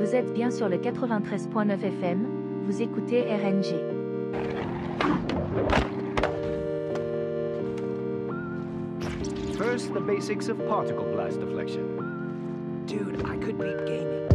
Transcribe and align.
Vous 0.00 0.14
êtes 0.14 0.32
bien 0.32 0.50
sur 0.50 0.66
le 0.70 0.78
93.9 0.78 1.78
FM, 1.78 2.26
vous 2.64 2.80
écoutez 2.80 3.20
RNG. 3.20 3.76
First, 9.58 9.92
the 9.92 10.00
basics 10.00 10.48
of 10.48 10.56
particle 10.66 11.04
blast 11.12 11.38
deflection. 11.38 11.82
Dude, 12.86 13.20
I 13.26 13.36
could 13.36 13.58
beat 13.58 13.76
gaming. 13.84 14.26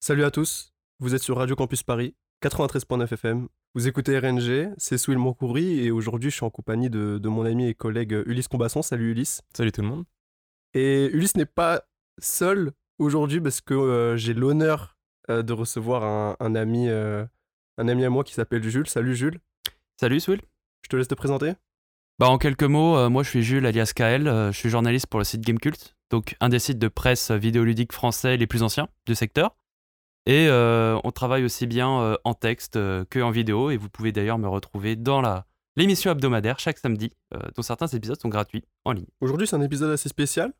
Salut 0.00 0.24
à 0.24 0.32
tous, 0.32 0.72
vous 0.98 1.14
êtes 1.14 1.22
sur 1.22 1.36
Radio 1.36 1.54
Campus 1.54 1.84
Paris, 1.84 2.16
93.9 2.42 3.12
FM. 3.14 3.48
Vous 3.74 3.88
écoutez 3.88 4.18
RNG, 4.18 4.72
c'est 4.78 4.98
Souil 4.98 5.16
Moncourri 5.18 5.80
et 5.80 5.90
aujourd'hui 5.90 6.30
je 6.30 6.36
suis 6.36 6.44
en 6.44 6.50
compagnie 6.50 6.90
de, 6.90 7.18
de 7.18 7.28
mon 7.28 7.44
ami 7.44 7.66
et 7.68 7.74
collègue 7.74 8.12
Ulysse 8.26 8.48
Combasson. 8.48 8.82
Salut 8.82 9.12
Ulysse. 9.12 9.42
Salut 9.54 9.72
tout 9.72 9.82
le 9.82 9.88
monde. 9.88 10.04
Et 10.74 11.06
Ulysse 11.12 11.36
n'est 11.36 11.46
pas 11.46 11.82
seul 12.18 12.72
aujourd'hui 12.98 13.40
parce 13.40 13.60
que 13.60 13.74
euh, 13.74 14.16
j'ai 14.16 14.34
l'honneur 14.34 14.96
euh, 15.30 15.42
de 15.42 15.52
recevoir 15.52 16.04
un, 16.04 16.36
un 16.40 16.54
ami, 16.54 16.88
euh, 16.88 17.24
un 17.78 17.88
ami 17.88 18.04
à 18.04 18.10
moi 18.10 18.24
qui 18.24 18.34
s'appelle 18.34 18.62
Jules. 18.62 18.86
Salut 18.88 19.16
Jules, 19.16 19.40
Salut 19.98 20.20
Swill. 20.20 20.40
je 20.82 20.88
te 20.88 20.96
laisse 20.96 21.08
te 21.08 21.14
présenter. 21.14 21.54
Bah 22.18 22.28
en 22.28 22.38
quelques 22.38 22.62
mots, 22.62 22.96
euh, 22.96 23.08
moi 23.10 23.22
je 23.22 23.28
suis 23.30 23.42
Jules 23.42 23.66
alias 23.66 23.92
KL, 23.94 24.26
euh, 24.26 24.52
je 24.52 24.58
suis 24.58 24.70
journaliste 24.70 25.06
pour 25.06 25.18
le 25.20 25.24
site 25.24 25.42
Gamecult, 25.42 25.96
donc 26.10 26.34
un 26.40 26.48
des 26.48 26.58
sites 26.58 26.78
de 26.78 26.88
presse 26.88 27.30
vidéoludique 27.30 27.92
français 27.92 28.36
les 28.38 28.46
plus 28.46 28.62
anciens 28.62 28.88
du 29.06 29.14
secteur. 29.14 29.54
Et 30.26 30.48
euh, 30.48 30.98
on 31.04 31.12
travaille 31.12 31.44
aussi 31.44 31.66
bien 31.66 32.00
euh, 32.00 32.16
en 32.24 32.34
texte 32.34 32.76
euh, 32.76 33.04
que 33.08 33.20
en 33.20 33.30
vidéo, 33.30 33.70
et 33.70 33.76
vous 33.76 33.88
pouvez 33.88 34.10
d'ailleurs 34.12 34.38
me 34.38 34.48
retrouver 34.48 34.96
dans 34.96 35.20
la 35.20 35.46
l'émission 35.76 36.10
hebdomadaire 36.10 36.58
chaque 36.58 36.78
samedi, 36.78 37.12
euh, 37.34 37.38
dont 37.54 37.62
certains 37.62 37.86
épisodes 37.86 38.20
sont 38.20 38.28
gratuits 38.30 38.64
en 38.84 38.92
ligne. 38.92 39.06
Aujourd'hui 39.20 39.46
c'est 39.46 39.56
un 39.56 39.60
épisode 39.62 39.90
assez 39.92 40.08
spécial, 40.08 40.52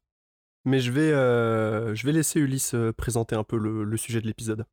mais 0.65 0.79
je 0.79 0.93
vais, 0.93 1.11
euh, 1.13 1.95
je 1.95 2.07
vais 2.07 2.13
laisser 2.13 2.39
Ulysse 2.39 2.75
euh, 2.75 2.93
présenter 2.93 3.35
un 3.35 3.43
peu 3.45 3.57
le, 3.57 3.83
le 3.83 3.97
sujet 3.97 4.21
de 4.21 4.27
l'épisode. 4.27 4.67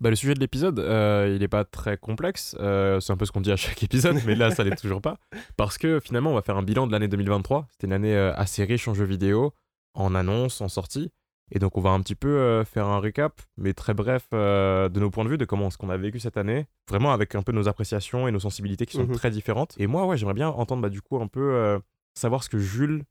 Bah, 0.00 0.10
le 0.10 0.16
sujet 0.16 0.34
de 0.34 0.40
l'épisode, 0.40 0.78
euh, 0.78 1.30
il 1.34 1.40
n'est 1.40 1.48
pas 1.48 1.64
très 1.64 1.96
complexe. 1.96 2.56
euh, 2.60 2.98
c'est 3.00 3.12
un 3.12 3.16
peu 3.16 3.24
ce 3.26 3.32
qu'on 3.32 3.40
dit 3.40 3.52
à 3.52 3.56
chaque 3.56 3.82
épisode, 3.82 4.16
mais 4.26 4.34
là, 4.34 4.50
ça 4.50 4.64
l'est 4.64 4.76
toujours 4.80 5.00
pas. 5.00 5.18
Parce 5.56 5.78
que 5.78 6.00
finalement, 6.00 6.30
on 6.30 6.34
va 6.34 6.42
faire 6.42 6.56
un 6.56 6.62
bilan 6.62 6.86
de 6.86 6.92
l'année 6.92 7.08
2023. 7.08 7.66
C'était 7.70 7.86
une 7.86 7.92
année 7.92 8.14
euh, 8.16 8.32
assez 8.34 8.64
riche 8.64 8.88
en 8.88 8.94
jeux 8.94 9.04
vidéo, 9.04 9.52
en 9.94 10.14
annonces, 10.14 10.60
en 10.60 10.68
sorties. 10.68 11.10
Et 11.52 11.58
donc, 11.58 11.76
on 11.76 11.80
va 11.80 11.90
un 11.90 12.00
petit 12.00 12.14
peu 12.14 12.28
euh, 12.28 12.64
faire 12.64 12.86
un 12.86 13.00
récap, 13.00 13.40
mais 13.56 13.74
très 13.74 13.92
bref, 13.94 14.26
euh, 14.32 14.88
de 14.88 15.00
nos 15.00 15.10
points 15.10 15.24
de 15.24 15.30
vue, 15.30 15.38
de 15.38 15.44
comment 15.44 15.68
est-ce 15.68 15.78
qu'on 15.78 15.90
a 15.90 15.96
vécu 15.96 16.20
cette 16.20 16.36
année. 16.36 16.66
Vraiment 16.88 17.12
avec 17.12 17.34
un 17.34 17.42
peu 17.42 17.52
nos 17.52 17.68
appréciations 17.68 18.28
et 18.28 18.32
nos 18.32 18.38
sensibilités 18.40 18.86
qui 18.86 18.96
sont 18.96 19.04
Mhm. 19.06 19.14
très 19.16 19.30
différentes. 19.30 19.74
Et 19.78 19.86
moi, 19.86 20.06
ouais, 20.06 20.16
j'aimerais 20.16 20.34
bien 20.34 20.48
entendre 20.48 20.82
bah, 20.82 20.88
du 20.90 21.02
coup 21.02 21.20
un 21.20 21.26
peu 21.26 21.40
euh, 21.54 21.78
savoir 22.14 22.42
ce 22.44 22.48
que 22.48 22.58
Jules. 22.58 23.02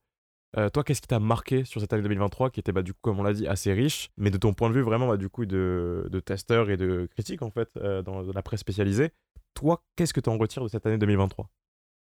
euh, 0.57 0.67
toi, 0.69 0.83
qu'est-ce 0.83 1.01
qui 1.01 1.07
t'a 1.07 1.19
marqué 1.19 1.63
sur 1.63 1.79
cette 1.79 1.93
année 1.93 2.01
2023 2.01 2.49
qui 2.49 2.59
était, 2.59 2.71
bah, 2.71 2.81
du 2.81 2.93
coup, 2.93 2.99
comme 3.03 3.19
on 3.19 3.23
l'a 3.23 3.33
dit, 3.33 3.45
assez 3.45 3.71
riche, 3.71 4.09
mais 4.17 4.31
de 4.31 4.37
ton 4.37 4.53
point 4.53 4.69
de 4.69 4.73
vue 4.73 4.81
vraiment, 4.81 5.07
bah, 5.07 5.17
du 5.17 5.29
coup, 5.29 5.45
de, 5.45 6.07
de 6.09 6.19
testeur 6.19 6.71
et 6.71 6.77
de 6.77 7.07
critique, 7.11 7.43
en 7.43 7.51
fait, 7.51 7.69
euh, 7.77 8.01
dans, 8.01 8.23
dans 8.23 8.33
la 8.33 8.41
presse 8.41 8.61
spécialisée. 8.61 9.11
Toi, 9.53 9.83
qu'est-ce 9.95 10.11
que 10.13 10.19
tu 10.21 10.29
en 10.29 10.37
retires 10.39 10.63
de 10.63 10.67
cette 10.69 10.85
année 10.87 10.97
2023 10.97 11.49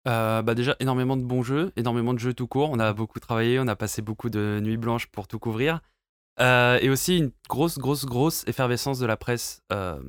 Euh, 0.07 0.41
bah 0.41 0.55
déjà 0.55 0.75
énormément 0.80 1.17
de 1.17 1.23
bons 1.23 1.44
jeux, 1.44 1.73
énormément 1.75 2.13
de 2.13 2.19
jeux 2.19 2.33
tout 2.33 2.47
court. 2.47 2.69
On 2.72 2.80
a 2.80 2.94
beaucoup 2.94 3.19
travaillé, 3.19 3.59
on 3.59 3.67
a 3.67 3.75
passé 3.75 4.02
beaucoup 4.02 4.30
de 4.30 4.59
nuits 4.63 4.77
blanches 4.77 5.07
pour 5.07 5.27
tout 5.27 5.39
couvrir. 5.39 5.81
Euh, 6.42 6.80
et 6.82 6.90
aussi 6.90 7.18
une 7.18 7.32
grosse, 7.50 7.78
grosse, 7.78 8.06
grosse 8.06 8.44
effervescence 8.48 9.00
de 9.00 9.06
la 9.06 9.18
presse 9.18 9.62
euh, 9.73 10.02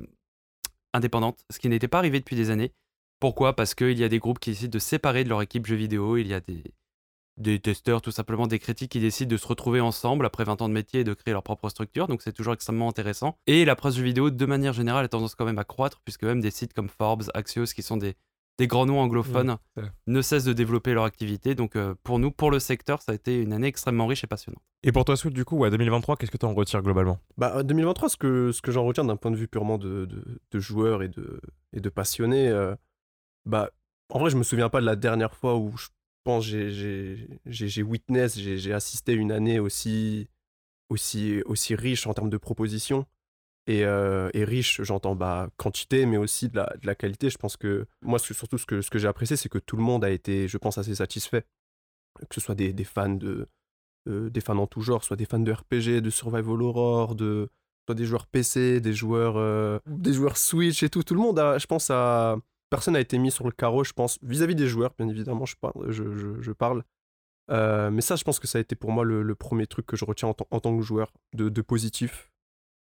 indépendante, 0.94 1.44
ce 1.50 1.58
qui 1.58 1.68
n'était 1.68 1.88
pas 1.88 1.98
arrivé 1.98 2.20
depuis 2.20 2.36
des 2.36 2.50
années. 2.50 2.72
Pourquoi? 3.18 3.54
Parce 3.54 3.74
qu'il 3.74 3.98
y 3.98 4.04
a 4.04 4.08
des 4.08 4.18
groupes 4.18 4.38
qui 4.38 4.50
décident 4.50 4.70
de 4.70 4.78
séparer 4.78 5.24
de 5.24 5.28
leur 5.28 5.42
équipe 5.42 5.66
jeux 5.66 5.76
vidéo, 5.76 6.16
il 6.16 6.26
y 6.26 6.34
a 6.34 6.40
des, 6.40 6.62
des 7.36 7.58
testeurs, 7.58 8.00
tout 8.00 8.12
simplement 8.12 8.46
des 8.46 8.58
critiques 8.58 8.92
qui 8.92 9.00
décident 9.00 9.30
de 9.30 9.36
se 9.36 9.46
retrouver 9.46 9.80
ensemble 9.80 10.24
après 10.24 10.44
20 10.44 10.62
ans 10.62 10.68
de 10.68 10.74
métier 10.74 11.00
et 11.00 11.04
de 11.04 11.14
créer 11.14 11.32
leur 11.32 11.42
propre 11.42 11.68
structure, 11.68 12.06
donc 12.06 12.22
c'est 12.22 12.32
toujours 12.32 12.54
extrêmement 12.54 12.88
intéressant. 12.88 13.36
Et 13.46 13.64
la 13.64 13.76
presse 13.76 13.96
jeux 13.96 14.04
vidéo, 14.04 14.30
de 14.30 14.46
manière 14.46 14.72
générale, 14.72 15.04
a 15.04 15.08
tendance 15.08 15.34
quand 15.34 15.44
même 15.44 15.58
à 15.58 15.64
croître, 15.64 16.00
puisque 16.04 16.24
même 16.24 16.40
des 16.40 16.50
sites 16.50 16.72
comme 16.72 16.88
Forbes, 16.88 17.24
Axios, 17.34 17.72
qui 17.74 17.82
sont 17.82 17.96
des, 17.96 18.14
des 18.60 18.66
grands 18.66 18.84
noms 18.84 19.00
anglophones, 19.00 19.56
ne 20.06 20.20
cessent 20.22 20.44
de 20.44 20.52
développer 20.52 20.92
leur 20.92 21.04
activité. 21.04 21.54
Donc 21.54 21.76
euh, 21.76 21.94
pour 22.02 22.18
nous, 22.18 22.30
pour 22.30 22.50
le 22.50 22.58
secteur, 22.58 23.00
ça 23.00 23.12
a 23.12 23.14
été 23.14 23.40
une 23.40 23.54
année 23.54 23.68
extrêmement 23.68 24.06
riche 24.06 24.22
et 24.22 24.26
passionnante. 24.26 24.62
Et 24.82 24.92
pour 24.92 25.04
toi, 25.06 25.14
du 25.16 25.44
coup, 25.46 25.56
ouais, 25.56 25.70
2023, 25.70 26.16
qu'est-ce 26.16 26.30
que 26.30 26.36
tu 26.36 26.44
en 26.46 26.52
retires 26.54 26.82
globalement? 26.82 27.18
Bah, 27.38 27.62
2023, 27.62 28.08
ce 28.10 28.16
que, 28.18 28.52
ce 28.52 28.60
que 28.60 28.70
j'en 28.70 28.84
retiens 28.84 29.04
d'un 29.04 29.16
point 29.16 29.30
de 29.30 29.36
vue 29.36 29.48
purement 29.48 29.78
de, 29.78 30.04
de, 30.04 30.40
de 30.50 30.60
joueur 30.60 31.02
et 31.02 31.08
de, 31.08 31.40
et 31.72 31.80
de 31.80 31.88
passionné, 31.88 32.48
euh, 32.48 32.74
bah, 33.46 33.70
en 34.10 34.18
vrai, 34.18 34.28
je 34.30 34.36
me 34.36 34.42
souviens 34.42 34.68
pas 34.68 34.80
de 34.80 34.86
la 34.86 34.96
dernière 34.96 35.34
fois 35.34 35.56
où 35.56 35.74
je 35.78 35.88
pense 36.24 36.44
j'ai- 36.44 36.70
j'ai 36.70 37.28
j'ai- 37.46 37.68
j'ai 37.68 37.82
witness, 37.82 38.38
j'ai 38.38 38.58
j'ai 38.58 38.72
assisté 38.74 39.12
à 39.12 39.14
une 39.14 39.32
année 39.32 39.58
aussi, 39.58 40.28
aussi, 40.90 41.40
aussi 41.46 41.74
riche 41.74 42.06
en 42.06 42.12
termes 42.14 42.30
de 42.30 42.36
propositions. 42.36 43.06
Et, 43.66 43.84
euh, 43.84 44.30
et 44.34 44.44
riche, 44.44 44.80
j'entends 44.82 45.14
bah, 45.14 45.48
quantité, 45.56 46.06
mais 46.06 46.16
aussi 46.16 46.48
de 46.48 46.56
la, 46.56 46.74
de 46.80 46.86
la 46.86 46.94
qualité. 46.94 47.30
Je 47.30 47.38
pense 47.38 47.56
que 47.56 47.86
moi, 48.02 48.18
surtout 48.18 48.58
ce 48.58 48.66
que, 48.66 48.80
ce 48.80 48.90
que 48.90 48.98
j'ai 48.98 49.06
apprécié, 49.08 49.36
c'est 49.36 49.48
que 49.48 49.58
tout 49.58 49.76
le 49.76 49.82
monde 49.82 50.04
a 50.04 50.10
été, 50.10 50.48
je 50.48 50.58
pense, 50.58 50.78
assez 50.78 50.94
satisfait. 50.94 51.44
Que 52.28 52.34
ce 52.34 52.40
soit 52.40 52.54
des, 52.54 52.72
des 52.72 52.84
fans 52.84 53.08
de, 53.10 53.46
euh, 54.08 54.30
des 54.30 54.40
fans 54.40 54.58
en 54.58 54.66
tout 54.66 54.80
genre, 54.80 55.04
soit 55.04 55.16
des 55.16 55.26
fans 55.26 55.38
de 55.38 55.52
RPG, 55.52 56.00
de 56.00 56.10
Survival 56.10 56.62
Horror, 56.62 57.14
de 57.14 57.48
soit 57.86 57.94
des 57.94 58.04
joueurs 58.06 58.26
PC, 58.26 58.80
des 58.80 58.92
joueurs, 58.92 59.36
euh, 59.36 59.78
des 59.86 60.12
joueurs 60.12 60.36
Switch 60.36 60.82
et 60.82 60.88
tout. 60.88 61.02
Tout 61.02 61.14
le 61.14 61.20
monde 61.20 61.38
a, 61.38 61.58
je 61.58 61.66
pense, 61.66 61.90
a 61.90 62.36
personne 62.70 62.94
n'a 62.94 63.00
été 63.00 63.18
mis 63.18 63.30
sur 63.30 63.44
le 63.44 63.52
carreau, 63.52 63.84
je 63.84 63.92
pense, 63.92 64.18
vis-à-vis 64.22 64.54
des 64.54 64.68
joueurs, 64.68 64.94
bien 64.98 65.08
évidemment, 65.08 65.44
je 65.44 65.56
parle. 65.60 65.90
Je, 65.90 66.40
je- 66.40 66.52
parle. 66.52 66.82
Mais 67.48 68.00
ça, 68.00 68.16
je 68.16 68.22
pense 68.24 68.38
que 68.38 68.46
ça 68.46 68.58
a 68.58 68.60
été 68.60 68.76
pour 68.76 68.92
moi 68.92 69.04
le, 69.04 69.34
premier 69.34 69.66
truc 69.66 69.86
que 69.86 69.96
je 69.96 70.04
retiens 70.04 70.28
en, 70.28 70.36
en 70.50 70.60
tant 70.60 70.76
que 70.76 70.82
joueur, 70.82 71.12
de, 71.34 71.62
positif, 71.62 72.30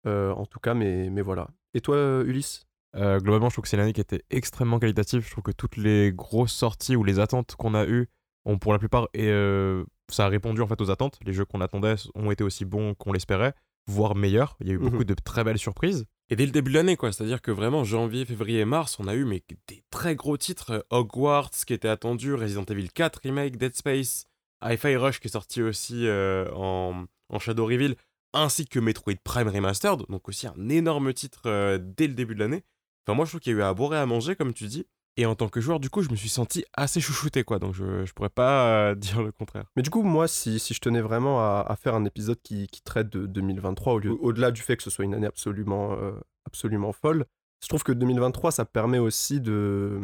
en 0.05 0.45
tout 0.45 0.59
cas. 0.59 0.73
Mais, 0.73 1.09
mais 1.09 1.21
voilà. 1.21 1.47
Et 1.73 1.81
toi, 1.81 1.95
euh, 1.95 2.25
Ulysse? 2.25 2.65
Euh, 2.95 3.19
globalement, 3.19 3.49
je 3.49 3.55
trouve 3.55 3.63
que 3.63 3.69
c'est 3.69 3.77
une 3.77 3.81
année 3.83 3.93
qui 3.93 4.01
était 4.01 4.23
extrêmement 4.29 4.77
qualitative. 4.79 5.25
Je 5.25 5.31
trouve 5.31 5.43
que 5.43 5.51
toutes 5.51 5.77
les 5.77 6.11
grosses 6.13 6.53
sorties 6.53 6.95
ou 6.95 7.03
les 7.03 7.19
attentes 7.19 7.55
qu'on 7.55 7.73
a 7.73 7.85
eues 7.87 8.07
ont 8.45 8.57
pour 8.59 8.71
la 8.73 8.77
plupart 8.79 9.07
et 9.13 9.29
euh, 9.29 9.83
ça 10.09 10.25
a 10.25 10.27
répondu 10.27 10.61
en 10.61 10.67
fait 10.67 10.79
aux 10.81 10.91
attentes. 10.91 11.17
Les 11.25 11.33
jeux 11.33 11.45
qu'on 11.45 11.61
attendait 11.61 11.95
ont 12.13 12.29
été 12.29 12.43
aussi 12.43 12.65
bons 12.65 12.93
qu'on 12.93 13.11
l'espérait, 13.13 13.53
voire 13.87 14.13
meilleurs. 14.15 14.57
Il 14.59 14.67
y 14.67 14.71
a 14.71 14.73
eu 14.73 14.77
Mhm. 14.77 14.89
beaucoup 14.89 15.03
de 15.05 15.13
très 15.15 15.43
belles 15.43 15.57
surprises. 15.57 16.05
Et 16.29 16.35
dès 16.35 16.45
le 16.45 16.51
début 16.51 16.69
de 16.71 16.75
l'année, 16.75 16.95
quoi. 16.97 17.11
C'est-à-dire 17.11 17.41
que 17.41 17.51
vraiment, 17.51 17.83
janvier, 17.83 18.25
février 18.25 18.59
et 18.59 18.65
mars, 18.65 18.97
on 18.99 19.07
a 19.07 19.15
eu 19.15 19.25
mais, 19.25 19.41
des 19.67 19.83
très 19.89 20.15
gros 20.15 20.37
titres. 20.37 20.71
euh, 20.71 20.81
Hogwarts, 20.91 21.49
qui 21.65 21.73
était 21.73 21.87
attendu, 21.87 22.33
Resident 22.35 22.63
Evil 22.65 22.89
4 22.89 23.21
Remake, 23.23 23.57
Dead 23.57 23.75
Space, 23.75 24.25
Hi-Fi 24.63 24.95
Rush, 24.97 25.19
qui 25.19 25.27
est 25.27 25.31
sorti 25.31 25.61
aussi 25.63 26.05
euh, 26.07 26.47
en, 26.53 27.05
en 27.29 27.39
Shadow 27.39 27.65
Reveal, 27.65 27.95
ainsi 28.33 28.65
que 28.67 28.79
Metroid 28.79 29.15
Prime 29.23 29.47
Remastered. 29.47 30.03
Donc 30.09 30.27
aussi 30.29 30.47
un 30.47 30.69
énorme 30.69 31.13
titre 31.13 31.43
euh, 31.45 31.79
dès 31.81 32.07
le 32.07 32.13
début 32.13 32.35
de 32.35 32.39
l'année. 32.39 32.63
Enfin, 33.05 33.15
moi, 33.15 33.25
je 33.25 33.31
trouve 33.31 33.41
qu'il 33.41 33.51
y 33.53 33.55
a 33.55 33.59
eu 33.59 33.63
à 33.63 33.73
boire 33.73 33.93
et 33.93 33.97
à 33.97 34.05
manger, 34.05 34.35
comme 34.35 34.53
tu 34.53 34.65
dis. 34.67 34.85
Et 35.15 35.25
en 35.27 35.35
tant 35.35 35.47
que 35.47 35.61
joueur, 35.61 35.79
du 35.79 35.89
coup, 35.89 36.01
je 36.01 36.09
me 36.09 36.15
suis 36.15 36.29
senti 36.29 36.65
assez 36.73 36.99
chouchouté, 36.99 37.43
quoi. 37.43 37.59
Donc, 37.59 37.73
je, 37.75 38.05
je 38.05 38.13
pourrais 38.13 38.29
pas 38.29 38.67
euh, 38.91 38.95
dire 38.95 39.21
le 39.21 39.31
contraire. 39.31 39.65
Mais 39.75 39.83
du 39.83 39.89
coup, 39.89 40.01
moi, 40.03 40.27
si, 40.27 40.57
si 40.57 40.73
je 40.73 40.79
tenais 40.79 41.01
vraiment 41.01 41.39
à, 41.41 41.75
faire 41.79 41.95
un 41.95 42.05
épisode 42.05 42.41
qui, 42.41 42.67
qui 42.67 42.81
traite 42.81 43.09
de 43.09 43.25
2023, 43.27 43.93
au 43.93 43.99
lieu- 43.99 44.17
au-delà 44.21 44.51
du 44.51 44.61
fait 44.61 44.77
que 44.77 44.83
ce 44.83 44.89
soit 44.89 45.05
une 45.05 45.13
année 45.13 45.27
absolument, 45.27 45.93
euh, 45.93 46.13
absolument 46.45 46.91
folle, 46.93 47.25
je 47.61 47.67
trouve 47.67 47.83
que 47.83 47.91
2023, 47.91 48.51
ça 48.51 48.65
permet 48.65 48.99
aussi 48.99 49.39
de, 49.39 49.99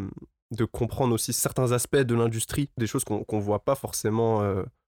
de 0.51 0.65
comprendre 0.65 1.13
aussi 1.13 1.33
certains 1.33 1.71
aspects 1.71 1.97
de 1.97 2.15
l'industrie, 2.15 2.69
des 2.77 2.87
choses 2.87 3.03
qu'on 3.03 3.23
qu'on 3.23 3.39
voit 3.39 3.63
pas 3.65 3.75
forcément 3.75 4.41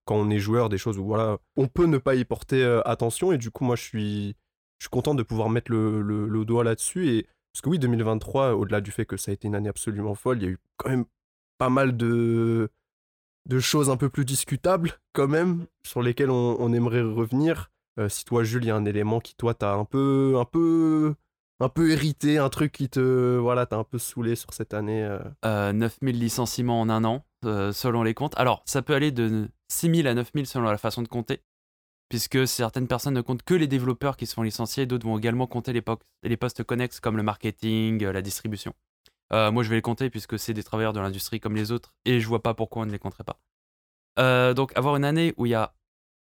quand 0.06 0.16
on 0.16 0.30
est 0.30 0.40
joueur, 0.40 0.70
des 0.70 0.78
choses 0.78 0.98
où 0.98 1.06
voilà, 1.06 1.38
on 1.56 1.68
peut 1.68 1.86
ne 1.86 1.98
pas 1.98 2.16
y 2.16 2.26
porter 2.26 2.64
euh, 2.64 2.82
attention. 2.86 3.32
Et 3.32 3.38
du 3.38 3.52
coup, 3.52 3.64
moi, 3.64 3.76
je 3.76 3.84
suis, 3.84 4.36
je 4.80 4.86
suis 4.86 4.90
content 4.90 5.16
de 5.16 5.24
pouvoir 5.24 5.50
mettre 5.50 5.72
le, 5.72 6.02
le- 6.02 6.46
doigt 6.46 6.64
là-dessus. 6.64 7.10
Et 7.10 7.28
parce 7.54 7.62
que 7.62 7.70
oui, 7.70 7.80
2023, 7.80 8.54
au-delà 8.54 8.82
du 8.82 8.92
fait 8.92 9.06
que 9.06 9.18
ça 9.18 9.32
a 9.32 9.34
été 9.34 9.48
une 9.48 9.56
année 9.56 9.70
absolument 9.70 10.16
folle, 10.16 10.38
il 10.40 10.44
y 10.44 10.48
a 10.48 10.52
eu 10.52 10.58
quand 10.78 10.90
même 10.90 11.06
pas 11.58 11.70
mal 11.70 11.96
de 11.98 12.70
de 13.50 13.60
choses 13.60 13.90
un 13.90 13.98
peu 13.98 14.10
plus 14.10 14.26
discutables 14.26 14.92
quand 15.14 15.28
même 15.28 15.66
sur 15.84 16.02
lesquelles 16.02 16.30
on, 16.30 16.58
on 16.60 16.74
aimerait 16.74 17.02
revenir. 17.02 17.72
Euh, 18.00 18.08
si 18.08 18.24
toi 18.24 18.44
Jules, 18.44 18.64
il 18.64 18.68
y 18.68 18.72
a 18.72 18.76
un 18.76 18.86
élément 18.86 19.20
qui 19.20 19.36
toi 19.36 19.54
t'as 19.54 19.74
un 19.76 19.86
peu 19.86 20.36
un 20.40 20.46
peu 20.46 21.16
un 21.60 21.70
peu 21.70 21.92
hérité, 21.92 22.38
un 22.38 22.50
truc 22.50 22.72
qui 22.72 22.88
te 22.90 23.38
voilà, 23.38 23.66
t'as 23.66 23.78
un 23.78 23.84
peu 23.84 23.98
saoulé 23.98 24.36
sur 24.36 24.54
cette 24.54 24.74
année. 24.74 25.04
euh? 25.04 25.20
Euh, 25.46 25.74
9000 25.74 26.20
licenciements 26.20 26.80
en 26.82 26.90
un 26.90 27.04
an, 27.04 27.26
euh, 27.46 27.72
selon 27.72 28.04
les 28.04 28.14
comptes. 28.14 28.38
Alors, 28.38 28.62
ça 28.66 28.82
peut 28.82 28.94
aller 28.94 29.12
de 29.12 29.50
6000 29.70 30.08
à 30.08 30.14
9000 30.14 30.46
selon 30.46 30.66
la 30.66 30.78
façon 30.78 31.02
de 31.02 31.08
compter, 31.08 31.42
puisque 32.10 32.48
certaines 32.48 32.88
personnes 32.88 33.14
ne 33.14 33.22
comptent 33.22 33.44
que 33.44 33.54
les 33.54 33.68
développeurs 33.68 34.18
qui 34.18 34.26
se 34.26 34.34
font 34.34 34.44
licencier, 34.44 34.86
d'autres 34.86 35.06
vont 35.08 35.18
également 35.18 35.48
compter 35.48 35.74
les, 35.74 35.82
po- 35.82 36.00
les 36.24 36.38
postes 36.38 36.64
connexes 36.64 37.00
comme 37.00 37.18
le 37.18 37.24
marketing, 37.24 38.04
euh, 38.04 38.12
la 38.12 38.22
distribution. 38.22 38.74
Euh, 39.34 39.52
moi, 39.52 39.64
je 39.64 39.70
vais 39.70 39.76
les 39.76 39.82
compter 39.82 40.10
puisque 40.10 40.38
c'est 40.38 40.54
des 40.54 40.64
travailleurs 40.64 40.94
de 40.94 41.00
l'industrie 41.00 41.40
comme 41.40 41.56
les 41.56 41.72
autres, 41.72 41.94
et 42.06 42.20
je 42.20 42.28
vois 42.28 42.42
pas 42.44 42.54
pourquoi 42.54 42.84
on 42.84 42.86
ne 42.86 42.92
les 42.92 43.00
compterait 43.00 43.24
pas. 43.24 43.40
Donc, 44.54 44.76
avoir 44.78 44.96
une 44.98 45.06
année 45.06 45.34
où 45.38 45.46
il 45.46 45.50
y 45.50 45.56
a 45.56 45.74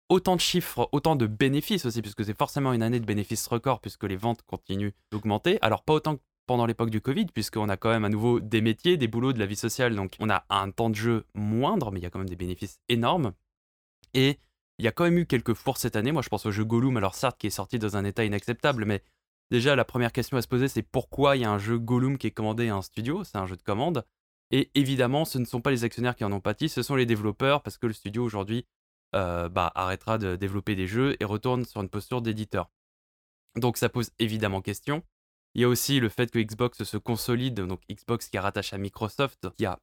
autant 0.09 0.35
de 0.35 0.41
chiffres, 0.41 0.89
autant 0.91 1.15
de 1.15 1.27
bénéfices 1.27 1.85
aussi, 1.85 2.01
puisque 2.01 2.23
c'est 2.23 2.37
forcément 2.37 2.73
une 2.73 2.81
année 2.83 2.99
de 2.99 3.05
bénéfices 3.05 3.45
records, 3.47 3.79
puisque 3.81 4.03
les 4.03 4.15
ventes 4.15 4.41
continuent 4.43 4.91
d'augmenter. 5.11 5.59
Alors, 5.61 5.83
pas 5.83 5.93
autant 5.93 6.15
que 6.15 6.21
pendant 6.49 6.65
l'époque 6.65 6.89
du 6.89 6.99
Covid, 6.99 7.27
puisqu'on 7.27 7.69
a 7.69 7.77
quand 7.77 7.91
même 7.91 8.05
à 8.05 8.09
nouveau 8.09 8.39
des 8.39 8.61
métiers, 8.61 8.97
des 8.97 9.07
boulots, 9.07 9.33
de 9.33 9.39
la 9.39 9.45
vie 9.45 9.55
sociale, 9.55 9.95
donc 9.95 10.15
on 10.19 10.31
a 10.31 10.45
un 10.49 10.71
temps 10.71 10.89
de 10.89 10.95
jeu 10.95 11.25
moindre, 11.35 11.91
mais 11.91 11.99
il 11.99 12.03
y 12.03 12.07
a 12.07 12.09
quand 12.09 12.17
même 12.17 12.27
des 12.27 12.35
bénéfices 12.35 12.79
énormes. 12.89 13.33
Et 14.15 14.39
il 14.79 14.85
y 14.85 14.87
a 14.87 14.91
quand 14.91 15.03
même 15.03 15.19
eu 15.19 15.27
quelques 15.27 15.53
fours 15.53 15.77
cette 15.77 15.95
année. 15.95 16.11
Moi, 16.11 16.23
je 16.23 16.29
pense 16.29 16.47
au 16.47 16.51
jeu 16.51 16.65
Gollum, 16.65 16.97
alors 16.97 17.13
certes, 17.13 17.37
qui 17.37 17.45
est 17.45 17.51
sorti 17.51 17.77
dans 17.77 17.97
un 17.97 18.03
état 18.03 18.25
inacceptable, 18.25 18.85
mais 18.85 19.03
déjà, 19.51 19.75
la 19.75 19.85
première 19.85 20.11
question 20.11 20.37
à 20.37 20.41
se 20.41 20.47
poser, 20.47 20.67
c'est 20.67 20.81
pourquoi 20.81 21.37
il 21.37 21.43
y 21.43 21.45
a 21.45 21.51
un 21.51 21.59
jeu 21.59 21.77
Gollum 21.77 22.17
qui 22.17 22.25
est 22.25 22.31
commandé 22.31 22.67
à 22.69 22.75
un 22.77 22.81
studio? 22.81 23.23
C'est 23.23 23.37
un 23.37 23.45
jeu 23.45 23.55
de 23.55 23.61
commande. 23.61 24.03
Et 24.49 24.71
évidemment, 24.73 25.25
ce 25.25 25.37
ne 25.37 25.45
sont 25.45 25.61
pas 25.61 25.69
les 25.69 25.83
actionnaires 25.83 26.15
qui 26.15 26.23
en 26.23 26.31
ont 26.31 26.41
pâti, 26.41 26.67
ce 26.67 26.81
sont 26.81 26.95
les 26.95 27.05
développeurs, 27.05 27.61
parce 27.61 27.77
que 27.77 27.85
le 27.85 27.93
studio 27.93 28.23
aujourd'hui 28.23 28.65
euh, 29.13 29.49
bah, 29.49 29.71
arrêtera 29.75 30.17
de 30.17 30.35
développer 30.35 30.75
des 30.75 30.87
jeux 30.87 31.15
et 31.19 31.25
retourne 31.25 31.63
sur 31.63 31.79
une 31.79 31.89
posture 31.89 32.23
d'éditeur. 32.23 32.71
Donc 33.55 33.77
ça 33.77 33.87
pose 33.87 34.09
évidemment 34.17 34.61
question. 34.61 35.03
Il 35.55 35.61
y 35.61 35.63
a 35.65 35.67
aussi 35.67 35.99
le 35.99 36.09
fait 36.09 36.31
que 36.31 36.39
Xbox 36.39 36.83
se 36.83 36.97
consolide, 36.97 37.55
donc 37.55 37.81
Xbox 37.91 38.27
qui 38.27 38.37
est 38.37 38.39
rattaché 38.39 38.75
à 38.75 38.79
Microsoft, 38.79 39.49
qui 39.57 39.65
a 39.65 39.79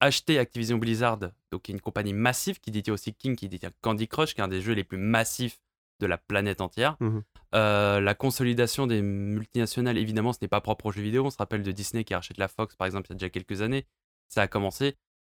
acheté 0.00 0.38
Activision 0.38 0.78
Blizzard, 0.78 1.18
donc 1.50 1.68
une 1.68 1.80
compagnie 1.80 2.12
massive 2.12 2.60
qui 2.60 2.70
détient 2.70 2.94
aussi 2.94 3.14
King, 3.14 3.36
qui 3.36 3.48
détient 3.48 3.70
Candy 3.80 4.06
Crush, 4.06 4.34
qui 4.34 4.40
est 4.40 4.44
un 4.44 4.48
des 4.48 4.60
jeux 4.60 4.74
les 4.74 4.84
plus 4.84 4.98
massifs 4.98 5.58
de 6.00 6.06
la 6.06 6.18
planète 6.18 6.60
entière. 6.60 6.96
Mhm. 7.00 7.22
Euh, 7.54 8.00
la 8.00 8.14
consolidation 8.14 8.86
des 8.86 9.00
multinationales, 9.00 9.96
évidemment, 9.96 10.32
ce 10.32 10.38
n'est 10.42 10.48
pas 10.48 10.60
propre 10.60 10.86
aux 10.86 10.92
jeux 10.92 11.02
vidéo. 11.02 11.24
On 11.24 11.30
se 11.30 11.38
rappelle 11.38 11.62
de 11.62 11.72
Disney 11.72 12.04
qui 12.04 12.14
rachète 12.14 12.38
la 12.38 12.48
Fox, 12.48 12.74
par 12.76 12.86
exemple, 12.86 13.06
il 13.08 13.12
y 13.12 13.14
a 13.14 13.18
déjà 13.18 13.30
quelques 13.30 13.62
années. 13.62 13.86
Ça 14.28 14.42
a 14.42 14.48
commencé. 14.48 14.96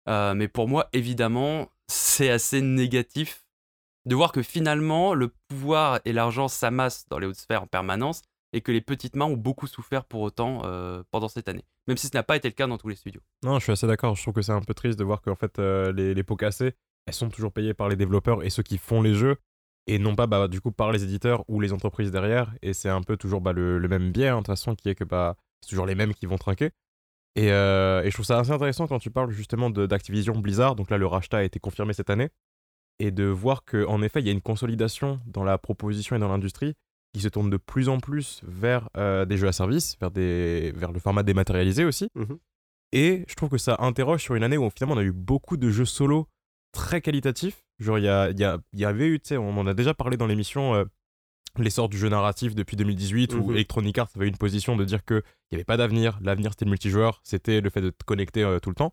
Euh, 0.09 0.35
mais 0.35 0.49
pour 0.49 0.69
moi, 0.69 0.89
évidemment, 0.93 1.71
c'est 1.89 2.31
assez 2.31 2.61
négatif 2.61 3.45
de 4.07 4.15
voir 4.15 4.33
que 4.33 4.43
finalement, 4.43 5.15
le 5.15 5.33
pouvoir 5.49 6.01
et 6.05 6.13
l'argent 6.13 6.49
s'amassent 6.49 7.07
dans 7.09 7.19
les 7.19 7.27
hautes 7.27 7.37
sphères 7.37 7.65
en 7.65 7.67
permanence 7.67 8.23
et 8.57 8.63
que 8.63 8.73
les 8.73 8.81
petites 8.81 9.17
mains 9.17 9.27
ont 9.27 9.37
beaucoup 9.37 9.67
souffert 9.67 10.07
pour 10.07 10.23
autant 10.23 10.63
euh, 10.65 11.03
pendant 11.11 11.29
cette 11.29 11.47
année. 11.49 11.65
Même 11.89 11.99
si 11.99 12.07
ce 12.07 12.17
n'a 12.17 12.23
pas 12.23 12.37
été 12.37 12.49
le 12.49 12.55
cas 12.55 12.67
dans 12.67 12.79
tous 12.79 12.89
les 12.89 12.97
studios. 12.97 13.21
Non, 13.45 13.59
je 13.59 13.65
suis 13.65 13.73
assez 13.73 13.87
d'accord. 13.87 14.17
Je 14.17 14.23
trouve 14.23 14.33
que 14.33 14.41
c'est 14.41 14.53
un 14.53 14.63
peu 14.63 14.73
triste 14.73 14.99
de 14.99 15.05
voir 15.05 15.21
qu'en 15.21 15.35
fait, 15.35 15.59
euh, 15.59 15.93
les, 15.93 16.15
les 16.15 16.23
pots 16.23 16.37
cassés, 16.37 16.73
elles 17.07 17.13
sont 17.13 17.29
toujours 17.29 17.53
payées 17.53 17.75
par 17.75 17.91
les 17.91 17.97
développeurs 17.97 18.43
et 18.43 18.49
ceux 18.49 18.63
qui 18.63 18.79
font 18.79 19.03
les 19.03 19.13
jeux, 19.13 19.37
et 19.87 19.99
non 19.99 20.17
pas 20.17 20.27
bah, 20.27 20.49
du 20.49 20.63
coup 20.63 20.73
par 20.73 20.91
les 20.91 21.05
éditeurs 21.05 21.45
ou 21.49 21.61
les 21.61 21.75
entreprises 21.75 22.11
derrière. 22.11 22.55
Et 22.63 22.73
c'est 22.73 22.89
un 22.89 23.03
peu 23.03 23.19
toujours 23.19 23.43
bah, 23.43 23.53
le, 23.53 23.79
même 23.89 24.11
biais, 24.11 24.29
hein, 24.29 24.37
de 24.37 24.41
toute 24.41 24.47
façon, 24.47 24.75
qui 24.75 24.89
est 24.89 24.95
que 24.95 25.05
bah, 25.05 25.37
c'est 25.61 25.69
toujours 25.69 25.87
les 25.87 25.95
mêmes 25.95 26.15
qui 26.15 26.25
vont 26.25 26.39
trinquer. 26.39 26.71
Et, 27.35 27.53
euh, 27.53 28.03
et 28.03 28.11
je 28.11 28.15
trouve 28.15 28.25
ça 28.25 28.39
assez 28.39 28.53
intéressant 28.53 28.87
quand 28.87 28.99
tu 28.99 29.11
parles 29.11 29.31
justement 29.33 29.69
d'Activision 29.69 30.39
Blizzard. 30.39 30.77
Donc 30.77 30.89
là, 30.89 30.97
le 30.97 31.07
rachat 31.07 31.37
a 31.37 31.43
été 31.43 31.61
confirmé 31.61 31.93
cette 31.93 32.09
année. 32.09 32.31
Et 32.99 33.11
de 33.11 33.25
voir 33.25 33.67
qu'en 33.67 34.01
effet, 34.01 34.21
il 34.21 34.27
y 34.27 34.31
a 34.31 34.33
une 34.33 34.41
consolidation 34.41 35.21
dans 35.27 35.45
la 35.45 35.59
proposition 35.59 36.17
et 36.17 36.19
dans 36.19 36.29
l'industrie 36.29 36.75
qui 37.17 37.23
se 37.23 37.29
tourne 37.29 37.49
de 37.51 37.57
plus 37.57 37.89
en 37.89 37.99
plus 37.99 38.41
vers 38.47 38.89
euh, 38.97 39.25
des 39.25 39.37
jeux 39.39 39.49
à 39.49 39.53
service, 39.53 39.97
vers, 40.01 40.11
des, 40.11 40.73
vers 40.77 40.93
le 40.93 40.99
format 41.01 41.23
dématérialisé 41.23 41.85
aussi. 41.85 42.09
Mhm. 42.15 42.39
Et 42.93 43.25
je 43.29 43.35
trouve 43.35 43.49
que 43.49 43.59
ça 43.59 43.77
interroge 43.81 44.23
sur 44.23 44.35
une 44.35 44.43
année 44.45 44.57
où 44.59 44.69
finalement 44.71 44.95
on 44.95 44.99
a 44.99 45.05
eu 45.05 45.13
beaucoup 45.13 45.57
de 45.57 45.71
jeux 45.71 45.85
solo 45.87 46.29
très 46.73 47.01
qualitatifs. 47.01 47.65
Genre, 47.79 47.99
il 47.99 48.05
y, 48.05 48.09
a- 48.09 48.31
y, 48.31 48.45
a- 48.45 48.59
y 48.75 48.85
avait 48.85 49.07
eu, 49.09 49.19
tu 49.21 49.29
sais, 49.29 49.37
on 49.37 49.57
en 49.59 49.67
a 49.67 49.75
déjà 49.75 49.95
parlé 49.95 50.17
dans 50.17 50.27
l'émission, 50.27 50.75
euh, 50.75 50.85
l'essor 51.59 51.89
du 51.89 51.97
jeu 51.99 52.09
narratif 52.09 52.55
depuis 52.55 52.77
2018, 52.77 53.35
où 53.35 53.45
Mhm. 53.49 53.53
Electronic 53.55 53.99
Arts 53.99 54.11
avait 54.15 54.29
une 54.29 54.37
position 54.37 54.77
de 54.77 54.85
dire 54.85 55.05
qu'il 55.05 55.23
n'y 55.53 55.57
avait 55.57 55.65
pas 55.65 55.77
d'avenir, 55.79 56.19
l'avenir 56.23 56.51
c'était 56.53 56.67
le 56.67 56.71
multijoueur, 56.71 57.21
c'était 57.25 57.61
le 57.61 57.71
fait 57.71 57.81
de 57.81 57.91
te 57.91 58.05
connecter 58.05 58.43
euh, 58.45 58.59
tout 58.61 58.69
le 58.71 58.77
temps. 58.77 58.93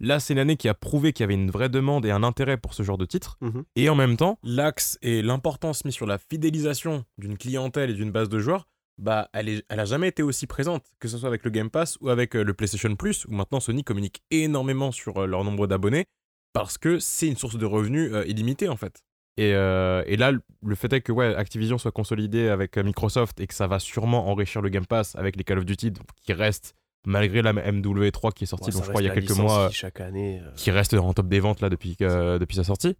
Là, 0.00 0.20
c'est 0.20 0.34
une 0.34 0.38
année 0.38 0.56
qui 0.56 0.68
a 0.68 0.74
prouvé 0.74 1.12
qu'il 1.12 1.22
y 1.22 1.24
avait 1.24 1.34
une 1.34 1.50
vraie 1.50 1.68
demande 1.70 2.04
et 2.04 2.10
un 2.10 2.22
intérêt 2.22 2.56
pour 2.58 2.74
ce 2.74 2.82
genre 2.82 2.98
de 2.98 3.06
titre. 3.06 3.38
Mhm. 3.40 3.64
Et 3.76 3.88
en 3.88 3.94
même 3.94 4.16
temps, 4.16 4.38
l'axe 4.42 4.98
et 5.02 5.22
l'importance 5.22 5.84
mise 5.84 5.94
sur 5.94 6.06
la 6.06 6.18
fidélisation 6.18 7.04
d'une 7.18 7.38
clientèle 7.38 7.90
et 7.90 7.94
d'une 7.94 8.10
base 8.12 8.28
de 8.28 8.38
joueurs, 8.38 8.66
bah, 8.98 9.28
elle, 9.32 9.48
est, 9.48 9.64
elle 9.68 9.80
a 9.80 9.84
jamais 9.84 10.08
été 10.08 10.22
aussi 10.22 10.46
présente, 10.46 10.84
que 11.00 11.08
ce 11.08 11.18
soit 11.18 11.28
avec 11.28 11.44
le 11.44 11.50
Game 11.50 11.70
Pass 11.70 11.96
ou 12.00 12.08
avec 12.10 12.34
euh, 12.36 12.44
le 12.44 12.54
PlayStation 12.54 12.94
Plus, 12.96 13.24
où 13.26 13.32
maintenant 13.32 13.60
Sony 13.60 13.84
communique 13.84 14.22
énormément 14.30 14.92
sur 14.92 15.18
euh, 15.22 15.26
leur 15.26 15.44
nombre 15.44 15.66
d'abonnés, 15.66 16.04
parce 16.52 16.78
que 16.78 16.98
c'est 16.98 17.26
une 17.28 17.36
source 17.36 17.56
de 17.58 17.66
revenus 17.66 18.10
euh, 18.12 18.24
illimitée 18.26 18.68
en 18.68 18.76
fait. 18.76 19.02
Et, 19.38 19.52
euh, 19.54 20.02
et 20.06 20.16
là, 20.16 20.32
le- 20.32 20.74
fait 20.74 20.90
est 20.94 21.02
que 21.02 21.12
ouais, 21.12 21.34
Activision 21.34 21.76
soit 21.76 21.92
consolidé 21.92 22.48
avec 22.48 22.78
Microsoft 22.78 23.38
et 23.40 23.46
que 23.46 23.52
ça 23.52 23.66
va 23.66 23.78
sûrement 23.78 24.28
enrichir 24.30 24.62
le 24.62 24.70
Game 24.70 24.86
Pass 24.86 25.14
avec 25.16 25.36
les 25.36 25.44
Call 25.44 25.58
of 25.58 25.66
Duty, 25.66 25.90
donc, 25.90 26.06
qui 26.22 26.32
restent, 26.32 26.74
malgré 27.06 27.40
la 27.40 27.54
MW3 27.54 28.32
qui 28.34 28.44
est 28.44 28.46
sortie, 28.46 28.66
Ouais, 28.66 28.72
donc 28.72 28.80
ça 28.82 28.86
je 28.86 28.90
crois 28.90 29.00
il 29.00 29.06
y 29.06 29.08
a 29.08 29.14
quelques 29.14 29.30
mois, 29.36 29.68
qui, 29.68 29.74
chaque 29.74 30.00
année. 30.00 30.40
euh, 30.44 30.50
qui 30.56 30.70
reste 30.70 30.92
en 30.92 31.14
top 31.14 31.28
des 31.28 31.40
ventes 31.40 31.60
là 31.62 31.70
depuis, 31.70 31.96
sa 31.98 32.64
sortie. 32.64 32.96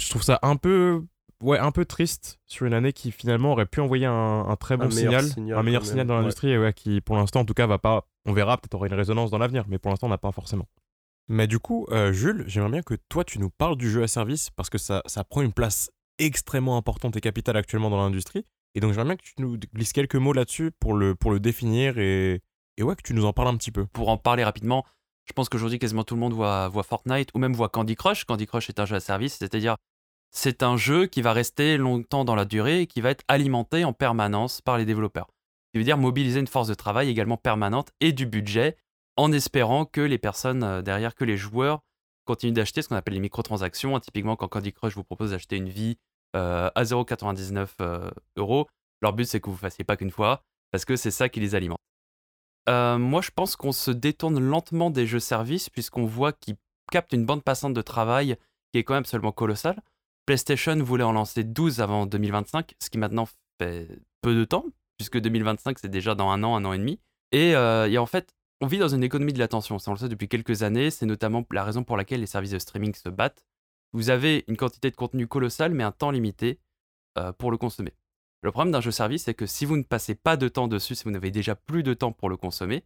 Je 0.00 0.08
trouve 0.10 0.22
ça 0.22 0.38
un 0.42 0.56
peu, 0.56 1.02
ouais, 1.42 1.58
un 1.58 1.70
peu 1.72 1.84
triste 1.84 2.38
sur 2.46 2.66
une 2.66 2.74
année 2.74 2.92
qui 2.92 3.10
finalement 3.10 3.52
aurait 3.52 3.66
pu 3.66 3.80
envoyer 3.80 4.06
un, 4.06 4.12
un 4.48 4.56
très 4.56 4.76
bon 4.76 4.84
Un 4.86 4.90
signal, 4.90 5.24
signal 5.24 5.58
un 5.58 5.62
meilleur 5.62 5.82
signal 5.84 5.98
même, 5.98 6.06
dans 6.08 6.18
l'industrie 6.18 6.50
et 6.50 6.58
ouais, 6.58 6.72
qui 6.72 7.00
pour 7.00 7.16
l'instant 7.16 7.40
en 7.40 7.44
tout 7.44 7.54
cas 7.54 7.66
va 7.66 7.78
pas, 7.78 8.06
on 8.26 8.32
verra 8.32 8.58
peut-être 8.58 8.74
aura 8.74 8.86
une 8.86 8.94
résonance 8.94 9.30
dans 9.30 9.38
l'avenir, 9.38 9.64
mais 9.68 9.78
pour 9.78 9.90
l'instant 9.90 10.06
on 10.06 10.10
n'a 10.10 10.18
pas 10.18 10.32
forcément. 10.32 10.68
Mais 11.28 11.46
du 11.46 11.58
coup, 11.58 11.86
euh, 11.90 12.12
Jules, 12.12 12.44
j'aimerais 12.46 12.70
bien 12.70 12.82
que 12.82 12.94
toi 13.08 13.24
tu 13.24 13.38
nous 13.38 13.50
parles 13.50 13.76
du 13.76 13.90
jeu 13.90 14.02
à 14.02 14.08
service 14.08 14.50
parce 14.50 14.68
que 14.68 14.76
ça, 14.78 15.02
ça 15.06 15.24
prend 15.24 15.40
une 15.40 15.52
place 15.52 15.90
extrêmement 16.18 16.76
importante 16.76 17.16
et 17.16 17.20
capitale 17.20 17.56
actuellement 17.56 17.88
dans 17.88 17.96
l'industrie. 17.96 18.44
Et 18.74 18.80
donc 18.80 18.92
j'aimerais 18.92 19.14
bien 19.14 19.16
que 19.16 19.22
tu 19.22 19.34
nous 19.38 19.56
glisses 19.72 19.92
quelques 19.92 20.16
mots 20.16 20.32
là-dessus 20.32 20.70
pour 20.78 20.94
le, 20.94 21.14
pour 21.14 21.30
le 21.30 21.40
définir 21.40 21.98
et, 21.98 22.42
et 22.76 22.82
ouais, 22.82 22.96
que 22.96 23.02
tu 23.02 23.14
nous 23.14 23.24
en 23.24 23.32
parles 23.32 23.48
un 23.48 23.56
petit 23.56 23.70
peu. 23.70 23.86
Pour 23.86 24.08
en 24.08 24.16
parler 24.16 24.44
rapidement, 24.44 24.84
je 25.26 25.32
pense 25.32 25.48
qu'aujourd'hui, 25.48 25.78
quasiment 25.78 26.04
tout 26.04 26.14
le 26.14 26.20
monde 26.20 26.34
voit, 26.34 26.70
Fortnite 26.82 27.30
ou 27.34 27.38
même 27.38 27.54
voit 27.54 27.68
Candy 27.68 27.94
Crush. 27.94 28.24
Candy 28.24 28.46
Crush 28.46 28.68
est 28.68 28.80
un 28.80 28.84
jeu 28.84 28.96
à 28.96 29.00
service, 29.00 29.36
c'est-à-dire 29.38 29.76
c'est 30.30 30.62
un 30.62 30.76
jeu 30.76 31.06
qui 31.06 31.22
va 31.22 31.32
rester 31.32 31.76
longtemps 31.76 32.24
dans 32.24 32.34
la 32.34 32.44
durée 32.44 32.82
et 32.82 32.86
qui 32.86 33.00
va 33.00 33.10
être 33.10 33.24
alimenté 33.28 33.84
en 33.84 33.92
permanence 33.92 34.60
par 34.60 34.76
les 34.76 34.84
développeurs. 34.84 35.28
Ce 35.66 35.72
qui 35.72 35.78
veut 35.78 35.84
dire 35.84 35.96
mobiliser 35.96 36.40
une 36.40 36.46
force 36.46 36.68
de 36.68 36.74
travail 36.74 37.08
également 37.08 37.36
permanente 37.36 37.90
et 38.00 38.12
du 38.12 38.26
budget 38.26 38.76
en 39.16 39.32
espérant 39.32 39.84
que 39.84 40.00
les 40.00 40.18
personnes 40.18 40.64
euh, 40.64 40.82
derrière, 40.82 41.14
que 41.14 41.24
les 41.24 41.36
joueurs 41.36 41.80
continuent 42.24 42.52
d'acheter 42.52 42.82
ce 42.82 42.88
qu'on 42.88 42.96
appelle 42.96 43.14
les 43.14 43.20
microtransactions. 43.20 43.98
Typiquement, 44.00 44.34
quand 44.34 44.48
Candy 44.48 44.72
Crush 44.72 44.94
vous 44.94 45.04
propose 45.04 45.30
d'acheter 45.30 45.56
une 45.56 45.68
vie 45.68 45.98
euh, 46.34 46.68
à 46.74 46.82
0,99 46.82 47.68
euh, 47.80 48.10
euros, 48.36 48.66
leur 49.02 49.12
but 49.12 49.24
c'est 49.24 49.40
que 49.40 49.46
vous 49.46 49.52
ne 49.52 49.58
fassiez 49.58 49.84
pas 49.84 49.96
qu'une 49.96 50.10
fois 50.10 50.42
parce 50.72 50.84
que 50.84 50.96
c'est 50.96 51.12
ça 51.12 51.28
qui 51.28 51.38
les 51.38 51.54
alimente. 51.54 51.78
Euh, 52.68 52.98
moi, 52.98 53.20
je 53.20 53.30
pense 53.30 53.56
qu'on 53.56 53.72
se 53.72 53.90
détourne 53.90 54.38
lentement 54.40 54.90
des 54.90 55.06
jeux 55.06 55.20
services 55.20 55.68
puisqu'on 55.70 56.06
voit 56.06 56.32
qu'ils 56.32 56.56
captent 56.90 57.12
une 57.12 57.26
bande 57.26 57.42
passante 57.42 57.74
de 57.74 57.82
travail 57.82 58.36
qui 58.72 58.78
est 58.78 58.84
quand 58.84 58.94
même 58.94 59.02
absolument 59.02 59.32
colossale. 59.32 59.80
PlayStation 60.26 60.76
voulait 60.76 61.04
en 61.04 61.12
lancer 61.12 61.44
12 61.44 61.80
avant 61.80 62.06
2025, 62.06 62.74
ce 62.82 62.90
qui 62.90 62.98
maintenant 62.98 63.28
fait 63.60 63.88
peu 64.22 64.34
de 64.34 64.44
temps, 64.44 64.64
puisque 64.96 65.18
2025 65.18 65.78
c'est 65.78 65.88
déjà 65.88 66.14
dans 66.14 66.30
un 66.30 66.42
an, 66.42 66.56
un 66.56 66.64
an 66.64 66.72
et 66.72 66.78
demi. 66.78 66.98
Et, 67.32 67.54
euh, 67.54 67.90
et 67.90 67.98
en 67.98 68.06
fait, 68.06 68.34
on 68.60 68.66
vit 68.66 68.78
dans 68.78 68.88
une 68.88 69.04
économie 69.04 69.32
de 69.32 69.38
l'attention, 69.38 69.78
ça 69.78 69.90
on 69.90 69.94
le 69.94 70.00
sait 70.00 70.08
depuis 70.08 70.28
quelques 70.28 70.62
années, 70.62 70.90
c'est 70.90 71.06
notamment 71.06 71.44
la 71.50 71.64
raison 71.64 71.84
pour 71.84 71.96
laquelle 71.96 72.20
les 72.20 72.26
services 72.26 72.52
de 72.52 72.58
streaming 72.58 72.94
se 72.94 73.08
battent. 73.10 73.44
Vous 73.92 74.10
avez 74.10 74.44
une 74.48 74.56
quantité 74.56 74.90
de 74.90 74.96
contenu 74.96 75.26
colossale, 75.26 75.74
mais 75.74 75.84
un 75.84 75.92
temps 75.92 76.10
limité 76.10 76.58
euh, 77.18 77.32
pour 77.32 77.50
le 77.50 77.58
consommer. 77.58 77.92
Le 78.44 78.52
problème 78.52 78.72
d'un 78.72 78.82
jeu 78.82 78.90
service, 78.90 79.24
c'est 79.24 79.32
que 79.32 79.46
si 79.46 79.64
vous 79.64 79.78
ne 79.78 79.82
passez 79.82 80.14
pas 80.14 80.36
de 80.36 80.48
temps 80.48 80.68
dessus, 80.68 80.94
si 80.94 81.04
vous 81.04 81.10
n'avez 81.10 81.30
déjà 81.30 81.54
plus 81.54 81.82
de 81.82 81.94
temps 81.94 82.12
pour 82.12 82.28
le 82.28 82.36
consommer, 82.36 82.84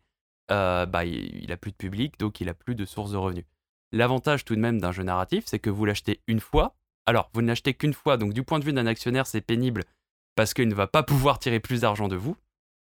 euh, 0.53 0.87
bah, 0.87 1.05
il 1.05 1.35
il 1.43 1.50
a 1.50 1.57
plus 1.57 1.73
de 1.73 1.77
public, 1.77 2.17
donc 2.21 2.41
il 2.41 2.49
a 2.49 2.55
plus 2.55 2.77
de 2.77 2.85
source 2.85 3.11
de 3.11 3.17
revenus. 3.17 3.45
L'avantage 3.91 4.45
tout 4.45 4.55
de 4.55 4.61
même 4.61 4.81
d'un 4.81 4.93
jeu 4.93 5.03
narratif, 5.03 5.45
c'est 5.49 5.59
que 5.59 5.69
vous 5.69 5.85
l'achetez 5.85 6.21
une 6.29 6.38
fois. 6.38 6.77
Alors, 7.07 7.29
vous 7.35 7.43
ne 7.43 7.49
l'achetez 7.49 7.75
qu'une 7.75 7.93
fois, 7.93 8.17
donc 8.17 8.35
du 8.35 8.45
point 8.45 8.61
de 8.61 8.65
vue 8.65 8.73
d'un 8.73 8.87
actionnaire, 8.87 9.27
c'est 9.27 9.41
pénible 9.41 9.83
parce 10.37 10.55
qu'il 10.55 10.69
ne 10.69 10.75
va 10.77 10.87
pas 10.87 11.03
pouvoir 11.03 11.41
tirer 11.41 11.59
plus 11.59 11.81
d'argent 11.81 12.07
de 12.07 12.15
vous, 12.15 12.37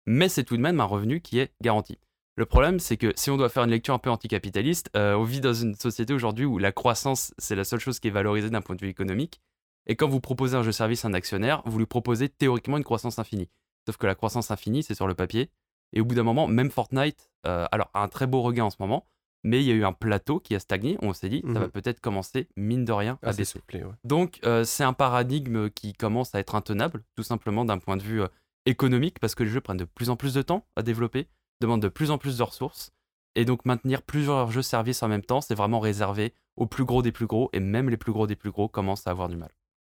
mais 0.05 0.29
c'est 0.29 0.45
tout 0.45 0.59
de 0.59 0.63
même 0.63 0.79
un 0.79 0.85
revenu 0.85 1.23
qui 1.23 1.39
est 1.39 1.55
garanti. 1.63 1.99
Le 2.37 2.45
problème, 2.45 2.81
c'est 2.81 2.99
que 2.99 3.15
si 3.17 3.31
on 3.31 3.39
doit 3.39 3.49
faire 3.49 3.65
une 3.65 3.71
lecture 3.71 3.95
un 3.95 3.99
peu 3.99 4.11
anticapitaliste, 4.11 4.91
euh, 4.95 5.15
on 5.15 5.25
vit 5.25 5.41
dans 5.41 5.55
une 5.55 5.75
société 5.75 6.13
aujourd'hui 6.13 6.45
où 6.45 6.59
la 6.59 6.73
croissance, 6.73 7.33
c'est 7.39 7.57
la 7.57 7.65
seule 7.65 7.81
chose 7.81 7.99
qui 7.99 8.09
est 8.09 8.11
valorisée 8.11 8.51
d'un 8.51 8.61
point 8.61 8.77
de 8.77 8.83
vue 8.83 8.91
économique. 8.91 9.41
Et 9.89 9.97
quand 9.97 10.09
vous 10.09 10.21
proposez 10.21 10.57
un 10.57 10.63
jeu 10.63 10.73
service 10.73 11.05
à 11.05 11.09
un 11.09 11.15
actionnaire, 11.15 11.63
vous 11.65 11.79
lui 11.79 11.87
proposez 11.87 12.29
théoriquement 12.29 12.77
une 12.77 12.85
croissance 12.85 13.19
infinie. 13.19 13.49
Sauf 13.87 13.97
que 13.97 14.07
la 14.07 14.15
croissance 14.15 14.51
infinie, 14.51 14.83
c'est 14.83 14.95
sur 14.95 15.07
le 15.07 15.15
papier. 15.15 15.51
Et 15.95 16.01
au 16.01 16.05
bout 16.05 16.15
d'un 16.15 16.23
moment, 16.23 16.47
même 16.47 16.71
Fortnite, 16.71 17.31
euh, 17.47 17.67
alors 17.73 17.91
a 17.95 18.03
un 18.03 18.09
très 18.09 18.27
beau 18.27 18.43
regain 18.43 18.65
en 18.65 18.71
ce 18.71 18.77
moment, 18.81 19.07
mais 19.45 19.63
il 19.63 19.67
y 19.67 19.71
a 19.71 19.75
eu 19.75 19.85
un 19.85 19.95
plateau 19.95 20.41
qui 20.41 20.55
a 20.55 20.61
stagné. 20.61 20.99
On 21.01 21.15
s'est 21.15 21.31
dit, 21.31 21.43
ça 21.47 21.53
va 21.61 21.67
Mhm. 21.67 21.71
peut-être 21.71 22.01
commencer, 22.01 22.49
mine 22.57 22.85
de 22.85 22.93
rien, 22.93 23.19
à 23.23 23.29
assez 23.31 23.39
baisser. 23.39 23.61
ouais. 23.73 23.83
Donc, 24.05 24.41
euh, 24.45 24.65
c'est 24.65 24.85
un 24.85 24.93
paradigme 24.93 25.71
qui 25.71 25.95
commence 25.95 26.35
à 26.35 26.41
être 26.41 26.55
intenable, 26.55 27.03
tout 27.17 27.23
simplement 27.23 27.65
d'un 27.65 27.79
point 27.79 27.97
de 27.97 28.03
vue 28.03 28.21
euh, 28.23 28.29
économique, 28.67 29.19
parce 29.21 29.35
que 29.35 29.45
les 29.45 29.49
jeux 29.51 29.63
prennent 29.63 29.79
de 29.79 29.85
plus 29.85 30.11
en 30.11 30.17
plus 30.17 30.35
de 30.35 30.43
temps 30.43 30.67
à 30.77 30.83
développer, 30.83 31.29
demandent 31.63 31.81
de 31.81 31.89
plus 31.89 32.11
en 32.11 32.19
plus 32.19 32.37
de 32.37 32.43
ressources. 32.43 32.91
Et 33.37 33.47
donc, 33.47 33.65
maintenir 33.65 34.03
plusieurs 34.03 34.51
jeux 34.51 34.63
services 34.63 35.03
en 35.03 35.09
même 35.09 35.23
temps, 35.25 35.41
c'est 35.41 35.55
vraiment 35.55 35.81
réservé 35.81 36.35
aux 36.57 36.67
plus 36.67 36.85
gros 36.85 37.01
des 37.03 37.13
plus 37.13 37.27
gros, 37.27 37.49
et 37.55 37.61
même 37.61 37.89
les 37.89 37.97
plus 37.97 38.13
gros 38.13 38.27
des 38.27 38.37
plus 38.37 38.51
gros 38.51 38.69
commencent 38.69 39.07
à 39.07 39.11
avoir 39.13 39.29
du 39.31 39.37
mal. 39.37 39.51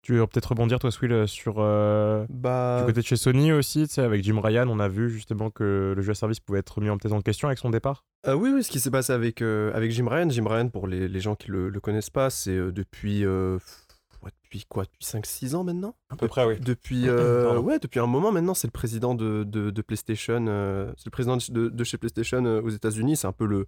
Tu 0.02 0.14
veux 0.14 0.26
peut-être 0.28 0.48
rebondir, 0.50 0.80
toi, 0.80 0.92
Swill, 0.92 1.28
sur. 1.28 1.56
euh, 1.60 2.26
Bah, 2.30 2.80
Du 2.80 2.86
côté 2.88 3.02
de 3.02 3.06
chez 3.06 3.18
Sony 3.18 3.52
aussi, 3.52 3.86
tu 3.88 3.96
sais, 3.96 4.02
avec 4.02 4.24
Jim 4.24 4.40
Ryan, 4.42 4.68
on 4.70 4.80
a 4.80 4.88
vu 4.88 5.10
justement 5.10 5.50
que 5.50 5.94
le 5.96 6.02
jeu 6.02 6.12
à 6.12 6.16
service 6.16 6.40
pouvait 6.40 6.60
être 6.60 6.70
remis 6.76 6.90
en 6.90 6.98
peut-être 6.98 7.14
en 7.14 7.22
question 7.22 7.48
avec 7.50 7.60
son 7.60 7.70
départ? 7.70 8.06
Euh, 8.28 8.34
oui, 8.34 8.50
oui, 8.54 8.64
ce 8.64 8.70
qui 8.72 8.80
s'est 8.80 8.92
passé 8.92 9.12
avec, 9.14 9.42
euh, 9.42 9.72
avec 9.74 9.92
Jim 9.92 10.08
Ryan. 10.10 10.30
Jim 10.30 10.46
Ryan, 10.48 10.70
pour 10.70 10.88
les, 10.88 11.08
les 11.10 11.20
gens 11.20 11.36
qui 11.36 11.52
le, 11.52 11.70
le 11.70 11.80
connaissent 11.82 12.10
pas, 12.10 12.30
c'est 12.30 12.56
euh, 12.56 12.72
depuis, 12.72 13.26
euh, 13.26 13.58
ouais, 14.24 14.32
depuis 14.44 14.64
quoi? 14.70 14.86
Depuis 14.86 15.06
5-6 15.06 15.54
ans 15.56 15.66
maintenant? 15.66 15.96
À 16.10 16.16
peu 16.16 16.30
près, 16.30 16.46
oui. 16.46 16.58
Depuis, 16.62 17.04
euh, 17.10 17.60
ouais, 17.60 17.80
depuis 17.80 18.00
un 18.00 18.08
moment 18.08 18.32
maintenant, 18.32 18.54
c'est 18.54 18.68
le 18.68 18.72
président 18.72 19.16
de, 19.16 19.44
de, 19.44 19.70
de 19.70 19.82
PlayStation. 19.82 20.46
euh, 20.48 20.92
c'est 20.96 21.08
le 21.08 21.12
président 21.12 21.36
de, 21.38 21.68
de 21.70 21.84
chez 21.84 21.98
PlayStation 21.98 22.44
euh, 22.46 22.62
aux 22.62 22.70
États-Unis. 22.70 23.18
C'est 23.18 23.28
un 23.28 23.34
peu 23.34 23.46
le, 23.46 23.68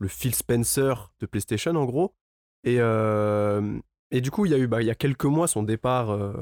le 0.00 0.08
Phil 0.08 0.34
Spencer 0.34 1.12
de 1.20 1.26
PlayStation, 1.26 1.76
en 1.76 1.84
gros. 1.84 2.12
Et, 2.64 2.76
euh, 2.80 3.78
et 4.12 4.20
du 4.20 4.30
coup, 4.30 4.44
il 4.44 4.52
y 4.52 4.54
a 4.54 4.58
eu, 4.58 4.66
bah, 4.66 4.82
il 4.82 4.86
y 4.86 4.90
a 4.90 4.94
quelques 4.94 5.24
mois, 5.24 5.46
son 5.46 5.62
départ. 5.62 6.10
euh, 6.10 6.32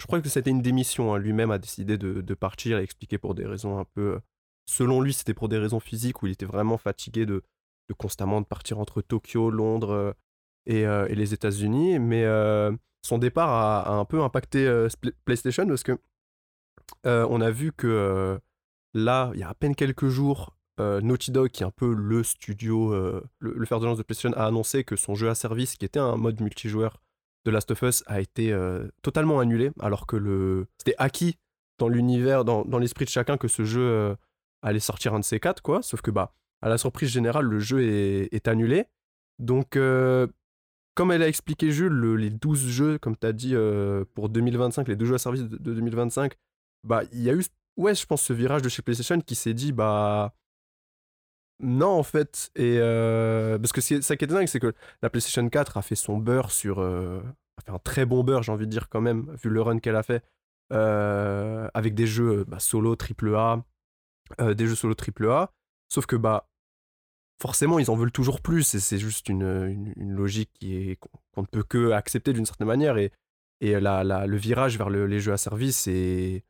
je 0.00 0.06
crois 0.06 0.20
que 0.20 0.28
c'était 0.28 0.50
une 0.50 0.62
démission. 0.62 1.14
hein. 1.14 1.18
Lui-même 1.18 1.50
a 1.50 1.58
décidé 1.58 1.98
de, 1.98 2.34
partir 2.34 2.78
et 2.78 2.82
expliqué 2.82 3.18
pour 3.18 3.34
des 3.34 3.46
raisons 3.46 3.78
un 3.78 3.84
peu. 3.84 4.14
euh, 4.14 4.20
selon 4.66 5.00
lui, 5.00 5.12
c'était 5.12 5.34
pour 5.34 5.48
des 5.48 5.58
raisons 5.58 5.80
physiques 5.80 6.22
où 6.22 6.26
il 6.26 6.32
était 6.32 6.46
vraiment 6.46 6.78
fatigué 6.78 7.26
de, 7.26 7.42
de 7.88 7.94
constamment 7.94 8.40
de 8.40 8.46
partir 8.46 8.78
entre 8.78 9.02
Tokyo, 9.02 9.50
Londres 9.50 10.14
euh, 10.70 11.06
et, 11.08 11.14
les 11.14 11.34
États-Unis. 11.34 11.98
Mais 11.98 12.24
son 13.02 13.18
départ 13.18 13.50
a, 13.50 13.92
un 13.98 14.04
peu 14.04 14.22
impacté 14.22 14.86
PlayStation 15.24 15.66
parce 15.66 15.82
que 15.82 15.98
on 17.04 17.40
a 17.40 17.50
vu 17.50 17.72
que 17.72 18.40
là, 18.94 19.30
il 19.34 19.40
y 19.40 19.42
a 19.42 19.50
à 19.50 19.54
peine 19.54 19.74
quelques 19.74 20.08
jours, 20.08 20.56
Naughty 20.78 21.30
Dog, 21.30 21.50
qui 21.50 21.62
est 21.62 21.66
un 21.66 21.70
peu 21.70 21.94
le 21.94 22.22
studio, 22.22 22.92
le, 22.94 23.22
le 23.40 23.66
fer 23.66 23.80
de 23.80 23.86
lance 23.86 23.98
de 23.98 24.02
PlayStation, 24.02 24.36
a 24.38 24.46
annoncé 24.46 24.84
que 24.84 24.96
son 24.96 25.14
jeu 25.14 25.28
à 25.28 25.34
service, 25.34 25.76
qui 25.76 25.84
était 25.84 26.00
un 26.00 26.16
mode 26.16 26.40
multijoueur 26.40 27.00
Last 27.50 27.70
of 27.70 27.82
Us, 27.82 28.02
a 28.06 28.20
été 28.20 28.52
euh, 28.52 28.88
totalement 29.02 29.40
annulé, 29.40 29.70
alors 29.80 30.06
que 30.06 30.16
le 30.16 30.66
c'était 30.78 30.94
acquis 30.98 31.36
dans 31.78 31.88
l'univers, 31.88 32.44
dans, 32.44 32.64
dans 32.64 32.78
l'esprit 32.78 33.04
de 33.04 33.10
chacun, 33.10 33.36
que 33.36 33.48
ce 33.48 33.64
jeu 33.64 33.80
euh, 33.82 34.14
allait 34.62 34.80
sortir 34.80 35.14
un 35.14 35.20
de 35.20 35.24
ces 35.24 35.38
quatre, 35.40 35.62
quoi. 35.62 35.80
Sauf 35.82 36.00
que, 36.02 36.10
bah, 36.10 36.32
à 36.62 36.68
la 36.68 36.76
surprise 36.78 37.08
générale, 37.10 37.44
le 37.44 37.60
jeu 37.60 37.82
est, 37.82 38.28
est 38.34 38.48
annulé. 38.48 38.86
Donc, 39.38 39.76
euh, 39.76 40.26
comme 40.94 41.12
elle 41.12 41.22
a 41.22 41.28
expliqué 41.28 41.70
Jules, 41.70 41.92
le- 41.92 42.16
les 42.16 42.30
12 42.30 42.66
jeux, 42.66 42.98
comme 42.98 43.16
tu 43.16 43.26
as 43.26 43.32
dit, 43.32 43.54
pour 44.14 44.28
2025, 44.28 44.88
les 44.88 44.96
deux 44.96 45.06
jeux 45.06 45.14
à 45.14 45.18
service 45.18 45.42
de, 45.42 45.56
de 45.56 45.74
2025, 45.74 46.32
bah, 46.84 47.02
il 47.12 47.22
y 47.22 47.30
a 47.30 47.34
eu, 47.34 47.44
ouais, 47.76 47.94
je 47.94 48.04
pense, 48.06 48.22
ce 48.22 48.32
virage 48.32 48.62
de 48.62 48.68
chez 48.68 48.82
PlayStation 48.82 49.20
qui 49.20 49.36
s'est 49.36 49.54
dit, 49.54 49.70
bah, 49.72 50.34
non, 51.60 51.88
en 51.90 52.02
fait. 52.02 52.50
Et, 52.56 52.76
euh, 52.78 53.58
parce 53.58 53.72
que 53.72 53.80
c'est- 53.80 54.02
ça 54.02 54.16
qui 54.16 54.24
est 54.24 54.28
dingue, 54.28 54.46
c'est 54.46 54.60
que 54.60 54.72
la 55.02 55.10
PlayStation 55.10 55.48
4 55.48 55.76
a 55.76 55.82
fait 55.82 55.94
son 55.96 56.18
beurre 56.18 56.50
sur. 56.50 56.80
euh, 56.80 57.20
a 57.58 57.62
fait 57.62 57.70
un 57.72 57.78
très 57.80 58.06
bon 58.06 58.22
beurre, 58.22 58.42
j'ai 58.44 58.52
envie 58.52 58.66
de 58.66 58.70
dire, 58.70 58.88
quand 58.88 59.00
même, 59.00 59.34
vu 59.42 59.50
le 59.50 59.60
run 59.62 59.78
qu'elle 59.80 59.96
a 59.96 60.02
fait, 60.04 60.22
euh, 60.72 61.68
avec 61.74 61.94
des 61.94 62.06
jeux 62.06 62.44
bah, 62.46 62.60
solo, 62.60 62.94
triple 62.96 63.34
A, 63.34 63.64
des 64.54 64.66
jeux 64.66 64.74
solo 64.76 64.94
triple 64.94 65.28
A. 65.30 65.50
Sauf 65.88 66.06
que, 66.06 66.14
bah, 66.16 66.48
forcément, 67.42 67.78
ils 67.78 67.90
en 67.90 67.96
veulent 67.96 68.12
toujours 68.12 68.40
plus, 68.40 68.74
et 68.74 68.80
c'est 68.80 68.98
juste 68.98 69.28
une, 69.28 69.42
une- 69.42 69.92
une 69.96 70.12
logique 70.12 70.50
qui 70.54 70.76
est 70.76 70.96
qu'on 71.32 71.42
ne 71.42 71.46
peut 71.46 71.62
que 71.62 71.90
accepter 71.92 72.32
d'une 72.32 72.46
certaine 72.46 72.66
manière. 72.68 72.96
Et, 72.98 73.12
et 73.60 73.78
la, 73.80 74.04
la- 74.04 74.26
le 74.26 74.36
virage 74.36 74.76
vers 74.78 74.90
le- 74.90 75.06
les 75.06 75.18
jeux 75.20 75.32
à 75.32 75.36
service, 75.36 75.76
c'est. 75.78 76.44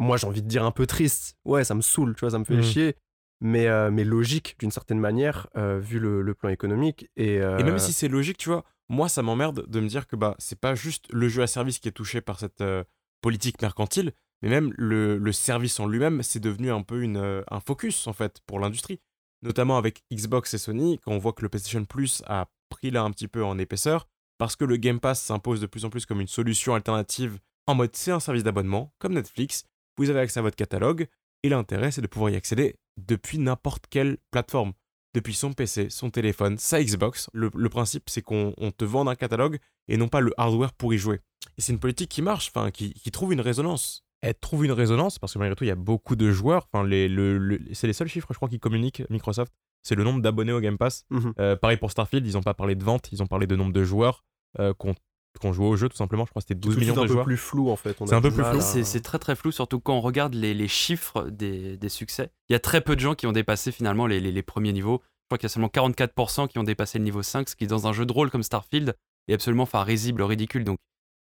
Moi, 0.00 0.16
j'ai 0.16 0.26
envie 0.26 0.42
de 0.42 0.48
dire 0.48 0.64
un 0.64 0.70
peu 0.70 0.86
triste. 0.86 1.36
Ouais, 1.44 1.64
ça 1.64 1.74
me 1.74 1.80
saoule, 1.80 2.14
tu 2.14 2.20
vois, 2.20 2.30
ça 2.30 2.38
me 2.38 2.44
fait 2.44 2.56
Mhm. 2.56 2.62
chier. 2.62 2.96
Mais, 3.40 3.68
euh, 3.68 3.90
mais 3.92 4.02
logique, 4.02 4.56
d'une 4.58 4.72
certaine 4.72 4.98
manière, 4.98 5.46
euh, 5.56 5.78
vu 5.78 6.00
le, 6.00 6.22
le 6.22 6.34
plan 6.34 6.48
économique. 6.48 7.08
Et, 7.16 7.40
euh, 7.40 7.58
Et 7.58 7.62
même 7.62 7.78
si 7.78 7.92
c'est 7.92 8.08
logique, 8.08 8.36
tu 8.36 8.48
vois, 8.48 8.64
moi 8.88 9.08
ça 9.08 9.22
m'emmerde 9.22 9.64
de 9.68 9.80
me 9.80 9.86
dire 9.86 10.06
que 10.08 10.16
bah 10.16 10.34
c'est 10.38 10.58
pas 10.58 10.74
juste 10.74 11.06
le 11.12 11.28
jeu 11.28 11.42
à 11.42 11.46
service 11.46 11.78
qui 11.78 11.88
est 11.88 11.92
touché 11.92 12.20
par 12.20 12.40
cette 12.40 12.60
euh, 12.62 12.82
politique 13.20 13.62
mercantile, 13.62 14.12
mais 14.42 14.48
même 14.48 14.72
le, 14.76 15.18
le 15.18 15.32
service 15.32 15.78
en 15.78 15.86
lui-même, 15.86 16.22
c'est 16.22 16.40
devenu 16.40 16.72
un 16.72 16.82
peu 16.82 17.00
une, 17.02 17.16
euh, 17.16 17.42
un 17.50 17.60
focus 17.60 18.06
en 18.08 18.12
fait 18.12 18.40
pour 18.46 18.58
l'industrie. 18.58 18.98
Notamment 19.42 19.78
avec 19.78 20.02
Xbox 20.12 20.52
et 20.54 20.58
Sony, 20.58 20.98
quand 20.98 21.12
on 21.12 21.18
voit 21.18 21.32
que 21.32 21.42
le 21.42 21.48
PlayStation 21.48 21.84
Plus 21.84 22.24
a 22.26 22.48
pris 22.70 22.90
là 22.90 23.02
un 23.02 23.12
petit 23.12 23.28
peu 23.28 23.44
en 23.44 23.56
épaisseur, 23.56 24.08
parce 24.36 24.56
que 24.56 24.64
le 24.64 24.76
Game 24.76 24.98
Pass 24.98 25.22
s'impose 25.22 25.60
de 25.60 25.66
plus 25.66 25.84
en 25.84 25.90
plus 25.90 26.06
comme 26.06 26.20
une 26.20 26.26
solution 26.26 26.74
alternative 26.74 27.38
en 27.68 27.76
mode 27.76 27.94
c'est 27.94 28.10
un 28.10 28.18
service 28.18 28.42
d'abonnement, 28.42 28.92
comme 28.98 29.12
Netflix, 29.14 29.64
vous 29.96 30.10
avez 30.10 30.20
accès 30.20 30.40
à 30.40 30.42
votre 30.42 30.56
catalogue, 30.56 31.06
et 31.44 31.50
l'intérêt 31.50 31.92
c'est 31.92 32.00
de 32.00 32.08
pouvoir 32.08 32.30
y 32.30 32.36
accéder 32.36 32.74
depuis 33.06 33.38
n'importe 33.38 33.84
quelle 33.88 34.18
plateforme 34.30 34.72
depuis 35.14 35.34
son 35.34 35.52
PC, 35.52 35.88
son 35.90 36.10
téléphone, 36.10 36.58
sa 36.58 36.82
Xbox. 36.82 37.30
Le, 37.32 37.50
le 37.54 37.68
principe, 37.68 38.10
c'est 38.10 38.22
qu'on 38.22 38.52
on 38.58 38.70
te 38.70 38.84
vende 38.84 39.08
un 39.08 39.14
catalogue 39.14 39.58
et 39.88 39.96
non 39.96 40.08
pas 40.08 40.20
le 40.20 40.32
hardware 40.36 40.72
pour 40.74 40.92
y 40.92 40.98
jouer. 40.98 41.20
Et 41.56 41.62
c'est 41.62 41.72
une 41.72 41.78
politique 41.80 42.10
qui 42.10 42.22
marche, 42.22 42.50
enfin, 42.54 42.70
qui, 42.70 42.92
qui 42.92 43.10
trouve 43.10 43.32
une 43.32 43.40
résonance. 43.40 44.04
elle 44.20 44.34
trouve 44.34 44.64
une 44.64 44.72
résonance 44.72 45.18
parce 45.18 45.32
que 45.32 45.38
malgré 45.38 45.56
tout, 45.56 45.64
il 45.64 45.68
y 45.68 45.70
a 45.70 45.76
beaucoup 45.76 46.14
de 46.16 46.30
joueurs. 46.30 46.68
Enfin, 46.72 46.84
les, 46.86 47.08
le- 47.08 47.38
le- 47.38 47.60
c'est 47.72 47.86
les 47.86 47.92
seuls 47.92 48.08
chiffres, 48.08 48.28
je 48.30 48.36
crois, 48.36 48.48
qui 48.48 48.58
communiquent 48.60 49.02
Microsoft. 49.10 49.52
C'est 49.82 49.94
le 49.94 50.04
nombre 50.04 50.20
d'abonnés 50.20 50.52
au 50.52 50.60
Game 50.60 50.76
Pass. 50.76 51.04
Mhm. 51.10 51.32
Euh, 51.38 51.56
pareil 51.56 51.78
pour 51.78 51.90
Starfield, 51.90 52.26
ils 52.26 52.34
n'ont 52.34 52.42
pas 52.42 52.54
parlé 52.54 52.74
de 52.74 52.84
vente, 52.84 53.08
ils 53.12 53.22
ont 53.22 53.26
parlé 53.26 53.46
de 53.46 53.56
nombre 53.56 53.72
de 53.72 53.84
joueurs 53.84 54.24
euh, 54.58 54.74
qu'on 54.74 54.94
qu'on 55.40 55.52
jouait 55.52 55.66
au 55.66 55.76
jeu, 55.76 55.88
tout 55.88 55.96
simplement. 55.96 56.24
Je 56.24 56.30
crois 56.30 56.40
que 56.42 56.46
c'était 56.48 56.58
12 56.58 56.74
tout 56.74 56.80
de 56.80 56.84
millions 56.84 56.94
de 56.94 57.00
un 57.00 57.06
peu 57.06 57.12
joueurs. 57.12 57.24
plus 57.24 57.36
flou, 57.36 57.70
en 57.70 57.76
fait. 57.76 57.96
C'est 58.06 58.14
un 58.14 58.20
peu 58.20 58.30
plus 58.30 58.42
flou. 58.44 58.60
C'est 58.60 58.84
c'est 58.84 59.00
très 59.00 59.18
très 59.18 59.36
flou, 59.36 59.52
surtout 59.52 59.78
quand 59.80 59.94
on 59.94 60.00
regarde 60.00 60.34
les, 60.34 60.54
les 60.54 60.68
chiffres 60.68 61.28
des, 61.30 61.76
des 61.76 61.88
succès. 61.88 62.30
Il 62.48 62.52
y 62.54 62.56
a 62.56 62.60
très 62.60 62.80
peu 62.80 62.94
de 62.96 63.00
gens 63.00 63.14
qui 63.14 63.26
ont 63.26 63.32
dépassé 63.32 63.70
finalement 63.72 64.06
les, 64.06 64.20
les- 64.20 64.32
les 64.32 64.42
premiers 64.42 64.72
niveaux. 64.72 65.00
Je 65.02 65.26
crois 65.28 65.38
qu'il 65.38 65.44
y 65.44 65.50
a 65.50 65.54
seulement 65.54 65.68
44% 65.68 66.48
qui 66.48 66.58
ont 66.58 66.64
dépassé 66.64 66.98
le 66.98 67.04
niveau 67.04 67.22
5, 67.22 67.48
ce 67.50 67.54
qui 67.56 67.66
dans 67.66 67.86
un 67.86 67.92
jeu 67.92 68.06
de 68.06 68.12
rôle 68.12 68.30
comme 68.30 68.42
Starfield 68.42 68.94
est 69.28 69.34
absolument 69.34 69.64
enfin, 69.64 69.82
risible, 69.82 70.22
ridicule. 70.22 70.64
Donc 70.64 70.78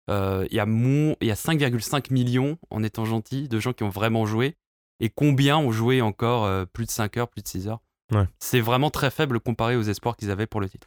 euh, 0.08 0.46
il 0.50 0.56
y 0.56 0.60
a, 0.60 0.66
mon- 0.66 1.16
il 1.20 1.26
y 1.26 1.32
a 1.32 1.34
5,5 1.34 2.12
millions, 2.12 2.56
en 2.70 2.82
étant 2.84 3.04
gentil, 3.04 3.48
de 3.48 3.58
gens 3.58 3.72
qui 3.72 3.82
ont 3.82 3.88
vraiment 3.90 4.24
joué. 4.24 4.54
Et 5.00 5.10
combien 5.10 5.58
ont 5.58 5.72
joué 5.72 6.00
encore 6.00 6.44
euh, 6.44 6.64
plus 6.64 6.86
de 6.86 6.90
5 6.90 7.16
heures, 7.18 7.28
plus 7.28 7.42
de 7.42 7.48
6 7.48 7.68
heures? 7.68 7.80
Ouais. 8.14 8.24
C'est 8.38 8.60
vraiment 8.60 8.90
très 8.90 9.10
faible 9.10 9.40
comparé 9.40 9.74
aux 9.76 9.82
espoirs 9.82 10.16
qu'ils 10.16 10.30
avaient 10.30 10.46
pour 10.46 10.60
le 10.60 10.68
titre. 10.68 10.86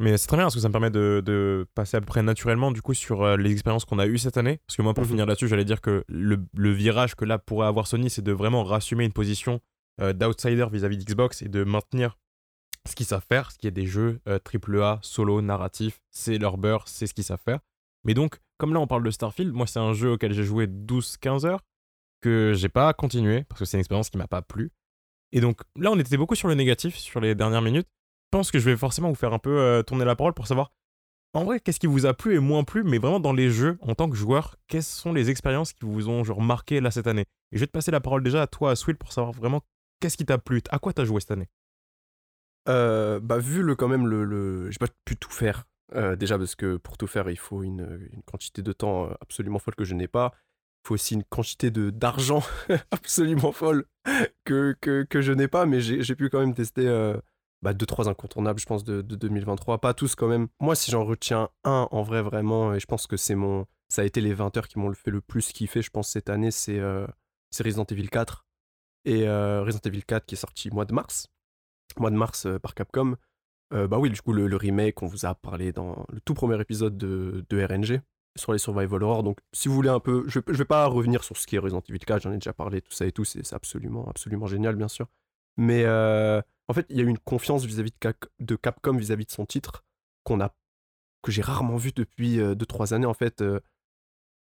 Mais 0.00 0.16
c'est 0.16 0.28
très 0.28 0.36
bien 0.36 0.44
parce 0.44 0.54
que 0.54 0.60
ça 0.60 0.68
me 0.68 0.72
permet 0.72 0.90
de, 0.90 1.22
de 1.24 1.66
passer 1.74 1.96
à 1.96 2.00
peu 2.00 2.06
près 2.06 2.22
naturellement 2.22 2.70
du 2.70 2.82
coup 2.82 2.94
sur 2.94 3.22
euh, 3.22 3.36
les 3.36 3.50
expériences 3.50 3.84
qu'on 3.84 3.98
a 3.98 4.06
eues 4.06 4.18
cette 4.18 4.36
année. 4.36 4.60
Parce 4.66 4.76
que 4.76 4.82
moi, 4.82 4.94
pour 4.94 5.02
Mhm. 5.04 5.10
finir 5.10 5.26
là-dessus, 5.26 5.48
j'allais 5.48 5.64
dire 5.64 5.80
que 5.80 6.04
le, 6.08 6.38
le 6.54 6.70
virage 6.70 7.16
que 7.16 7.24
là 7.24 7.38
pourrait 7.38 7.66
avoir 7.66 7.86
Sony, 7.88 8.08
c'est 8.10 8.22
de 8.22 8.32
vraiment 8.32 8.62
rassumer 8.64 9.04
une 9.04 9.12
position 9.12 9.60
euh, 10.00 10.12
d'outsider 10.12 10.66
vis-à-vis 10.70 10.98
d'Xbox 10.98 11.42
et 11.42 11.48
de 11.48 11.64
maintenir 11.64 12.16
ce 12.88 12.94
qu'ils 12.94 13.06
savent 13.06 13.24
faire, 13.28 13.50
ce 13.50 13.58
qui 13.58 13.66
est 13.66 13.72
des 13.72 13.86
jeux 13.86 14.20
euh, 14.28 14.38
AAA, 14.38 15.00
solo, 15.02 15.42
narratif, 15.42 16.00
c'est 16.10 16.38
leur 16.38 16.56
beurre, 16.58 16.86
c'est 16.86 17.06
ce 17.08 17.12
qu'ils 17.14 17.24
savent 17.24 17.42
faire. 17.44 17.58
Mais 18.04 18.14
donc, 18.14 18.38
comme 18.56 18.72
là 18.72 18.78
on 18.80 18.86
parle 18.86 19.02
de 19.02 19.10
Starfield, 19.10 19.52
moi 19.52 19.66
c'est 19.66 19.80
un 19.80 19.92
jeu 19.92 20.12
auquel 20.12 20.32
j'ai 20.32 20.44
joué 20.44 20.68
12-15 20.68 21.44
heures, 21.44 21.60
que 22.20 22.52
j'ai 22.54 22.68
pas 22.68 22.92
continué, 22.94 23.42
parce 23.44 23.58
que 23.58 23.64
c'est 23.64 23.76
une 23.76 23.80
expérience 23.80 24.10
qui 24.10 24.16
m'a 24.18 24.28
pas 24.28 24.42
plu. 24.42 24.70
Et 25.32 25.40
donc 25.40 25.60
là 25.76 25.90
on 25.90 25.98
était 25.98 26.16
beaucoup 26.16 26.36
sur 26.36 26.46
le 26.48 26.54
négatif 26.54 26.96
sur 26.96 27.18
les 27.20 27.34
dernières 27.34 27.62
minutes. 27.62 27.88
Je 28.30 28.36
pense 28.36 28.50
que 28.50 28.58
je 28.58 28.64
vais 28.68 28.76
forcément 28.76 29.08
vous 29.08 29.14
faire 29.14 29.32
un 29.32 29.38
peu 29.38 29.58
euh, 29.58 29.82
tourner 29.82 30.04
la 30.04 30.14
parole 30.14 30.34
pour 30.34 30.46
savoir, 30.46 30.70
en 31.34 31.44
vrai, 31.44 31.60
qu'est-ce 31.60 31.80
qui 31.80 31.86
vous 31.86 32.04
a 32.04 32.14
plu 32.14 32.34
et 32.34 32.38
moins 32.38 32.64
plu, 32.64 32.84
mais 32.84 32.98
vraiment 32.98 33.20
dans 33.20 33.32
les 33.32 33.50
jeux, 33.50 33.78
en 33.80 33.94
tant 33.94 34.08
que 34.08 34.16
joueur, 34.16 34.56
quelles 34.66 34.82
sont 34.82 35.12
les 35.12 35.30
expériences 35.30 35.72
qui 35.72 35.84
vous 35.84 36.08
ont 36.08 36.24
genre 36.24 36.40
marqué 36.40 36.80
là 36.80 36.90
cette 36.90 37.06
année? 37.06 37.26
Et 37.52 37.56
je 37.56 37.60
vais 37.60 37.66
te 37.66 37.72
passer 37.72 37.90
la 37.90 38.00
parole 38.00 38.22
déjà 38.22 38.42
à 38.42 38.46
toi, 38.46 38.70
à 38.70 38.76
Swill, 38.76 38.96
pour 38.96 39.12
savoir 39.12 39.32
vraiment 39.32 39.62
qu'est-ce 40.00 40.16
qui 40.16 40.24
t'a 40.24 40.38
plu, 40.38 40.62
à 40.70 40.78
quoi 40.78 40.92
t'as 40.92 41.04
joué 41.04 41.20
cette 41.20 41.30
année? 41.30 41.48
Euh, 42.68 43.20
bah, 43.20 43.38
vu 43.38 43.62
le, 43.62 43.76
quand 43.76 43.88
même 43.88 44.06
le. 44.06 44.24
le... 44.24 44.70
J'ai 44.70 44.78
pas 44.78 44.88
pu 45.04 45.16
tout 45.16 45.30
faire. 45.30 45.64
Euh, 45.94 46.16
déjà, 46.16 46.38
parce 46.38 46.54
que 46.54 46.76
pour 46.76 46.98
tout 46.98 47.06
faire, 47.06 47.30
il 47.30 47.38
faut 47.38 47.62
une, 47.62 48.10
quantité 48.26 48.62
de 48.62 48.72
temps 48.72 49.10
absolument 49.20 49.58
folle 49.58 49.74
que 49.74 49.84
je 49.84 49.94
n'ai 49.94 50.08
pas. 50.08 50.32
Il 50.84 50.88
faut 50.88 50.94
aussi 50.94 51.14
une 51.14 51.24
quantité 51.24 51.70
de 51.70 51.90
d'argent 51.90 52.42
absolument 52.90 53.52
folle 53.52 53.84
que, 54.44 54.76
que, 54.80 55.04
que 55.04 55.20
je 55.20 55.32
n'ai 55.32 55.48
pas, 55.48 55.66
mais 55.66 55.80
j'ai 55.80 56.14
pu 56.14 56.30
quand 56.30 56.40
même 56.40 56.54
tester 56.54 56.86
bah, 57.62 57.74
deux, 57.74 57.86
trois 57.86 58.08
incontournables, 58.08 58.60
je 58.60 58.66
pense, 58.66 58.84
de, 58.84 59.02
de 59.02 59.16
2023. 59.16 59.78
Pas 59.78 59.94
tous 59.94 60.14
quand 60.14 60.28
même. 60.28 60.48
Moi, 60.60 60.74
si 60.74 60.90
j'en 60.90 61.04
retiens 61.04 61.48
un 61.64 61.88
en 61.90 62.02
vrai, 62.02 62.22
vraiment, 62.22 62.74
et 62.74 62.80
je 62.80 62.86
pense 62.86 63.06
que 63.06 63.16
c'est 63.16 63.34
mon. 63.34 63.66
Ça 63.88 64.02
a 64.02 64.04
été 64.04 64.20
les 64.20 64.34
20 64.34 64.56
heures 64.56 64.68
qui 64.68 64.78
m'ont 64.78 64.88
le 64.88 64.94
fait 64.94 65.10
le 65.10 65.20
plus 65.20 65.52
kiffer, 65.52 65.82
je 65.82 65.90
pense, 65.90 66.10
cette 66.10 66.28
année, 66.28 66.50
c'est 66.50 66.78
euh, 66.78 67.06
Resident 67.58 67.84
Evil 67.84 68.08
4. 68.08 68.44
Et 69.04 69.26
euh, 69.26 69.62
Resident 69.62 69.80
Evil 69.86 70.02
4 70.02 70.26
qui 70.26 70.34
est 70.34 70.38
sorti 70.38 70.70
mois 70.70 70.84
de 70.84 70.92
mars. 70.92 71.28
Mois 71.98 72.10
de 72.10 72.16
mars 72.16 72.46
euh, 72.46 72.58
par 72.58 72.74
Capcom. 72.74 73.16
Euh, 73.72 73.86
bah 73.86 73.98
oui, 73.98 74.10
du 74.10 74.20
coup, 74.20 74.32
le, 74.32 74.56
remake, 74.56 75.02
on 75.02 75.06
vous 75.06 75.26
a 75.26 75.34
parlé 75.34 75.72
dans 75.72 76.06
le 76.10 76.20
tout 76.20 76.34
premier 76.34 76.60
épisode 76.60 76.96
de, 76.96 77.44
de 77.48 77.62
RNG 77.62 78.00
sur 78.36 78.52
les 78.52 78.58
Survival 78.58 79.02
Horror. 79.02 79.22
Donc, 79.22 79.38
si 79.52 79.68
vous 79.68 79.74
voulez 79.74 79.88
un 79.88 80.00
peu, 80.00 80.24
je, 80.26 80.40
je 80.46 80.56
vais 80.56 80.64
pas 80.64 80.86
revenir 80.86 81.24
sur 81.24 81.36
ce 81.36 81.46
qui 81.46 81.56
est 81.56 81.58
Resident 81.58 81.82
Evil 81.88 81.98
4, 81.98 82.22
j'en 82.22 82.32
ai 82.32 82.36
déjà 82.36 82.52
parlé, 82.52 82.80
tout 82.80 82.92
ça 82.92 83.04
et 83.06 83.12
tout, 83.12 83.24
c'est 83.24 83.52
absolument, 83.52 84.08
absolument 84.08 84.46
génial, 84.46 84.76
bien 84.76 84.88
sûr. 84.88 85.08
Mais 85.56 85.84
en 86.68 86.74
fait, 86.74 86.86
il 86.90 86.96
y 86.96 87.00
a 87.00 87.04
eu 87.04 87.08
une 87.08 87.18
confiance 87.18 87.64
vis-à-vis 87.64 87.90
de, 87.90 87.96
Cap- 87.98 88.26
de 88.40 88.56
Capcom 88.56 88.96
vis-à-vis 88.96 89.24
de 89.26 89.30
son 89.30 89.46
titre 89.46 89.84
que 91.22 91.32
j'ai 91.32 91.42
rarement 91.42 91.76
vu 91.76 91.92
depuis 91.94 92.38
2-3 92.38 92.92
années, 92.94 93.06
en 93.06 93.14
fait. 93.14 93.40
euh, 93.42 93.60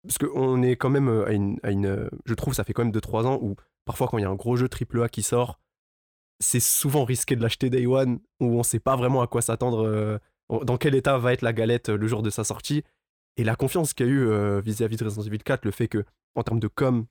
parce 0.03 0.17
qu'on 0.17 0.61
est 0.63 0.75
quand 0.75 0.89
même 0.89 1.09
euh, 1.09 1.25
à 1.25 1.31
une, 1.71 1.85
euh, 1.85 2.09
Je 2.25 2.33
trouve 2.33 2.53
ça 2.53 2.63
fait 2.63 2.73
quand 2.73 2.83
même 2.83 2.93
2-3 2.93 3.25
ans 3.25 3.39
où 3.41 3.55
parfois, 3.85 4.07
quand 4.07 4.17
il 4.17 4.21
y 4.21 4.25
a 4.25 4.29
un 4.29 4.35
gros 4.35 4.55
jeu 4.55 4.67
AAA 4.69 5.09
qui 5.09 5.23
sort, 5.23 5.59
c'est 6.39 6.59
souvent 6.59 7.03
risqué 7.05 7.35
de 7.35 7.41
l'acheter 7.41 7.69
Day 7.69 7.85
One, 7.85 8.19
où 8.39 8.57
on 8.59 8.63
sait 8.63 8.79
pas 8.79 8.95
vraiment 8.95 9.21
à 9.21 9.27
quoi 9.27 9.41
s'attendre, 9.41 9.85
euh, 9.85 10.17
dans 10.63 10.77
quel 10.77 10.95
état 10.95 11.17
va 11.17 11.33
être 11.33 11.41
la 11.43 11.53
galette 11.53 11.89
euh, 11.89 11.97
le 11.97 12.07
jour 12.07 12.21
de 12.23 12.29
sa 12.29 12.43
sortie. 12.43 12.83
Et 13.37 13.43
la 13.43 13.55
confiance 13.55 13.93
qu'il 13.93 14.05
y 14.07 14.09
a 14.09 14.11
eu 14.11 14.27
euh, 14.27 14.59
vis-à-vis 14.61 14.97
de 14.97 15.03
Resident 15.05 15.23
Evil 15.23 15.39
4, 15.39 15.65
le 15.65 15.71
fait 15.71 15.87
que, 15.87 16.03
en 16.35 16.43
termes 16.43 16.59
de 16.59 16.67
com, 16.67 17.05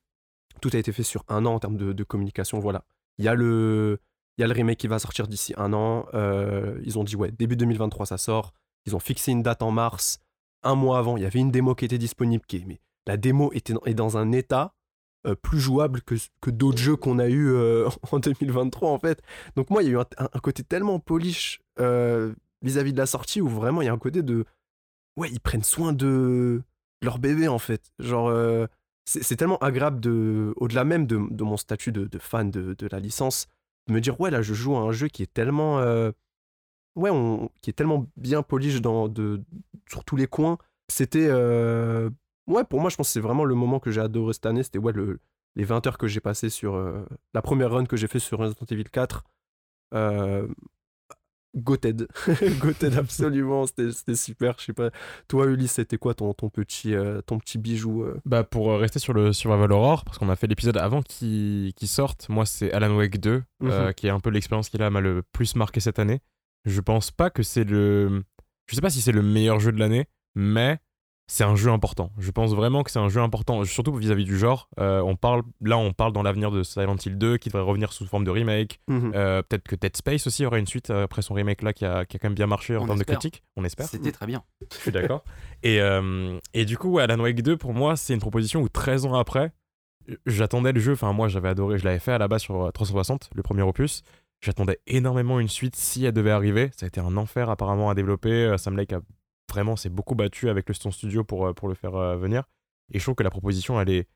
tout 0.61 0.71
a 0.73 0.79
été 0.79 0.93
fait 0.93 1.03
sur 1.03 1.25
un 1.29 1.47
an, 1.47 1.55
en 1.55 1.59
termes 1.61 1.77
de 1.77 2.05
communication, 2.05 2.59
voilà. 2.59 2.85
Il 3.19 3.25
y, 3.25 3.29
a 3.29 3.35
le, 3.35 3.99
il 4.39 4.43
y 4.43 4.45
a 4.45 4.47
le 4.47 4.55
remake 4.55 4.79
qui 4.79 4.89
va 4.89 4.99
sortir 4.99 5.29
d'ici 5.29 5.55
un 5.57 5.73
an. 5.73 6.07
euh, 6.15 6.81
ils 6.85 6.99
ont 6.99 7.05
dit, 7.05 7.17
ouais, 7.17 7.31
début 7.31 7.57
2023, 7.57 8.07
ça 8.07 8.19
sort. 8.19 8.53
Ils 8.87 8.97
ont 8.97 9.01
fixé 9.01 9.33
une 9.33 9.43
date 9.43 9.63
en 9.63 9.71
mars. 9.71 10.21
un 10.63 10.75
mois 10.75 10.99
avant, 10.99 11.17
il 11.17 11.23
y 11.23 11.27
avait 11.27 11.39
une 11.39 11.51
démo 11.51 11.75
qui 11.75 11.85
était 11.85 11.99
disponible, 11.99 12.45
mais 12.67 12.81
la 13.07 13.17
démo 13.17 13.51
était 13.53 13.75
est 13.87 13.95
dans 13.95 14.17
un 14.17 14.33
état 14.33 14.75
euh, 15.27 15.35
plus 15.35 15.59
jouable 15.61 16.03
que, 16.03 16.15
que 16.41 16.51
d'autres 16.51 16.79
jeux 16.79 16.97
qu'on 16.97 17.19
a 17.19 17.29
eu 17.29 17.51
euh, 17.51 17.89
en 18.13 18.19
2023 18.19 18.91
en 18.91 18.99
fait. 18.99 19.23
Donc 19.57 19.71
moi, 19.71 19.83
il 19.83 19.91
y 19.91 19.95
a 19.95 19.99
eu 19.99 19.99
un, 19.99 20.41
côté 20.41 20.63
tellement 20.63 20.99
polish 21.01 21.61
vis-à-vis 22.63 22.93
de 22.93 22.99
la 22.99 23.07
sortie 23.07 23.41
où 23.41 23.49
vraiment 23.49 23.83
il 23.83 23.87
y 23.87 23.89
a 23.89 23.93
un 23.93 23.99
côté 23.99 24.23
de 24.23 24.45
ouais, 25.19 25.31
ils 25.31 25.41
prennent 25.41 25.65
soin 25.65 25.93
de 25.93 26.63
leur 27.03 27.19
bébé 27.19 27.49
en 27.49 27.59
fait. 27.59 27.91
Genre 27.99 28.31
c'est 29.07 29.37
tellement 29.37 29.59
agréable 29.59 30.01
de 30.01 30.53
au-delà 30.57 30.85
même 30.85 31.07
de, 31.07 31.17
mon 31.43 31.57
statut 31.57 31.91
de, 31.91 32.09
fan 32.19 32.51
de, 32.51 32.89
la 32.91 33.01
licence 33.01 33.49
me 33.89 34.01
dire 34.01 34.21
ouais 34.21 34.31
là 34.31 34.43
je 34.43 34.55
joue 34.55 34.77
à 34.77 34.81
un 34.81 34.93
jeu 34.93 35.09
qui 35.09 35.23
est 35.23 35.33
tellement 35.33 35.79
euh, 35.81 36.13
ouais 36.97 37.11
on- 37.11 37.51
qui 37.63 37.71
est 37.71 37.75
tellement 37.75 38.07
bien 38.17 38.43
polish 38.43 38.81
dans 38.81 39.13
sur 39.89 40.05
tous 40.05 40.17
les 40.17 40.27
coins. 40.27 40.59
C'était 40.89 41.27
euh, 41.29 42.11
ouais 42.47 42.65
pour 42.65 42.81
moi 42.81 42.91
je 42.91 42.97
pense 42.97 43.09
que 43.09 43.13
c'est 43.13 43.21
vraiment 43.21 43.45
le 43.45 43.55
moment 43.55 43.81
que 43.81 43.91
j'ai 43.91 44.01
adoré 44.01 44.33
cette 44.33 44.47
année. 44.47 44.63
C'était 44.63 44.79
ouais 44.79 44.93
le 44.93 45.21
les 45.57 45.65
20 45.65 45.85
heures 45.89 45.99
que 45.99 46.07
j'ai 46.07 46.21
passées 46.21 46.49
sur 46.51 46.75
euh, 46.77 47.05
la 47.35 47.43
première 47.43 47.73
run 47.73 47.85
que 47.87 47.97
j'ai 47.97 48.07
fait 48.07 48.21
sur 48.21 48.39
Resident 48.39 48.67
Evil 48.71 48.85
4. 48.85 49.25
Goated. 51.57 52.07
Goated 52.61 52.95
absolument, 52.97 53.67
c'était 53.67 54.15
super. 54.15 54.55
Je 54.59 54.67
sais 54.67 54.73
pas. 54.73 54.91
Toi, 55.29 55.47
Ulysse, 55.47 55.73
c'était 55.73 55.99
quoi 55.99 56.15
ton, 56.15 56.33
ton, 56.33 56.49
petit, 56.49 56.95
euh, 56.95 57.21
ton 57.23 57.39
petit 57.39 57.59
bijou 57.59 58.05
euh? 58.05 58.21
Bah 58.25 58.45
pour 58.45 58.71
euh, 58.71 58.77
rester 58.77 58.99
sur 58.99 59.13
le 59.13 59.33
Survival 59.33 59.73
Horror, 59.73 60.05
parce 60.05 60.19
qu'on 60.19 60.29
a 60.29 60.37
fait 60.37 60.47
l'épisode 60.47 60.77
avant 60.77 61.03
qui, 61.03 61.73
qui 61.77 61.87
sorte, 61.87 62.29
moi 62.29 62.47
c'est 62.47 62.73
Alan 62.73 62.95
Wake 62.97 63.19
2, 63.19 63.31
euh, 63.31 63.87
Mhm. 63.87 63.95
qui 63.95 64.07
est 64.07 64.11
un 64.11 64.21
peu 64.21 64.31
l'expérience 64.31 64.69
qui 64.69 64.79
m'a 64.79 65.01
le 65.01 65.23
plus 65.33 65.57
marqué 65.57 65.81
cette 65.81 65.99
année. 65.99 66.21
Je 66.65 66.81
pense 66.81 67.11
pas 67.11 67.31
que 67.31 67.43
c'est 67.43 67.65
le... 67.65 68.23
Je 68.67 68.75
sais 68.75 68.81
pas 68.81 68.91
si 68.91 69.01
c'est 69.01 69.13
le 69.13 69.23
meilleur 69.23 69.59
jeu 69.59 69.73
de 69.73 69.79
l'année, 69.79 70.07
mais 70.35 70.79
c'est 71.31 71.45
un 71.45 71.55
jeu 71.55 71.71
important. 71.71 72.11
Je 72.19 72.33
pense 72.33 72.53
vraiment 72.57 72.83
que 72.83 72.91
c'est 72.91 72.99
un 72.99 73.09
jeu 73.09 73.21
important, 73.21 73.65
surtout 73.65 73.95
vis-à-vis 73.95 74.25
du 74.25 74.37
genre. 74.37 74.69
Euh, 74.81 75.01
on 75.01 75.15
parle, 75.15 75.43
là 75.61 75.79
on 75.79 75.93
parle 75.93 76.13
dans 76.13 76.25
l'avenir 76.25 76.51
de 76.51 76.65
Silent 76.65 76.97
Hill 76.97 77.19
2, 77.19 77.37
qui 77.37 77.51
devrait 77.51 77.63
revenir 77.63 77.93
sous 77.93 78.05
forme 78.05 78.25
de 78.25 78.33
remake. 78.33 78.81
Mhm. 78.89 79.13
Euh, 79.15 79.41
Peut-être 79.41 79.63
que 79.63 79.77
Dead 79.77 79.97
Space 79.97 80.27
aussi 80.27 80.45
aura 80.45 80.59
une 80.59 80.67
suite 80.67 80.91
euh, 80.91 81.05
après 81.05 81.23
son 81.23 81.35
remake 81.35 81.63
là 81.63 81.73
qui 81.73 81.85
a, 81.85 82.05
qui 82.05 82.17
a 82.17 82.19
quand 82.19 82.27
même 82.27 82.35
bien 82.35 82.49
marché 82.49 82.77
en 82.77 82.83
On 82.83 82.87
termes 82.87 82.99
de 82.99 83.05
critique. 83.05 83.45
On 83.55 83.65
espère. 83.65 83.87
C'était 83.87 84.11
très 84.11 84.27
bien. 84.27 84.43
Je 84.73 84.77
suis 84.77 84.91
d'accord. 84.91 85.23
et, 85.63 85.81
euh, 85.81 86.37
et 86.53 86.65
du 86.65 86.77
coup, 86.77 86.99
Alan 86.99 87.21
Wake 87.21 87.43
2, 87.43 87.57
pour 87.57 87.75
moi, 87.75 87.95
c'est 87.95 88.13
une 88.13 88.21
proposition 88.21 88.61
où 88.61 88.69
13 88.69 89.07
ans 89.07 89.15
après, 89.15 89.53
j'attendais 90.27 90.73
le 90.73 90.81
jeu. 90.81 90.95
Enfin, 90.95 91.13
moi, 91.13 91.29
j'avais 91.29 91.51
adoré. 91.51 91.79
Je 91.79 91.85
l'avais 91.85 92.01
fait 92.01 92.13
à 92.13 92.19
la 92.19 92.27
base 92.27 92.43
sur 92.43 92.61
euh, 92.61 92.71
360, 92.73 93.31
le 93.37 93.43
premier 93.45 93.63
opus. 93.63 94.03
J'attendais 94.41 94.81
énormément 94.89 95.39
une 95.39 95.49
suite 95.49 95.77
si 95.77 96.05
elle 96.05 96.13
devait 96.13 96.33
arriver. 96.33 96.73
Ça 96.77 96.87
a 96.87 96.89
été 96.89 97.01
un 97.01 97.17
enfer 97.17 97.51
apparemment 97.51 97.89
à 97.89 97.95
développer. 97.95 98.57
Sam 98.59 98.77
Lake 98.77 98.95
a 98.95 99.01
vraiment 99.51 99.77
s'est 99.77 99.89
beaucoup 99.91 100.15
battu 100.15 100.49
avec 100.49 100.69
le 100.69 100.75
son 100.75 100.91
studio 100.91 101.25
pour, 101.25 101.47
euh, 101.47 101.53
pour 101.53 101.69
le 101.69 101.75
faire 101.75 101.95
euh, 101.97 102.17
venir. 102.17 102.45
Et 102.93 102.99
je 102.99 103.05
trouve 103.05 103.15
que 103.15 103.23
la 103.23 103.31
proposition, 103.31 103.81
elle 103.81 103.91
est 103.91 104.09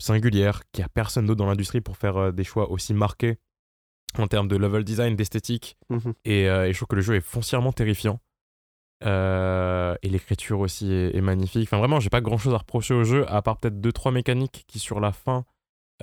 singulière, 0.00 0.62
qu'il 0.72 0.82
n'y 0.82 0.86
a 0.86 0.88
personne 0.88 1.26
d'autre 1.26 1.38
dans 1.38 1.46
l'industrie 1.46 1.80
pour 1.80 1.96
faire 1.96 2.16
euh, 2.16 2.32
des 2.32 2.44
choix 2.44 2.70
aussi 2.70 2.94
marqués 2.94 3.38
en 4.16 4.26
termes 4.26 4.48
de 4.48 4.56
level 4.56 4.84
design, 4.84 5.16
d'esthétique. 5.16 5.76
Mhm. 5.90 6.14
Et, 6.24 6.48
euh, 6.48 6.66
et 6.68 6.72
je 6.72 6.78
trouve 6.78 6.88
que 6.88 6.96
le 6.96 7.02
jeu 7.02 7.14
est 7.16 7.20
foncièrement 7.20 7.72
terrifiant. 7.72 8.20
Euh, 9.04 9.94
et 10.02 10.08
l'écriture 10.08 10.58
aussi 10.60 10.92
est, 10.92 11.14
est 11.16 11.20
magnifique. 11.20 11.68
Enfin, 11.68 11.78
vraiment, 11.78 12.00
j'ai 12.00 12.10
pas 12.10 12.20
grand 12.20 12.38
chose 12.38 12.54
à 12.54 12.58
reprocher 12.58 12.94
au 12.94 13.04
jeu, 13.04 13.30
à 13.30 13.42
part 13.42 13.58
peut-être 13.58 13.80
2-3 13.80 14.12
mécaniques 14.12 14.64
qui, 14.66 14.78
sur 14.80 14.98
la 14.98 15.12
fin, 15.12 15.44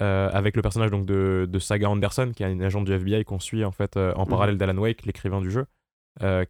euh, 0.01 0.29
avec 0.32 0.55
le 0.55 0.62
personnage 0.62 0.91
donc, 0.91 1.05
de, 1.05 1.46
de 1.50 1.60
Saga 1.60 1.89
Anderson, 1.89 2.32
qui 2.36 2.44
est 2.44 2.51
une 2.51 2.62
agent 2.63 2.82
du 2.82 2.94
FBI 2.94 3.25
qu'on 3.25 3.39
suit 3.39 3.65
en 3.65 3.72
fait 3.72 3.98
en 3.98 4.24
Mhm. 4.24 4.27
parallèle 4.29 4.58
d'Alan 4.58 4.77
Wake, 4.77 5.05
l'écrivain 5.05 5.41
du 5.41 5.51
jeu, 5.51 5.65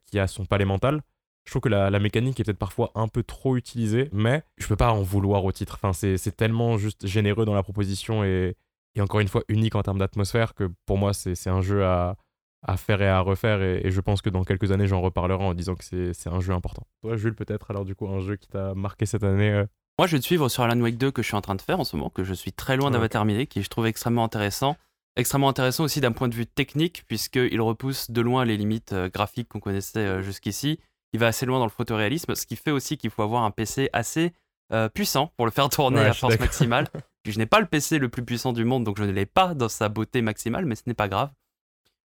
qui 0.05 0.19
a 0.19 0.27
son 0.27 0.45
palais 0.45 0.65
mental. 0.65 1.01
Je 1.45 1.51
trouve 1.51 1.61
que 1.61 1.69
la, 1.69 1.89
la 1.89 1.99
mécanique 1.99 2.39
est 2.39 2.43
peut-être 2.43 2.57
parfois 2.57 2.91
un 2.95 3.07
peu 3.07 3.21
trop 3.23 3.55
utilisée, 3.55 4.09
mais 4.11 4.43
je 4.57 4.67
peux 4.67 4.75
pas 4.75 4.91
en 4.91 5.01
vouloir 5.01 5.45
au 5.45 5.51
titre. 5.51 5.75
Enfin, 5.75 5.93
c'est 5.93 6.17
c'est 6.17 6.35
tellement 6.35 6.77
juste 6.77 7.05
généreux 7.05 7.45
dans 7.45 7.53
la 7.53 7.63
proposition 7.63 8.23
et, 8.23 8.55
et 8.95 9.01
encore 9.01 9.19
une 9.19 9.27
fois 9.27 9.43
unique 9.47 9.75
en 9.75 9.83
termes 9.83 9.99
d'atmosphère 9.99 10.53
que 10.55 10.71
pour 10.85 10.97
moi, 10.97 11.13
c'est 11.13 11.35
c'est 11.35 11.51
un 11.51 11.61
jeu 11.61 11.85
à, 11.85 12.17
à 12.63 12.77
faire 12.77 13.01
et 13.01 13.07
à 13.07 13.19
refaire. 13.19 13.61
Et, 13.61 13.81
et 13.85 13.91
je 13.91 14.01
pense 14.01 14.21
que 14.21 14.29
dans 14.29 14.43
quelques 14.43 14.71
années, 14.71 14.87
j'en 14.87 15.01
reparlerai 15.01 15.43
en 15.43 15.53
disant 15.53 15.75
que 15.75 15.83
c'est 15.83 16.13
c'est 16.13 16.29
un 16.29 16.39
jeu 16.39 16.53
important. 16.53 16.87
Toi, 17.03 17.15
Jules, 17.15 17.35
peut-être 17.35 17.69
alors 17.69 17.85
du 17.85 17.95
coup, 17.95 18.07
un 18.07 18.19
jeu 18.21 18.35
qui 18.37 18.47
t'a 18.47 18.73
marqué 18.73 19.05
cette 19.05 19.23
année 19.23 19.51
euh, 19.51 19.65
Moi, 19.99 20.07
je 20.07 20.15
vais 20.15 20.19
te 20.19 20.25
suivre 20.25 20.49
sur 20.49 20.63
Alan 20.63 20.79
Wake 20.81 20.97
2 20.97 21.11
que 21.11 21.21
je 21.21 21.27
suis 21.27 21.37
en 21.37 21.41
train 21.41 21.55
de 21.55 21.61
faire 21.61 21.79
en 21.79 21.83
ce 21.83 21.95
moment, 21.95 22.09
que 22.09 22.23
je 22.23 22.33
suis 22.33 22.53
très 22.53 22.75
loin 22.75 22.89
d'avoir 22.89 23.09
terminé, 23.09 23.45
qui 23.45 23.61
je 23.61 23.69
trouve 23.69 23.85
extrêmement 23.85 24.23
intéressant. 24.23 24.77
Extrêmement 25.17 25.47
intéressant 25.47 25.85
aussi 25.85 26.01
d'un 26.01 26.11
point 26.11 26.27
de 26.27 26.35
vue 26.35 26.45
technique, 26.45 27.05
puisqu'il 27.07 27.61
repousse 27.61 28.11
de 28.11 28.19
loin 28.19 28.43
les 28.43 28.57
limites 28.57 28.91
euh, 28.91 29.09
graphiques 29.09 29.47
qu'on 29.47 29.61
connaissait 29.61 29.99
euh, 29.99 30.21
jusqu'ici. 30.21 30.79
Il 31.15 31.19
va 31.19 31.27
assez 31.27 31.45
loin 31.45 31.59
dans 31.59 31.65
le 31.65 31.71
photoréalisme, 31.71 32.35
ce 32.35 32.45
qui 32.45 32.57
fait 32.57 32.71
aussi 32.71 32.97
qu'il 32.97 33.09
faut 33.09 33.21
avoir 33.21 33.43
un 33.43 33.51
PC 33.51 33.89
assez 33.93 34.33
euh, 34.73 34.89
puissant 34.89 35.31
pour 35.37 35.45
le 35.45 35.51
faire 35.53 35.69
tourner 35.69 36.01
Ouais, 36.01 36.07
à 36.07 36.13
force 36.13 36.37
maximale. 36.37 36.89
Puis 37.23 37.31
je 37.31 37.37
n'ai 37.37 37.45
pas 37.45 37.61
le 37.61 37.67
PC 37.67 37.99
le 37.99 38.09
plus 38.09 38.25
puissant 38.25 38.51
du 38.51 38.65
monde, 38.65 38.83
donc 38.83 38.97
je 38.97 39.03
ne 39.05 39.11
l'ai 39.13 39.25
pas 39.25 39.53
dans 39.53 39.69
sa 39.69 39.87
beauté 39.87 40.21
maximale, 40.21 40.65
mais 40.65 40.75
ce 40.75 40.81
n'est 40.87 40.93
pas 40.93 41.07
grave. 41.07 41.31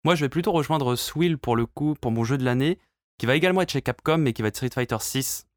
Moi, 0.04 0.14
je 0.14 0.24
vais 0.24 0.28
plutôt 0.28 0.52
rejoindre 0.52 0.94
Swill 0.94 1.38
pour 1.38 1.56
le 1.56 1.66
coup, 1.66 1.96
pour 2.00 2.12
mon 2.12 2.22
jeu 2.22 2.38
de 2.38 2.44
l'année, 2.44 2.78
qui 3.18 3.26
va 3.26 3.34
également 3.34 3.62
être 3.62 3.72
chez 3.72 3.82
Capcom, 3.82 4.18
mais 4.18 4.32
qui 4.32 4.42
va 4.42 4.48
être 4.48 4.54
Street 4.54 4.70
Fighter 4.72 4.98
6, 5.00 5.48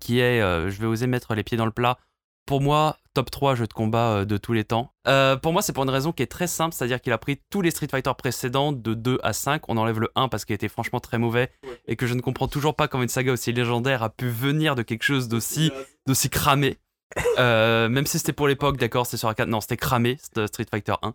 qui 0.00 0.18
est, 0.18 0.42
euh, 0.42 0.68
je 0.68 0.80
vais 0.80 0.88
oser 0.88 1.06
mettre 1.06 1.36
les 1.36 1.44
pieds 1.44 1.56
dans 1.56 1.66
le 1.66 1.70
plat, 1.70 1.96
pour 2.44 2.60
moi, 2.60 2.98
top 3.14 3.30
3 3.30 3.54
jeux 3.54 3.66
de 3.66 3.72
combat 3.72 4.10
euh, 4.10 4.24
de 4.24 4.36
tous 4.36 4.52
les 4.52 4.64
temps. 4.64 4.92
Euh, 5.06 5.36
pour 5.36 5.52
moi, 5.52 5.62
c'est 5.62 5.72
pour 5.72 5.84
une 5.84 5.90
raison 5.90 6.12
qui 6.12 6.22
est 6.22 6.30
très 6.30 6.46
simple, 6.46 6.74
c'est-à-dire 6.74 7.00
qu'il 7.00 7.12
a 7.12 7.18
pris 7.18 7.40
tous 7.50 7.62
les 7.62 7.70
Street 7.70 7.88
Fighter 7.90 8.12
précédents 8.18 8.72
de 8.72 8.94
2 8.94 9.18
à 9.22 9.32
5. 9.32 9.68
On 9.68 9.76
enlève 9.76 10.00
le 10.00 10.10
1 10.16 10.28
parce 10.28 10.44
qu'il 10.44 10.54
était 10.54 10.68
franchement 10.68 11.00
très 11.00 11.18
mauvais 11.18 11.50
et 11.86 11.96
que 11.96 12.06
je 12.06 12.14
ne 12.14 12.20
comprends 12.20 12.48
toujours 12.48 12.74
pas 12.74 12.88
comment 12.88 13.04
une 13.04 13.08
saga 13.08 13.32
aussi 13.32 13.52
légendaire 13.52 14.02
a 14.02 14.10
pu 14.10 14.28
venir 14.28 14.74
de 14.74 14.82
quelque 14.82 15.04
chose 15.04 15.28
d'aussi 15.28 15.70
d'aussi 16.06 16.28
cramé. 16.28 16.78
Euh, 17.38 17.88
même 17.88 18.06
si 18.06 18.18
c'était 18.18 18.32
pour 18.32 18.48
l'époque, 18.48 18.76
d'accord, 18.76 19.06
c'était 19.06 19.18
sur 19.18 19.28
arcade. 19.28 19.48
Non, 19.48 19.60
c'était 19.60 19.76
cramé, 19.76 20.16
c'était 20.20 20.46
Street 20.48 20.66
Fighter 20.68 20.94
1. 21.02 21.14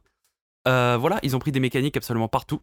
Euh, 0.67 0.97
voilà, 0.97 1.19
ils 1.23 1.35
ont 1.35 1.39
pris 1.39 1.51
des 1.51 1.59
mécaniques 1.59 1.97
absolument 1.97 2.27
partout. 2.27 2.61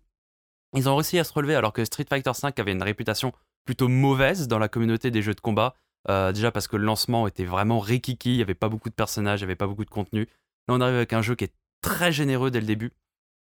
Ils 0.75 0.89
ont 0.89 0.97
réussi 0.97 1.19
à 1.19 1.25
se 1.25 1.33
relever 1.33 1.55
alors 1.55 1.73
que 1.73 1.85
Street 1.85 2.07
Fighter 2.09 2.33
5 2.33 2.59
avait 2.59 2.73
une 2.73 2.83
réputation 2.83 3.33
plutôt 3.65 3.89
mauvaise 3.89 4.49
dans 4.49 4.59
la 4.59 4.69
communauté 4.69 5.11
des 5.11 5.23
jeux 5.23 5.35
de 5.35 5.41
combat. 5.41 5.75
Euh, 6.09 6.33
déjà 6.33 6.53
parce 6.53 6.69
que 6.69 6.77
le 6.77 6.85
lancement 6.85 7.27
était 7.27 7.45
vraiment 7.45 7.81
rikiki, 7.81 8.31
il 8.31 8.37
n'y 8.37 8.43
avait 8.43 8.55
pas 8.55 8.69
beaucoup 8.69 8.89
de 8.89 8.95
personnages, 8.95 9.41
il 9.41 9.45
n'y 9.45 9.49
avait 9.49 9.57
pas 9.57 9.67
beaucoup 9.67 9.85
de 9.85 9.91
contenu. 9.91 10.29
Là, 10.69 10.75
on 10.75 10.81
arrive 10.81 10.97
avec 10.97 11.13
un 11.13 11.23
jeu 11.23 11.35
qui 11.35 11.45
est 11.45 11.55
très 11.81 12.13
généreux 12.13 12.51
dès 12.51 12.61
le 12.61 12.67
début. 12.67 12.93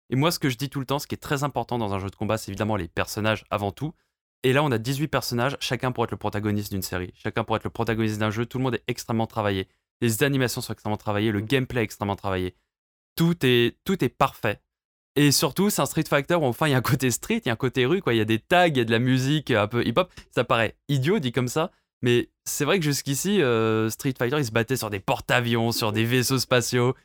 Et 0.09 0.15
moi, 0.15 0.31
ce 0.31 0.39
que 0.39 0.49
je 0.49 0.57
dis 0.57 0.69
tout 0.69 0.79
le 0.79 0.85
temps, 0.85 0.99
ce 0.99 1.07
qui 1.07 1.15
est 1.15 1.19
très 1.19 1.43
important 1.43 1.77
dans 1.77 1.93
un 1.93 1.99
jeu 1.99 2.09
de 2.09 2.15
combat, 2.15 2.37
c'est 2.37 2.51
évidemment 2.51 2.75
les 2.75 2.87
personnages 2.87 3.43
avant 3.49 3.71
tout. 3.71 3.93
Et 4.43 4.53
là, 4.53 4.63
on 4.63 4.71
a 4.71 4.77
18 4.77 5.07
personnages, 5.07 5.57
chacun 5.59 5.91
pour 5.91 6.03
être 6.03 6.11
le 6.11 6.17
protagoniste 6.17 6.71
d'une 6.71 6.83
série, 6.83 7.11
chacun 7.15 7.43
pour 7.43 7.55
être 7.55 7.63
le 7.63 7.71
protagoniste 7.71 8.19
d'un 8.19 8.29
jeu. 8.29 8.45
Tout 8.45 8.59
le 8.59 8.63
monde 8.63 8.75
est 8.75 8.83
extrêmement 8.87 9.25
travaillé. 9.25 9.67
Les 10.01 10.23
animations 10.23 10.61
sont 10.61 10.73
extrêmement 10.73 10.97
travaillées, 10.97 11.31
le 11.31 11.41
gameplay 11.41 11.81
est 11.81 11.85
extrêmement 11.85 12.15
travaillé. 12.15 12.55
Tout 13.15 13.43
est, 13.43 13.77
tout 13.85 14.03
est 14.03 14.09
parfait. 14.09 14.61
Et 15.15 15.31
surtout, 15.31 15.69
c'est 15.69 15.81
un 15.81 15.85
Street 15.85 16.03
Fighter 16.07 16.35
où 16.35 16.43
enfin 16.43 16.67
il 16.67 16.71
y 16.71 16.73
a 16.73 16.77
un 16.77 16.81
côté 16.81 17.09
street, 17.09 17.41
il 17.45 17.47
y 17.47 17.49
a 17.49 17.53
un 17.53 17.55
côté 17.55 17.85
rue, 17.85 18.01
quoi. 18.01 18.13
Il 18.13 18.17
y 18.17 18.21
a 18.21 18.25
des 18.25 18.39
tags, 18.39 18.67
il 18.67 18.77
y 18.77 18.81
a 18.81 18.83
de 18.83 18.91
la 18.91 18.99
musique 18.99 19.49
un 19.51 19.67
peu 19.67 19.85
hip-hop. 19.85 20.11
Ça 20.31 20.43
paraît 20.43 20.75
idiot 20.89 21.19
dit 21.19 21.31
comme 21.31 21.47
ça, 21.47 21.71
mais 22.01 22.29
c'est 22.43 22.65
vrai 22.65 22.79
que 22.79 22.85
jusqu'ici, 22.85 23.41
euh, 23.41 23.89
Street 23.89 24.13
Fighter, 24.17 24.37
ils 24.37 24.45
se 24.45 24.51
battaient 24.51 24.77
sur 24.77 24.89
des 24.89 24.99
porte-avions, 24.99 25.71
sur 25.71 25.91
des 25.91 26.05
vaisseaux 26.05 26.39
spatiaux. 26.39 26.95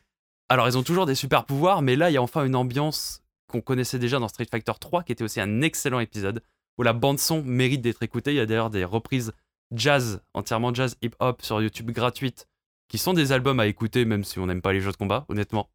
Alors, 0.48 0.68
ils 0.68 0.76
ont 0.76 0.82
toujours 0.82 1.06
des 1.06 1.14
super 1.14 1.46
pouvoirs, 1.46 1.82
mais 1.82 1.96
là, 1.96 2.10
il 2.10 2.14
y 2.14 2.16
a 2.16 2.22
enfin 2.22 2.44
une 2.44 2.56
ambiance 2.56 3.22
qu'on 3.46 3.60
connaissait 3.60 3.98
déjà 3.98 4.18
dans 4.18 4.28
Street 4.28 4.46
Fighter 4.50 4.72
3, 4.78 5.02
qui 5.02 5.12
était 5.12 5.24
aussi 5.24 5.40
un 5.40 5.62
excellent 5.62 6.00
épisode, 6.00 6.42
où 6.78 6.82
la 6.82 6.92
bande-son 6.92 7.42
mérite 7.42 7.80
d'être 7.80 8.02
écoutée. 8.02 8.32
Il 8.32 8.36
y 8.36 8.40
a 8.40 8.46
d'ailleurs 8.46 8.70
des 8.70 8.84
reprises 8.84 9.32
jazz, 9.74 10.22
entièrement 10.34 10.74
jazz 10.74 10.96
hip-hop 11.02 11.42
sur 11.42 11.62
YouTube 11.62 11.90
gratuites, 11.90 12.48
qui 12.88 12.98
sont 12.98 13.12
des 13.12 13.32
albums 13.32 13.60
à 13.60 13.66
écouter, 13.66 14.04
même 14.04 14.24
si 14.24 14.38
on 14.38 14.46
n'aime 14.46 14.62
pas 14.62 14.72
les 14.72 14.80
jeux 14.80 14.92
de 14.92 14.96
combat, 14.96 15.24
honnêtement. 15.28 15.70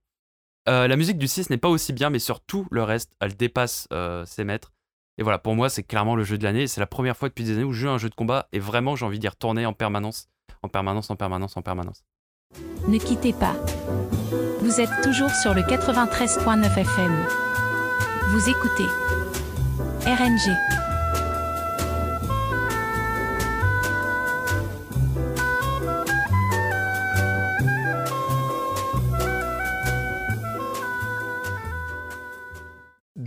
Euh, 0.68 0.88
la 0.88 0.96
musique 0.96 1.18
du 1.18 1.28
6 1.28 1.50
n'est 1.50 1.58
pas 1.58 1.70
aussi 1.70 1.94
bien, 1.94 2.10
mais 2.10 2.20
sur 2.20 2.42
tout 2.42 2.68
le 2.72 2.84
reste, 2.84 3.16
elle 3.20 3.36
dépasse 3.36 3.88
euh, 3.94 4.26
ses 4.26 4.44
maîtres. 4.44 4.74
Et 5.18 5.24
voilà, 5.24 5.40
pour 5.40 5.56
moi, 5.56 5.70
c'est 5.70 5.84
clairement 5.84 6.16
le 6.16 6.24
jeu 6.24 6.38
de 6.38 6.44
l'année. 6.44 6.68
C'est 6.68 6.82
la 6.82 6.88
première 6.88 7.16
fois 7.16 7.30
depuis 7.30 7.44
des 7.44 7.54
années 7.54 7.64
où 7.64 7.74
je 7.74 7.82
joue 7.82 7.90
un 7.90 7.98
jeu 7.98 8.10
de 8.10 8.16
combat 8.16 8.48
et 8.52 8.60
vraiment, 8.60 8.96
j'ai 8.96 9.06
envie 9.06 9.20
d'y 9.20 9.28
retourner 9.28 9.66
en 9.66 9.74
permanence, 9.74 10.28
en 10.62 10.70
permanence, 10.70 11.10
en 11.10 11.16
permanence, 11.16 11.56
en 11.58 11.62
permanence. 11.62 12.04
Ne 12.88 12.98
quittez 12.98 13.34
pas. 13.34 13.56
Vous 14.62 14.82
êtes 14.82 15.02
toujours 15.04 15.30
sur 15.30 15.54
le 15.54 15.62
93.9 15.62 16.78
FM. 16.78 17.26
Vous 18.30 18.50
écoutez 18.50 18.90
RNG.– 20.06 20.56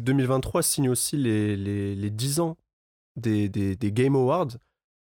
2023 0.09 0.63
signe 0.63 0.89
aussi 0.89 1.19
les, 1.19 1.55
les, 1.55 1.95
les 1.95 2.11
10 2.11 2.41
ans 2.41 2.57
des, 3.17 3.51
des, 3.51 3.93
Game 3.93 4.17
Awards. 4.17 4.57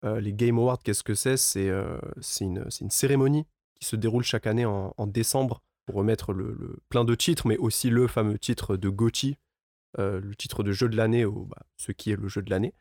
Euh, 0.04 0.20
les 0.20 0.32
Game 0.32 0.58
Awards, 0.58 0.78
qu'est-ce 0.82 1.04
que 1.04 1.14
c'est? 1.14 1.36
C'est 1.36 1.68
euh, 1.68 1.98
c'est 2.20 2.44
une, 2.44 2.68
c'est 2.70 2.84
une 2.84 2.90
cérémonie 2.90 3.46
qui 3.78 3.86
se 3.86 3.94
déroule 3.94 4.24
chaque 4.24 4.48
année 4.48 4.64
en, 4.64 5.06
décembre 5.06 5.62
pour 5.84 5.96
remettre 5.96 6.32
le, 6.32 6.56
le- 6.58 6.78
plein 6.88 7.04
de 7.04 7.14
titres, 7.14 7.46
mais 7.46 7.56
aussi 7.56 7.88
le 7.88 8.08
fameux 8.08 8.36
titre 8.36 8.76
de 8.76 8.92
euh, 9.98 10.20
le 10.20 10.34
titre 10.34 10.64
de 10.64 10.72
jeu 10.72 10.88
de 10.88 10.96
l'année, 10.96 11.24
ou 11.24 11.44
bah, 11.44 11.62
ce 11.76 11.92
qui 11.92 12.10
est 12.10 12.16
le 12.16 12.26
jeu 12.26 12.42
de 12.42 12.50
l'année. 12.50 12.74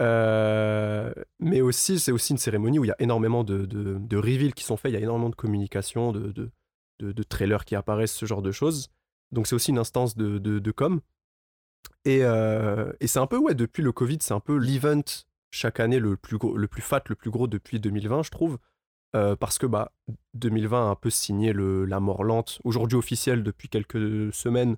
Euh, 0.00 1.12
mais 1.40 1.60
aussi, 1.60 1.98
c'est 1.98 2.12
aussi 2.12 2.32
une 2.32 2.38
cérémonie 2.38 2.78
où 2.78 2.84
il 2.84 2.88
y 2.88 2.92
a 2.92 2.96
énormément 3.00 3.42
de, 3.42 3.66
de, 3.66 4.16
reveals 4.16 4.54
qui 4.54 4.62
sont 4.62 4.76
faits, 4.76 4.92
il 4.92 4.94
y 4.94 4.98
a 4.98 5.00
énormément 5.00 5.30
de 5.30 5.34
communication, 5.34 6.12
de, 6.12 6.30
de, 6.30 6.50
de, 7.00 7.22
trailers 7.24 7.64
qui 7.64 7.74
apparaissent, 7.74 8.14
ce 8.14 8.26
genre 8.26 8.42
de 8.42 8.52
choses. 8.52 8.90
Donc 9.32 9.48
c'est 9.48 9.56
aussi 9.56 9.72
une 9.72 9.78
instance 9.78 10.16
de, 10.16 10.38
de 10.38 10.70
com. 10.70 11.00
Et, 12.04 12.20
euh, 12.22 12.92
et 13.00 13.06
c'est 13.06 13.18
un 13.18 13.26
peu, 13.26 13.38
ouais, 13.38 13.54
depuis 13.54 13.82
le 13.82 13.92
Covid, 13.92 14.18
c'est 14.20 14.34
un 14.34 14.40
peu 14.40 14.56
l'event 14.56 15.00
chaque 15.50 15.80
année 15.80 15.98
le 16.00 16.16
plus, 16.16 16.36
gros, 16.38 16.56
le 16.56 16.68
plus 16.68 16.82
fat, 16.82 17.02
le 17.08 17.14
plus 17.14 17.30
gros 17.30 17.46
depuis 17.46 17.80
2020, 17.80 18.22
je 18.24 18.30
trouve. 18.30 18.58
Euh, 19.16 19.36
parce 19.36 19.58
que 19.58 19.66
bah, 19.66 19.92
2020 20.34 20.88
a 20.88 20.90
un 20.90 20.94
peu 20.96 21.08
signé 21.08 21.52
le, 21.52 21.84
la 21.84 22.00
mort 22.00 22.24
lente, 22.24 22.58
aujourd'hui 22.64 22.98
officielle 22.98 23.42
depuis 23.44 23.68
quelques 23.68 24.34
semaines, 24.34 24.76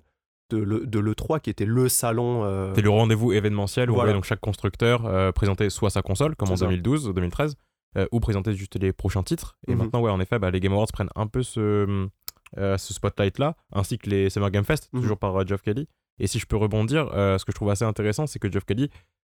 de, 0.51 0.57
le, 0.59 0.85
de 0.85 0.99
l'E3, 0.99 1.41
qui 1.41 1.49
était 1.49 1.65
le 1.65 1.89
salon. 1.89 2.43
euh, 2.45 2.69
C'était 2.69 2.83
le 2.83 2.89
rendez-vous 2.91 3.33
événementiel 3.33 3.89
où 3.91 3.95
Voilà. 3.95 4.13
donc 4.13 4.23
chaque 4.23 4.39
constructeur 4.39 5.05
euh, 5.05 5.31
présenter 5.31 5.69
soit 5.71 5.89
sa 5.89 6.01
console, 6.01 6.35
comme 6.35 6.49
en 6.51 6.55
C'est 6.55 6.59
ça. 6.65 6.69
2012 6.69 7.07
ou 7.09 7.13
2013, 7.13 7.55
euh, 7.97 8.05
ou 8.11 8.19
présenter 8.21 8.53
juste 8.53 8.79
les 8.79 8.93
prochains 8.93 9.23
titres. 9.23 9.57
Et 9.67 9.71
Mhm. 9.73 9.79
maintenant, 9.79 10.01
ouais, 10.01 10.11
en 10.11 10.19
effet, 10.21 10.37
bah, 10.39 10.51
les 10.51 10.59
Game 10.61 10.71
Awards 10.73 10.87
prennent 10.93 11.09
un 11.15 11.27
peu 11.27 11.41
ce, 11.43 12.07
ce 12.55 12.93
spotlight-là, 12.93 13.55
ainsi 13.73 13.97
que 13.97 14.09
les 14.09 14.29
Summer 14.29 14.51
Game 14.51 14.63
Fest, 14.63 14.89
Mhm. 14.93 15.01
toujours 15.01 15.17
par 15.17 15.45
Geoff 15.47 15.61
Kelly. 15.63 15.87
Et 16.19 16.27
si 16.27 16.39
je 16.39 16.45
peux 16.45 16.57
rebondir, 16.57 17.09
euh, 17.13 17.37
ce 17.37 17.45
que 17.45 17.51
je 17.51 17.55
trouve 17.55 17.69
assez 17.69 17.85
intéressant, 17.85 18.27
c'est 18.27 18.39
que 18.39 18.51
Geoff 18.51 18.65
Kelly, 18.65 18.89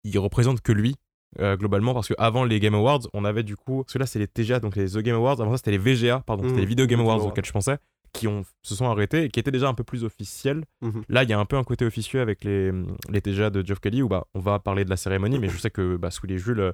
il 0.04 0.18
représente 0.18 0.60
que 0.62 0.72
lui. 0.72 0.94
euh, 1.38 1.56
globalement 1.56 1.94
parce 1.94 2.08
qu'avant 2.08 2.42
les 2.42 2.58
Game 2.58 2.74
Awards 2.74 3.02
on 3.12 3.24
avait 3.24 3.44
du 3.44 3.54
coup 3.56 3.84
parce 3.84 3.92
que 3.92 3.98
là 4.00 4.06
c'est 4.06 4.18
les 4.18 4.26
TGA 4.26 4.58
donc 4.58 4.74
les 4.74 4.86
The 4.94 4.98
Game 4.98 5.14
Awards 5.14 5.40
avant 5.40 5.52
ça 5.52 5.58
c'était 5.58 5.70
les 5.70 5.78
VGA 5.78 6.24
pardon 6.26 6.42
c'était 6.42 6.54
Mhm. 6.54 6.60
les 6.60 6.66
Video 6.66 6.86
Game 6.86 6.98
Awards 6.98 7.24
auxquels 7.28 7.44
je 7.44 7.52
pensais 7.52 7.78
qui 8.12 8.26
ont, 8.26 8.42
se 8.64 8.74
sont 8.74 8.86
arrêtés 8.90 9.22
et 9.22 9.28
qui 9.28 9.38
étaient 9.38 9.52
déjà 9.52 9.68
un 9.68 9.74
peu 9.74 9.84
plus 9.84 10.02
officiels 10.02 10.64
Mhm. 10.82 11.04
Là, 11.08 11.22
il 11.22 11.30
y 11.30 11.32
a 11.32 11.38
un 11.38 11.44
peu 11.44 11.56
un 11.56 11.62
côté 11.62 11.84
officieux 11.84 12.20
avec 12.20 12.42
les, 12.42 12.72
les 13.10 13.20
TGA 13.20 13.50
de 13.50 13.64
Geoff 13.64 13.78
Kelly 13.78 14.02
où 14.02 14.08
bah, 14.08 14.26
on 14.34 14.40
va 14.40 14.58
parler 14.58 14.84
de 14.84 14.90
la 14.90 14.96
cérémonie, 14.96 15.38
mais 15.38 15.48
je 15.48 15.56
sais 15.56 15.70
que 15.70 15.94
bah, 15.96 16.10
sous 16.10 16.26
les 16.26 16.36
Jules, 16.36 16.58
euh, 16.58 16.72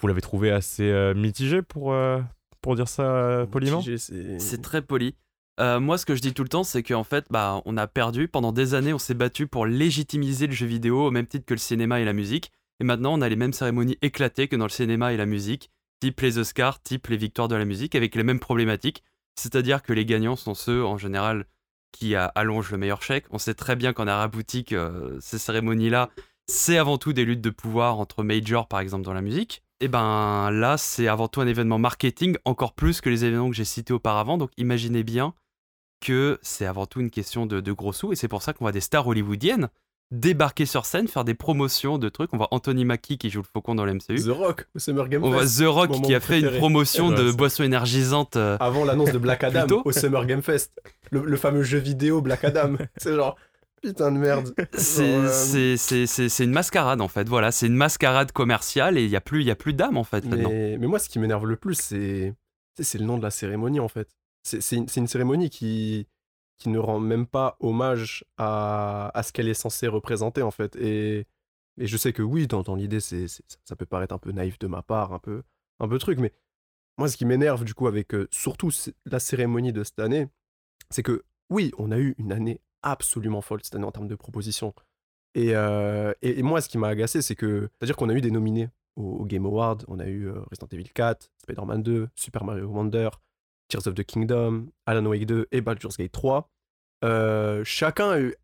vous 0.00 0.08
l'avez 0.08 0.22
trouvé 0.22 0.50
assez 0.52 0.84
euh, 0.90 1.12
mitigé 1.12 1.60
pour, 1.60 1.92
euh, 1.92 2.18
pour 2.62 2.76
dire 2.76 2.88
ça 2.88 3.02
euh, 3.02 3.44
poliment? 3.44 3.82
C'est 4.38 4.62
très 4.62 4.80
poli. 4.80 5.16
Euh, 5.60 5.80
moi, 5.80 5.98
ce 5.98 6.06
que 6.06 6.14
je 6.14 6.20
dis 6.20 6.34
tout 6.34 6.44
le 6.44 6.48
temps, 6.48 6.62
c'est 6.62 6.82
qu'en 6.82 7.04
fait, 7.04 7.26
bah, 7.30 7.62
on 7.64 7.76
a 7.76 7.86
perdu. 7.86 8.28
Pendant 8.28 8.52
des 8.52 8.74
années, 8.74 8.92
on 8.92 8.98
s'est 8.98 9.14
battu 9.14 9.46
pour 9.46 9.66
légitimiser 9.66 10.46
le 10.46 10.52
jeu 10.52 10.66
vidéo 10.66 11.06
au 11.06 11.10
même 11.10 11.26
titre 11.26 11.46
que 11.46 11.54
le 11.54 11.58
cinéma 11.58 12.00
et 12.00 12.04
la 12.04 12.12
musique. 12.12 12.52
Et 12.80 12.84
maintenant, 12.84 13.14
on 13.14 13.20
a 13.20 13.28
les 13.28 13.36
mêmes 13.36 13.52
cérémonies 13.52 13.98
éclatées 14.02 14.46
que 14.46 14.54
dans 14.54 14.66
le 14.66 14.70
cinéma 14.70 15.12
et 15.12 15.16
la 15.16 15.26
musique, 15.26 15.70
type 16.00 16.20
les 16.20 16.38
Oscars, 16.38 16.80
type 16.80 17.08
les 17.08 17.16
victoires 17.16 17.48
de 17.48 17.56
la 17.56 17.64
musique, 17.64 17.96
avec 17.96 18.14
les 18.14 18.22
mêmes 18.22 18.38
problématiques. 18.38 19.02
C'est-à-dire 19.34 19.82
que 19.82 19.92
les 19.92 20.04
gagnants 20.04 20.36
sont 20.36 20.54
ceux, 20.54 20.84
en 20.84 20.96
général, 20.96 21.46
qui 21.90 22.14
allongent 22.14 22.70
le 22.70 22.78
meilleur 22.78 23.02
chèque. 23.02 23.26
On 23.30 23.38
sait 23.38 23.54
très 23.54 23.74
bien 23.74 23.92
qu'en 23.92 24.06
araboutique, 24.06 24.72
euh, 24.72 25.18
ces 25.20 25.38
cérémonies-là, 25.38 26.10
c'est 26.46 26.78
avant 26.78 26.98
tout 26.98 27.12
des 27.12 27.24
luttes 27.24 27.40
de 27.40 27.50
pouvoir 27.50 27.98
entre 27.98 28.22
majors, 28.22 28.68
par 28.68 28.78
exemple, 28.78 29.04
dans 29.04 29.12
la 29.12 29.22
musique. 29.22 29.62
Et 29.80 29.88
ben 29.88 30.50
là, 30.50 30.76
c'est 30.76 31.08
avant 31.08 31.28
tout 31.28 31.40
un 31.40 31.46
événement 31.46 31.78
marketing, 31.78 32.36
encore 32.44 32.74
plus 32.74 33.00
que 33.00 33.10
les 33.10 33.24
événements 33.24 33.50
que 33.50 33.56
j'ai 33.56 33.64
cités 33.64 33.92
auparavant. 33.92 34.38
Donc 34.38 34.50
imaginez 34.56 35.02
bien 35.02 35.34
que 36.00 36.38
c'est 36.42 36.66
avant 36.66 36.86
tout 36.86 37.00
une 37.00 37.10
question 37.10 37.46
de, 37.46 37.60
de 37.60 37.72
gros 37.72 37.92
sous. 37.92 38.12
Et 38.12 38.16
c'est 38.16 38.28
pour 38.28 38.42
ça 38.42 38.52
qu'on 38.52 38.64
voit 38.64 38.72
des 38.72 38.80
stars 38.80 39.06
hollywoodiennes 39.06 39.68
débarquer 40.10 40.64
sur 40.64 40.86
scène, 40.86 41.06
faire 41.06 41.24
des 41.24 41.34
promotions 41.34 41.98
de 41.98 42.08
trucs. 42.08 42.32
On 42.32 42.38
voit 42.38 42.48
Anthony 42.50 42.86
Mackie 42.86 43.18
qui 43.18 43.28
joue 43.28 43.40
le 43.42 43.46
faucon 43.52 43.74
dans 43.74 43.84
l'MCU. 43.84 44.14
The 44.24 44.28
Rock 44.30 44.66
au 44.74 44.78
Summer 44.78 45.06
Game 45.08 45.22
On 45.22 45.30
voit 45.30 45.42
Fest. 45.42 45.58
The 45.60 45.64
Rock 45.66 46.00
qui 46.02 46.14
a 46.14 46.20
fait 46.20 46.40
une 46.40 46.50
promotion 46.56 47.08
Ouais, 47.08 47.16
de 47.16 47.30
c'est- 47.30 47.36
boissons 47.36 47.62
énergisantes. 47.64 48.36
euh, 48.36 48.56
Avant 48.58 48.86
l'annonce 48.86 49.12
de 49.12 49.18
Black 49.18 49.44
Adam 49.44 49.66
au 49.84 49.92
Summer 49.92 50.24
Game 50.24 50.40
Fest. 50.40 50.72
Le, 51.10 51.22
le 51.26 51.36
fameux 51.36 51.62
jeu 51.62 51.76
vidéo 51.78 52.22
Black 52.22 52.42
Adam. 52.44 52.76
c'est 52.96 53.14
genre, 53.14 53.36
putain 53.82 54.10
de 54.10 54.16
merde. 54.16 54.54
C'est 54.72 55.12
euh, 55.14 55.76
c'est- 55.76 56.42
une 56.44 56.52
mascarade 56.52 57.02
en 57.02 57.08
fait, 57.08 57.28
voilà, 57.28 57.52
c'est 57.52 57.66
une 57.66 57.76
mascarade 57.76 58.32
commerciale 58.32 58.96
et 58.96 59.04
il 59.04 59.10
n'y 59.10 59.16
a 59.16 59.20
plus, 59.20 59.42
il 59.42 59.46
y 59.46 59.50
a 59.50 59.56
plus 59.56 59.74
d'âme 59.74 59.98
en 59.98 60.04
fait 60.04 60.24
maintenant. 60.24 60.48
Mais, 60.48 60.78
mais 60.80 60.86
moi, 60.86 60.98
ce 61.00 61.10
qui 61.10 61.18
m'énerve 61.18 61.44
le 61.44 61.56
plus, 61.56 61.74
c'est 61.74 62.34
le 62.98 63.04
nom 63.04 63.18
de 63.18 63.22
la 63.22 63.30
cérémonie, 63.30 63.80
en 63.80 63.88
fait. 63.88 64.08
C'est 64.42 64.76
une, 64.76 64.86
une 64.96 65.06
cérémonie 65.06 65.50
qui, 65.50 66.06
qui 66.58 66.68
ne 66.68 66.78
rend 66.78 67.00
même 67.00 67.26
pas 67.26 67.56
hommage 67.60 68.24
à, 68.36 69.10
à 69.14 69.22
ce 69.22 69.32
qu'elle 69.32 69.48
est 69.48 69.54
censée 69.54 69.88
représenter, 69.88 70.42
en 70.42 70.50
fait. 70.50 70.76
Et, 70.76 71.26
et 71.78 71.86
je 71.86 71.96
sais 71.96 72.12
que 72.12 72.22
oui, 72.22 72.46
dans, 72.46 72.62
dans 72.62 72.74
l'idée, 72.74 73.00
c'est 73.00 73.26
ça 73.28 73.76
peut 73.76 73.86
paraître 73.86 74.14
un 74.14 74.18
peu 74.18 74.32
naïf 74.32 74.58
de 74.58 74.66
ma 74.66 74.82
part, 74.82 75.12
un 75.12 75.18
peu, 75.18 75.42
un 75.80 75.88
peu 75.88 75.98
truc, 75.98 76.18
mais 76.18 76.32
moi, 76.98 77.08
ce 77.08 77.16
qui 77.16 77.24
m'énerve, 77.24 77.64
du 77.64 77.74
coup, 77.74 77.86
avec 77.86 78.12
euh, 78.12 78.26
surtout 78.32 78.70
la 79.06 79.20
cérémonie 79.20 79.72
de 79.72 79.84
cette 79.84 80.00
année, 80.00 80.26
c'est 80.90 81.04
que 81.04 81.22
oui, 81.48 81.70
on 81.78 81.92
a 81.92 81.98
eu 81.98 82.16
une 82.18 82.32
année 82.32 82.60
absolument 82.82 83.40
folle 83.40 83.60
cette 83.62 83.76
année 83.76 83.84
en 83.84 83.92
termes 83.92 84.08
de 84.08 84.16
propositions. 84.16 84.74
Et, 85.34 85.54
euh, 85.54 86.12
et, 86.22 86.42
moi, 86.42 86.60
ce 86.60 86.68
qui 86.68 86.78
m'a 86.78 86.88
agacé, 86.88 87.22
c'est 87.22 87.36
que, 87.36 87.70
c'est-à-dire 87.78 87.96
qu'on 87.96 88.08
a 88.08 88.14
eu 88.14 88.20
des 88.20 88.32
nominés 88.32 88.68
au, 88.96 89.24
Game 89.24 89.46
Award, 89.46 89.84
on 89.86 90.00
a 90.00 90.06
eu 90.06 90.26
euh, 90.28 90.40
Resident 90.50 90.66
Evil 90.72 90.90
4, 90.92 91.30
Spider-Man 91.42 91.82
2, 91.84 92.08
Super 92.16 92.44
Mario 92.44 92.66
Wonder, 92.66 93.10
Tears 93.68 93.86
of 93.86 93.94
the 93.94 94.04
Kingdom, 94.04 94.66
Alan 94.86 95.04
Wake 95.06 95.26
2 95.26 95.46
et 95.52 95.60
Baldur's 95.60 95.96
Gate 95.96 96.12
3. 96.12 96.48
Euh, 97.04 97.62
chacun 97.64 98.10
a 98.10 98.20
eu, 98.20 98.34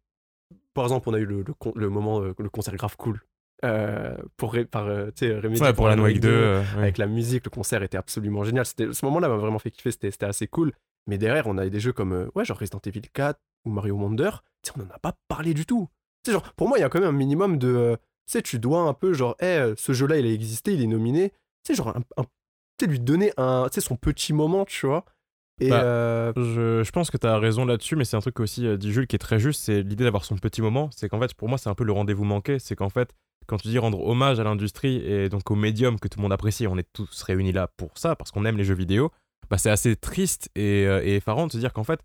par 0.75 0.85
exemple, 0.85 1.09
on 1.09 1.15
a 1.15 1.19
eu 1.19 1.25
le, 1.27 1.43
le, 1.43 1.55
con- 1.55 1.73
le 1.75 1.89
moment, 1.89 2.21
euh, 2.21 2.35
le 2.39 2.49
concert 2.51 2.75
grave 2.77 2.97
cool. 2.97 3.21
euh, 3.65 4.17
pour, 4.37 4.53
ré- 4.53 4.65
par, 4.67 4.85
Remedy 4.87 5.61
Ouais, 5.61 5.73
pour 5.73 5.89
la 5.89 5.97
Wake 5.97 6.21
2. 6.21 6.29
euh, 6.29 6.61
ouais. 6.61 6.79
avec 6.83 6.99
la 6.99 7.07
musique, 7.07 7.45
le 7.47 7.51
concert 7.51 7.83
était 7.83 7.97
absolument 7.97 8.45
génial. 8.45 8.67
C'était, 8.67 8.93
ce 8.93 9.05
moment-là 9.07 9.29
m'a 9.29 9.37
vraiment 9.37 9.59
fait 9.59 9.71
kiffer, 9.71 9.91
c'était, 9.93 10.11
c'était 10.11 10.27
assez 10.27 10.47
cool. 10.47 10.73
Mais 11.07 11.19
derrière, 11.19 11.47
on 11.47 11.59
avait 11.59 11.71
des 11.71 11.81
jeux 11.81 11.93
comme 11.93 12.31
ouais, 12.35 12.45
genre 12.45 12.59
Resident 12.59 12.81
Evil 12.87 13.03
4 13.13 13.39
ou 13.67 13.71
Mario 13.71 13.95
Wonder. 13.97 14.31
On 14.77 14.81
n'en 14.83 14.91
a 14.91 14.99
pas 14.99 15.15
parlé 15.29 15.53
du 15.55 15.67
tout. 15.67 15.89
Genre, 16.27 16.53
pour 16.55 16.69
moi, 16.69 16.79
il 16.79 16.81
y 16.81 16.85
a 16.85 16.89
quand 16.89 17.01
même 17.01 17.09
un 17.09 17.13
minimum 17.13 17.59
de. 17.59 17.97
tu 18.27 18.33
sais, 18.33 18.43
tu 18.43 18.59
dois 18.59 18.81
un 18.81 18.95
peu, 18.95 19.13
genre, 19.13 19.37
hey, 19.41 19.75
ce 19.77 19.93
jeu-là, 19.93 20.17
il 20.19 20.27
a 20.27 20.33
existé, 20.33 20.73
il 20.73 20.83
est 20.83 20.87
nominé. 20.87 21.31
Tu 21.31 21.37
sais, 21.69 21.75
genre, 21.75 21.89
un, 22.17 22.25
lui 22.87 23.01
donner 23.01 23.33
un, 23.37 23.67
son 23.79 23.97
petit 23.97 24.33
moment, 24.33 24.65
tu 24.65 24.87
vois. 24.87 25.05
Et 25.61 25.69
Bah, 25.69 25.83
euh, 25.83 26.33
Je, 26.37 26.83
je 26.83 26.91
pense 26.91 27.11
que 27.11 27.17
tu 27.17 27.27
as 27.27 27.39
raison 27.39 27.65
là-dessus, 27.65 27.97
mais 27.97 28.05
c'est 28.05 28.17
un 28.17 28.21
truc 28.21 28.41
aussi, 28.41 28.67
euh, 28.67 28.77
dit 28.77 28.93
Jules, 28.93 29.07
qui 29.07 29.17
est 29.17 29.21
très 29.21 29.39
juste, 29.39 29.63
c'est 29.63 29.83
l'idée 29.83 30.05
d'avoir 30.05 30.25
son 30.25 30.37
petit 30.37 30.63
moment. 30.63 30.89
C'est 30.93 31.09
qu'en 31.09 31.21
fait, 31.21 31.35
pour 31.35 31.49
moi, 31.49 31.59
c'est 31.59 31.69
un 31.69 31.75
peu 31.75 31.85
le 31.85 31.93
rendez-vous 31.93 32.25
manqué. 32.25 32.59
C'est 32.59 32.77
qu'en 32.77 32.89
fait, 32.91 33.11
quand 33.47 33.59
tu 33.59 33.69
dis 33.69 33.79
rendre 33.79 34.05
hommage 34.05 34.41
à 34.41 34.45
l'industrie 34.45 34.97
et 34.97 35.29
donc 35.29 35.51
au 35.51 35.55
médium 35.55 36.01
que 36.01 36.09
tout 36.09 36.19
le 36.19 36.23
monde 36.23 36.33
apprécie, 36.33 36.67
on 36.67 36.79
est 36.79 36.89
tous 36.93 37.23
réunis 37.23 37.53
là 37.53 37.69
pour 37.77 37.97
ça, 37.99 38.17
parce 38.17 38.31
qu'on 38.31 38.45
aime 38.45 38.57
les 38.57 38.65
jeux 38.65 38.75
vidéo, 38.75 39.11
bah, 39.51 39.59
c'est 39.59 39.71
assez 39.71 39.97
triste 39.97 40.49
et, 40.55 40.87
euh, 40.87 41.05
et 41.05 41.17
effarant 41.17 41.47
de 41.47 41.53
se 41.53 41.59
dire 41.59 41.73
qu'en 41.73 41.85
fait, 41.85 42.01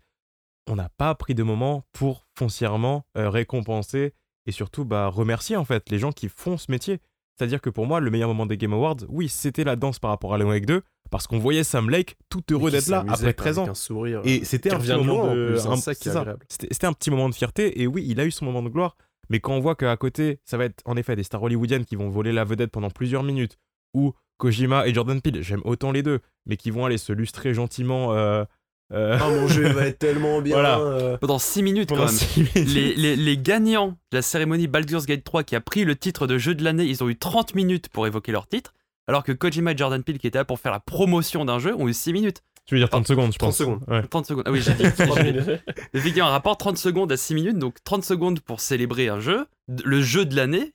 on 0.68 0.76
n'a 0.76 0.90
pas 0.90 1.14
pris 1.14 1.34
de 1.34 1.42
moment 1.42 1.84
pour 1.92 2.26
foncièrement 2.38 3.04
récompenser 3.16 4.12
et 4.46 4.52
surtout 4.52 4.84
bah, 4.84 5.08
remercier 5.08 5.56
en 5.56 5.64
fait 5.64 5.90
les 5.90 5.98
gens 5.98 6.12
qui 6.12 6.28
font 6.28 6.58
ce 6.58 6.70
métier. 6.70 7.00
C'est-à-dire 7.40 7.62
que 7.62 7.70
pour 7.70 7.86
moi, 7.86 8.00
le 8.00 8.10
meilleur 8.10 8.28
moment 8.28 8.44
des 8.44 8.58
Game 8.58 8.74
Awards, 8.74 8.98
oui, 9.08 9.30
c'était 9.30 9.64
la 9.64 9.74
danse 9.74 9.98
par 9.98 10.10
rapport 10.10 10.32
à 10.32 10.36
Alan 10.36 10.48
Wake 10.50 10.66
2, 10.66 10.82
parce 11.10 11.26
qu'on 11.26 11.38
voyait 11.38 11.64
Sam 11.64 11.88
Lake 11.88 12.18
tout 12.28 12.42
heureux 12.50 12.70
d'être 12.70 12.88
là 12.88 13.02
après 13.08 13.32
quoi, 13.32 13.44
13 13.44 13.58
ans. 13.58 13.62
avec 13.62 13.70
un 13.70 13.74
sourire. 13.74 14.20
Et 14.24 14.44
c'était 14.44 14.70
un 14.70 14.78
petit 14.78 14.92
moment 14.94 15.34
de. 15.34 15.56
un-. 15.56 16.36
C'était 16.50 16.68
c'était 16.70 16.86
un 16.86 16.92
petit 16.92 17.10
moment 17.10 17.30
de 17.30 17.34
fierté, 17.34 17.80
et 17.80 17.86
oui, 17.86 18.04
il 18.06 18.20
a 18.20 18.26
eu 18.26 18.30
son 18.30 18.44
moment 18.44 18.62
de 18.62 18.68
gloire. 18.68 18.94
Mais 19.30 19.40
quand 19.40 19.54
on 19.54 19.60
voit 19.60 19.74
qu'à 19.74 19.96
côté, 19.96 20.38
ça 20.44 20.58
va 20.58 20.66
être 20.66 20.82
en 20.84 20.98
effet 20.98 21.16
des 21.16 21.22
stars 21.22 21.42
hollywoodiennes 21.42 21.86
qui 21.86 21.96
vont 21.96 22.10
voler 22.10 22.32
la 22.32 22.44
vedette 22.44 22.72
pendant 22.72 22.90
plusieurs 22.90 23.22
minutes, 23.22 23.56
ou 23.94 24.12
Kojima 24.36 24.86
et 24.86 24.92
Jordan 24.92 25.22
Peele, 25.22 25.42
j'aime 25.42 25.62
autant 25.64 25.92
les 25.92 26.02
deux, 26.02 26.20
mais 26.44 26.58
qui 26.58 26.70
vont 26.70 26.84
aller 26.84 26.98
se 26.98 27.14
lustrer 27.14 27.54
gentiment. 27.54 28.12
euh, 28.12 28.44
euh, 28.92 29.18
Ah, 29.20 29.28
mon 29.28 29.46
jeu 29.48 29.68
va 29.68 29.86
être 29.86 29.98
tellement 30.00 30.40
bien. 30.40 30.54
Voilà. 30.54 30.78
euh. 30.80 31.16
Pendant 31.18 31.38
6 31.38 31.62
minutes 31.62 31.88
pendant 31.88 32.06
quand 32.06 32.08
même. 32.12 32.16
six 32.18 32.40
minutes. 32.40 32.74
Les, 32.74 32.94
les- 32.94 33.16
les 33.16 33.38
gagnants 33.38 33.98
de 34.10 34.16
la 34.18 34.22
cérémonie 34.22 34.66
Baldur's 34.66 35.06
Gate 35.06 35.24
3 35.24 35.42
qui 35.44 35.56
a 35.56 35.60
pris 35.60 35.84
le 35.84 35.96
titre 35.96 36.26
de 36.26 36.38
jeu 36.38 36.54
de 36.54 36.64
l'année, 36.64 36.84
ils 36.84 37.02
ont 37.04 37.08
eu 37.08 37.16
30 37.16 37.54
minutes 37.54 37.88
pour 37.88 38.06
évoquer 38.06 38.32
leur 38.32 38.46
titre, 38.48 38.74
alors 39.06 39.22
que 39.24 39.32
Kojima 39.32 39.72
et 39.72 39.76
Jordan 39.76 40.02
Peele 40.02 40.18
qui 40.18 40.26
étaient 40.26 40.38
là 40.38 40.44
pour 40.44 40.58
faire 40.60 40.72
la 40.72 40.80
promotion 40.80 41.44
d'un 41.44 41.58
jeu 41.58 41.74
ont 41.74 41.88
eu 41.88 41.94
6 41.94 42.12
minutes. 42.12 42.42
Tu 42.66 42.74
veux 42.74 42.80
dire 42.80 42.90
30 42.90 43.06
secondes, 43.08 43.32
je 43.32 43.38
30 43.38 43.48
pense. 43.50 43.56
secondes. 43.58 43.80
Ouais. 43.88 44.02
30 44.06 44.26
secondes. 44.26 44.44
Ah 44.46 44.50
oui, 44.52 44.60
j'ai 44.62 44.74
dit. 44.74 44.84
Effectivement, 45.94 46.28
un 46.28 46.30
rapport 46.30 46.56
30 46.56 46.76
secondes 46.78 47.10
à 47.10 47.16
6 47.16 47.34
minutes, 47.34 47.58
donc 47.58 47.76
30 47.84 48.04
secondes 48.04 48.40
pour 48.40 48.60
célébrer 48.60 49.08
un 49.08 49.18
jeu, 49.18 49.46
le 49.84 50.00
jeu 50.02 50.24
de 50.24 50.36
l'année, 50.36 50.72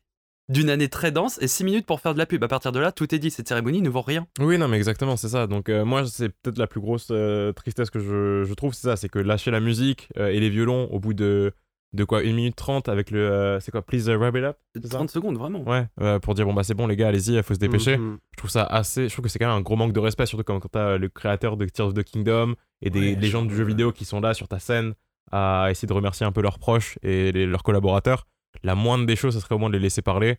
d'une 0.50 0.70
année 0.70 0.90
très 0.90 1.12
dense, 1.12 1.42
et 1.42 1.48
6 1.48 1.64
minutes 1.64 1.86
pour 1.86 2.02
faire 2.02 2.14
de 2.14 2.20
la 2.20 2.26
pub. 2.26 2.44
À 2.44 2.48
partir 2.48 2.72
de 2.72 2.80
là, 2.80 2.92
tout 2.92 3.14
est 3.16 3.20
dit. 3.20 3.32
Cette 3.32 3.48
cérémonie 3.48 3.82
ne 3.82 3.90
vaut 3.90 4.02
rien. 4.02 4.28
Oui, 4.40 4.58
non, 4.58 4.68
mais 4.68 4.78
exactement, 4.78 5.16
c'est 5.18 5.30
ça. 5.30 5.48
Donc, 5.48 5.70
euh, 5.70 5.86
moi, 5.86 6.06
c'est 6.06 6.30
peut-être 6.30 6.58
la 6.60 6.68
plus 6.68 6.80
grosse 6.82 7.08
euh, 7.12 7.52
tristesse 7.54 7.90
que 7.90 8.00
je, 8.00 8.44
je 8.48 8.54
trouve, 8.54 8.74
c'est 8.74 8.88
ça, 8.88 8.96
c'est 8.96 9.10
que 9.10 9.20
lâcher 9.20 9.50
la 9.52 9.60
musique 9.60 10.10
euh, 10.18 10.28
et 10.28 10.40
les 10.40 10.50
violons 10.50 10.88
au 10.92 11.00
bout 11.00 11.14
de, 11.16 11.52
de 11.94 12.04
quoi, 12.04 12.20
1 12.20 12.24
minute 12.34 12.56
30 12.56 12.90
avec 12.90 13.10
le. 13.10 13.20
euh, 13.28 13.60
c'est 13.60 13.72
quoi, 13.72 13.82
Please 13.82 14.08
uh, 14.08 14.16
Wrap 14.18 14.36
It 14.36 14.44
Up 14.44 14.58
C'est 14.76 14.86
ça? 14.86 14.98
30 14.98 15.10
secondes, 15.10 15.38
vraiment. 15.38 15.64
Ouais, 15.64 15.88
euh, 16.02 16.20
pour 16.20 16.36
dire, 16.36 16.46
bon, 16.46 16.54
bah, 16.54 16.62
c'est 16.64 16.76
bon, 16.76 16.86
les 16.86 16.96
gars, 16.96 17.08
allez-y, 17.08 17.34
il 17.36 17.42
faut 17.44 17.56
se 17.56 17.60
dépêcher. 17.60 17.98
Mhm. 17.98 18.18
Je 18.34 18.38
trouve 18.38 18.52
ça 18.52 18.64
assez. 18.66 19.08
Je 19.10 19.14
trouve 19.14 19.24
que 19.24 19.30
c'est 19.32 19.40
quand 19.40 19.48
même 19.48 19.58
un 19.58 19.62
gros 19.62 19.76
manque 19.78 19.94
de 19.94 20.00
respect, 20.00 20.28
surtout 20.28 20.44
quand, 20.44 20.60
quand 20.60 20.70
t'as 20.72 20.98
le 20.98 21.10
créateur 21.10 21.58
de 21.58 21.66
Tears 21.66 21.88
of 21.88 21.94
the 21.96 22.04
Kingdom 22.04 22.54
et 22.84 22.92
des 22.92 23.14
Ouais, 23.14 23.20
légendes 23.20 23.48
du 23.48 23.56
jeu 23.56 23.64
vidéo 23.64 23.92
qui 23.92 24.06
sont 24.06 24.22
là 24.22 24.34
sur 24.36 24.48
ta 24.48 24.60
scène 24.60 24.94
à 25.32 25.70
essayer 25.72 25.88
de 25.88 25.94
remercier 25.94 26.24
un 26.26 26.32
peu 26.32 26.42
leurs 26.44 26.60
proches 26.60 27.00
et 27.02 27.32
les- 27.32 27.48
leurs 27.48 27.64
collaborateurs. 27.64 28.28
La 28.64 28.76
moindre 28.76 29.06
des 29.06 29.16
choses, 29.16 29.34
ce 29.34 29.40
serait 29.40 29.56
au 29.56 29.58
moins 29.60 29.70
de 29.70 29.76
les 29.78 29.84
laisser 29.84 30.02
parler. 30.02 30.38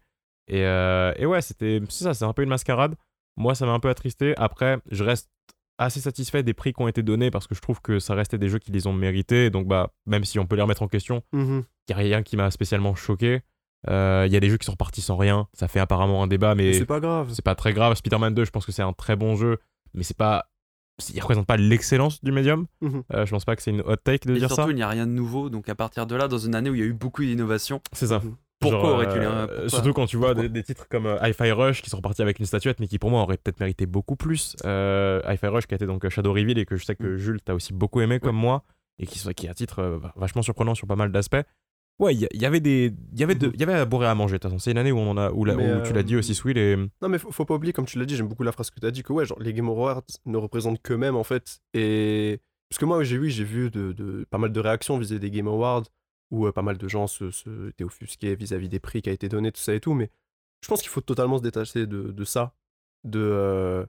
Et, 0.49 0.65
euh, 0.65 1.13
et 1.17 1.27
ouais, 1.27 1.41
c'était. 1.43 1.81
C'est 1.89 2.05
ça, 2.05 2.15
c'est 2.15 2.25
un 2.25 2.33
peu 2.33 2.43
une 2.43 2.49
mascarade. 2.49 2.95
Moi, 3.37 3.55
ça 3.55 3.67
m'a 3.67 3.73
un 3.73 3.81
peu 3.81 3.89
attristé. 3.89 4.35
Après, 4.37 4.79
je 4.91 5.05
reste 5.05 5.29
assez 5.79 6.01
satisfait 6.01 6.43
des 6.43 6.55
prix 6.55 6.73
qui 6.73 6.81
ont 6.83 6.89
été 6.89 7.03
donnés 7.03 7.31
parce 7.31 7.47
que 7.47 7.55
je 7.55 7.61
trouve 7.61 7.83
que 7.83 7.99
ça 7.99 8.15
restait 8.15 8.39
des 8.39 8.49
jeux 8.49 8.59
qui 8.59 8.71
les 8.73 8.87
ont 8.87 8.93
mérités. 8.95 9.51
Donc, 9.51 9.67
bah, 9.67 9.91
même 10.07 10.25
si 10.25 10.39
on 10.39 10.47
peut 10.47 10.57
les 10.57 10.63
remettre 10.63 10.83
en 10.83 10.89
question, 10.89 11.23
Mhm. 11.33 11.65
il 11.89 11.95
n'y 11.95 11.95
a 11.95 11.99
rien 11.99 12.23
qui 12.23 12.37
m'a 12.37 12.51
spécialement 12.51 12.95
choqué. 12.95 13.43
Euh, 13.89 14.25
Il 14.27 14.33
y 14.33 14.37
a 14.37 14.41
des 14.41 14.49
jeux 14.49 14.57
qui 14.57 14.65
sont 14.65 14.73
repartis 14.73 15.03
sans 15.03 15.17
rien. 15.17 15.49
Ça 15.53 15.69
fait 15.69 15.79
apparemment 15.81 16.23
un 16.23 16.27
débat, 16.27 16.55
mais 16.55 16.73
C'est 16.73 16.87
pas 16.87 16.99
grave. 17.01 17.31
c'est 17.33 17.45
pas 17.45 17.55
très 17.55 17.73
grave. 17.75 17.95
Spider-Man 17.95 18.35
2, 18.35 18.45
je 18.45 18.51
pense 18.51 18.65
que 18.65 18.73
c'est 18.73 18.83
un 18.83 18.93
très 18.95 19.17
bon 19.17 19.37
jeu, 19.37 19.59
mais 19.95 20.03
c'est 20.03 20.17
pas. 20.17 20.47
Il 21.15 21.21
représente 21.21 21.47
pas 21.47 21.57
l'excellence 21.57 22.23
du 22.25 22.33
médium. 22.33 22.67
Mhm. 22.81 23.03
Euh, 23.15 23.27
je 23.27 23.31
pense 23.31 23.45
pas 23.45 23.55
que 23.57 23.63
c'est 23.63 23.71
une 23.71 23.83
hot 23.83 23.97
take 23.97 24.27
de 24.29 24.35
Et 24.35 24.39
dire 24.39 24.49
surtout, 24.49 24.65
ça. 24.65 24.71
il 24.71 24.77
n'y 24.77 24.83
a 24.83 24.89
rien 24.89 25.07
de 25.07 25.13
nouveau. 25.13 25.51
Donc, 25.51 25.69
à 25.69 25.75
partir 25.75 26.07
de 26.07 26.15
là, 26.17 26.27
dans 26.29 26.39
une 26.39 26.55
année 26.55 26.71
où 26.71 26.75
il 26.75 26.81
y 26.81 26.85
a 26.85 26.87
eu 26.87 26.93
beaucoup 26.95 27.23
d'innovations, 27.23 27.81
C'est 27.93 28.07
ça. 28.07 28.21
Mhm. 28.21 28.35
pourquoi 28.61 28.81
Genre, 28.81 28.91
aurais-tu 28.95 29.19
euh, 29.19 29.47
pourquoi- 29.47 29.69
Surtout 29.69 29.93
quand 29.93 30.07
tu 30.07 30.17
vois 30.17 30.35
des, 30.35 30.49
des 30.49 30.63
titres 30.63 30.89
comme 30.89 31.05
euh, 31.07 31.19
Hi-Fi 31.23 31.51
Rush 31.53 31.83
qui 31.83 31.91
sont 31.91 31.99
repartis 31.99 32.23
avec 32.23 32.39
une 32.39 32.47
statuette, 32.47 32.81
mais 32.81 32.87
qui 32.87 32.99
pour 32.99 33.11
moi 33.11 33.21
auraient 33.23 33.37
peut-être 33.37 33.61
mérité 33.61 33.85
beaucoup 33.85 34.17
plus. 34.17 34.57
Euh, 34.65 35.21
Hi-Fi 35.29 35.47
Rush 35.49 35.67
qui 35.67 35.75
a 35.75 35.77
été 35.77 35.85
donc 35.87 36.05
euh, 36.05 36.09
Shadow 36.09 36.33
Reveal 36.33 36.57
et 36.59 36.65
que 36.65 36.77
je 36.77 36.85
sais 36.85 36.95
Mm. 36.95 36.97
que 36.97 37.17
Jules 37.19 37.41
t'as 37.45 37.53
aussi 37.53 37.75
beaucoup 37.75 38.01
aimé 38.01 38.19
comme 38.19 38.37
moi 38.37 38.63
et 38.99 39.07
qui 39.07 39.47
est 39.47 39.51
un 39.51 39.53
titre 39.55 39.81
euh, 39.81 39.99
vachement 40.17 40.41
surprenant 40.41 40.75
sur 40.75 40.87
pas 40.87 40.97
mal 40.97 41.13
d'aspects. 41.13 41.37
Ouais, 41.99 42.15
il 42.15 42.29
y, 42.35 42.45
avait 42.45 42.61
des, 42.61 42.93
il 43.13 43.19
y 43.21 43.25
avait 43.25 43.35
de, 43.35 43.51
il 43.55 43.59
y 43.61 43.63
avait 43.63 43.73
à 43.73 43.85
boire 43.87 44.03
et 44.03 44.07
à 44.07 44.15
manger. 44.15 44.35
De 44.35 44.39
toute 44.39 44.51
façon, 44.51 44.59
c'est 44.59 44.71
une 44.71 44.77
année 44.77 44.93
où 44.93 44.99
on 44.99 45.11
en 45.11 45.17
a, 45.17 45.31
où, 45.31 45.47
la- 45.47 45.55
tu 45.81 45.95
l'as 45.95 46.03
dit 46.03 46.15
euh, 46.15 46.19
aussi, 46.19 46.35
Swill 46.35 46.59
et 46.59 46.77
Non, 47.01 47.09
mais 47.09 47.19
faut, 47.19 47.33
faut 47.33 47.47
pas 47.47 47.55
oublier, 47.55 47.73
comme 47.73 47.87
tu 47.87 47.99
l'as 47.99 48.05
dit, 48.05 48.17
j'aime 48.17 48.29
beaucoup 48.29 48.43
la 48.43 48.53
phrase 48.53 48.69
que 48.71 48.79
tu 48.79 48.87
as 48.87 48.91
dit, 48.91 49.03
que 49.03 49.15
ouais, 49.15 49.25
genre, 49.25 49.39
les 49.41 49.55
Game 49.55 49.69
Awards 49.69 50.03
ne 50.27 50.37
représentent 50.37 50.83
qu'eux-mêmes, 50.83 51.17
en 51.17 51.25
fait. 51.25 51.61
Et. 51.73 52.41
Parce 52.69 52.79
que 52.81 52.85
moi, 52.85 53.03
j'ai 53.05 53.17
oui, 53.17 53.31
j'ai 53.31 53.45
vu 53.45 53.71
de, 53.71 53.93
de- 53.93 54.27
pas 54.29 54.37
mal 54.39 54.53
de 54.53 54.61
réactions 54.61 54.99
vis-à-vis 54.99 55.21
des 55.21 55.31
Game 55.31 55.49
Awards, 55.49 55.85
où 56.31 56.47
euh, 56.47 56.53
pas 56.53 56.63
mal 56.63 56.77
de 56.77 56.89
gens 56.89 57.07
se, 57.07 57.31
se 57.31 57.69
étaient 57.71 57.85
offusqués 57.85 58.35
vis-à-vis 58.35 58.69
des 58.69 58.81
prix 58.81 59.01
qui 59.01 59.09
a 59.09 59.13
été 59.13 59.29
donné, 59.31 59.51
tout 59.53 59.61
ça 59.61 59.73
et 59.73 59.81
tout, 59.81 59.95
mais 59.95 60.11
je 60.63 60.69
pense 60.69 60.83
qu'il 60.83 60.91
faut 60.91 61.01
totalement 61.01 61.39
se 61.39 61.43
détacher 61.45 61.87
de, 61.87 62.11
de 62.13 62.25
ça. 62.25 62.55
De. 63.05 63.21
euh, 63.23 63.87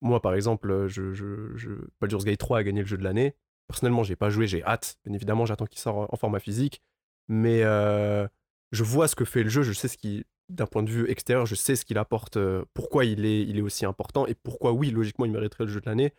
Moi, 0.00 0.22
par 0.22 0.32
exemple, 0.34 0.86
je, 0.88 1.12
je, 1.12 1.54
je... 1.56 1.70
Baldur's 2.00 2.24
Gate 2.24 2.38
3 2.38 2.58
a 2.58 2.62
gagné 2.62 2.80
le 2.80 2.86
jeu 2.86 2.96
de 2.96 3.04
l'année. 3.04 3.34
Personnellement, 3.68 4.04
j'ai 4.04 4.16
pas 4.16 4.30
joué, 4.30 4.46
j'ai 4.46 4.64
hâte. 4.64 4.98
Bien 5.04 5.14
évidemment, 5.14 5.44
j'attends 5.44 5.66
qu'il 5.66 5.80
sorte 5.80 6.08
en 6.12 6.16
format 6.16 6.38
physique. 6.38 6.80
Mais 7.28 7.62
je 7.62 8.82
vois 8.82 9.08
ce 9.08 9.14
que 9.14 9.24
fait 9.24 9.42
le 9.42 9.50
jeu, 9.50 9.62
je 9.62 9.72
sais 9.72 9.88
ce 9.88 9.98
qui, 9.98 10.24
d'un 10.48 10.66
point 10.66 10.82
de 10.82 10.90
vue 10.90 11.08
extérieur, 11.10 11.46
je 11.46 11.54
sais 11.54 11.76
ce 11.76 11.84
qu'il 11.84 11.98
apporte, 11.98 12.38
pourquoi 12.74 13.04
il 13.04 13.24
est, 13.24 13.42
il 13.42 13.58
est 13.58 13.62
aussi 13.62 13.84
important 13.84 14.26
et 14.26 14.34
pourquoi, 14.34 14.72
oui, 14.72 14.90
logiquement, 14.90 15.24
il 15.24 15.32
mériterait 15.32 15.64
le 15.64 15.70
jeu 15.70 15.80
de 15.80 15.86
l'année. 15.86 16.12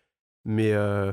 Mais 0.46 0.74
euh, 0.74 1.12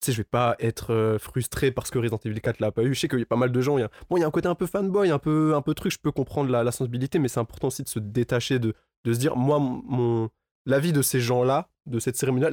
tu 0.00 0.06
sais, 0.06 0.12
je 0.12 0.18
vais 0.18 0.24
pas 0.24 0.56
être 0.58 1.16
frustré 1.18 1.70
parce 1.70 1.90
que 1.90 1.98
Resident 1.98 2.20
Evil 2.24 2.40
4 2.40 2.60
l'a 2.60 2.72
pas 2.72 2.82
eu. 2.82 2.94
Je 2.94 3.00
sais 3.00 3.08
qu'il 3.08 3.20
y 3.20 3.22
a 3.22 3.26
pas 3.26 3.36
mal 3.36 3.52
de 3.52 3.60
gens. 3.60 3.76
Bon, 4.10 4.16
il 4.16 4.20
y 4.20 4.24
a 4.24 4.26
un 4.26 4.30
côté 4.30 4.48
un 4.48 4.54
peu 4.54 4.66
fanboy, 4.66 5.10
un 5.10 5.18
peu, 5.18 5.54
un 5.54 5.62
peu 5.62 5.74
truc. 5.74 5.92
Je 5.92 5.98
peux 5.98 6.12
comprendre 6.12 6.50
la, 6.50 6.70
sensibilité, 6.72 7.18
mais 7.18 7.28
c'est 7.28 7.40
important 7.40 7.68
aussi 7.68 7.82
de 7.82 7.88
se 7.88 7.98
détacher, 7.98 8.58
de, 8.58 8.74
de 9.04 9.12
se 9.12 9.18
dire, 9.18 9.36
moi, 9.36 9.58
mon, 9.58 10.28
l'avis 10.66 10.92
de 10.92 11.02
ces 11.02 11.20
gens-là, 11.20 11.70
de 11.86 11.98
cette 11.98 12.16
cérémonie-là, 12.16 12.50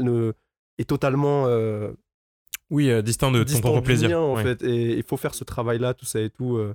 est 0.78 0.90
totalement 0.90 1.48
oui, 2.72 2.90
euh, 2.90 3.02
distinct 3.04 3.32
de 3.32 3.40
ton 3.40 3.44
distant 3.46 3.62
propre 3.70 3.82
du 3.82 3.86
plaisir. 3.86 4.20
en 4.22 4.36
Ouais. 4.36 4.44
fait. 4.44 4.64
Et 4.64 4.98
il 4.98 5.04
faut 5.04 5.18
faire 5.18 5.36
ce 5.36 5.44
travail-là, 5.44 5.94
tout 5.94 6.06
ça 6.06 6.20
et 6.20 6.30
tout. 6.32 6.58
euh, 6.58 6.74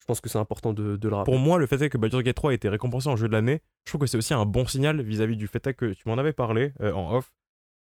je 0.00 0.06
pense 0.06 0.20
que 0.20 0.28
c'est 0.28 0.38
important 0.38 0.72
de, 0.74 0.96
de 0.96 1.08
le 1.08 1.14
rappeler. 1.14 1.32
Pour 1.32 1.40
moi, 1.40 1.58
le 1.58 1.66
fait 1.66 1.80
est 1.80 1.88
que 1.90 1.96
Baldur's 1.98 2.22
Gate 2.22 2.36
3 2.36 2.50
a 2.50 2.54
été 2.54 2.68
récompensé 2.68 3.08
en 3.08 3.16
jeu 3.16 3.26
de 3.26 3.32
l'année, 3.32 3.62
je 3.86 3.90
trouve 3.90 4.00
que 4.02 4.06
c'est 4.06 4.18
aussi 4.18 4.34
un 4.34 4.44
bon 4.44 4.66
signal 4.66 5.00
vis-à-vis 5.00 5.36
du 5.36 5.46
fait 5.46 5.72
que 5.74 5.92
tu 5.94 6.02
m'en 6.08 6.18
avais 6.18 6.32
parlé 6.34 6.72
euh, 6.80 6.92
en 6.92 7.14
off. 7.16 7.32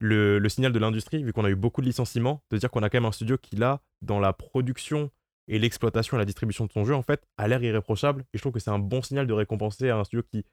Le, 0.02 0.38
le 0.38 0.48
signal 0.48 0.72
de 0.72 0.78
l'industrie, 0.78 1.22
vu 1.22 1.32
qu'on 1.32 1.44
a 1.44 1.50
eu 1.50 1.56
beaucoup 1.56 1.80
de 1.82 1.86
licenciements, 1.86 2.42
de 2.50 2.56
dire 2.58 2.70
qu'on 2.70 2.82
a 2.82 2.88
quand 2.90 2.96
même 2.98 3.04
un 3.06 3.12
studio 3.12 3.36
qui, 3.38 3.56
là, 3.56 3.80
dans 4.02 4.18
la 4.20 4.32
production 4.32 5.10
et 5.48 5.58
l'exploitation 5.58 6.16
et 6.16 6.20
la 6.20 6.24
distribution 6.24 6.64
de 6.66 6.72
son 6.72 6.84
jeu, 6.84 6.94
en 6.94 7.02
fait, 7.02 7.26
a 7.38 7.48
l'air 7.48 7.62
irréprochable. 7.62 8.22
Et 8.32 8.38
je 8.38 8.42
trouve 8.42 8.52
que 8.52 8.60
c'est 8.60 8.70
un 8.70 8.78
bon 8.78 9.02
signal 9.02 9.26
de 9.26 9.32
récompenser 9.32 9.90
un 9.90 10.04
studio 10.04 10.22
qui 10.22 10.44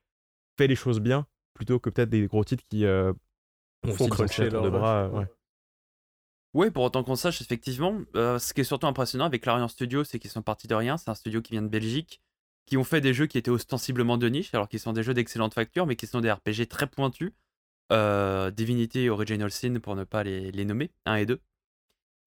fait 0.57 0.67
les 0.67 0.75
choses 0.75 0.99
bien, 0.99 1.27
plutôt 1.53 1.79
que 1.79 1.89
peut-être 1.89 2.09
des 2.09 2.27
gros 2.27 2.43
titres 2.43 2.63
qui 2.69 2.85
euh, 2.85 3.13
ont 3.85 3.91
Font 3.93 4.07
cruncher 4.07 4.49
de 4.49 4.69
bras. 4.69 5.09
ouais. 5.09 5.25
Oui, 6.53 6.71
pour 6.71 6.83
autant 6.83 7.03
qu'on 7.03 7.15
sache, 7.15 7.41
effectivement, 7.41 7.99
euh, 8.15 8.39
ce 8.39 8.53
qui 8.53 8.61
est 8.61 8.63
surtout 8.63 8.87
impressionnant 8.87 9.25
avec 9.25 9.45
Larian 9.45 9.67
Studio, 9.67 10.03
c'est 10.03 10.19
qu'ils 10.19 10.31
sont 10.31 10.41
partis 10.41 10.67
de 10.67 10.75
rien. 10.75 10.97
C'est 10.97 11.09
un 11.09 11.15
studio 11.15 11.41
qui 11.41 11.51
vient 11.51 11.61
de 11.61 11.67
Belgique, 11.67 12.21
qui 12.65 12.77
ont 12.77 12.83
fait 12.83 13.01
des 13.01 13.13
jeux 13.13 13.27
qui 13.27 13.37
étaient 13.37 13.51
ostensiblement 13.51 14.17
de 14.17 14.27
niche, 14.29 14.53
alors 14.53 14.67
qu'ils 14.69 14.79
sont 14.79 14.93
des 14.93 15.03
jeux 15.03 15.13
d'excellente 15.13 15.53
facture, 15.53 15.85
mais 15.85 15.95
qui 15.95 16.07
sont 16.07 16.21
des 16.21 16.31
RPG 16.31 16.67
très 16.69 16.87
pointus. 16.87 17.33
Euh, 17.91 18.51
Divinity 18.51 19.01
et 19.01 19.09
Original 19.09 19.51
Sin, 19.51 19.79
pour 19.79 19.95
ne 19.95 20.03
pas 20.03 20.23
les, 20.23 20.51
les 20.51 20.65
nommer, 20.65 20.91
1 21.05 21.15
et 21.15 21.25
2. 21.25 21.39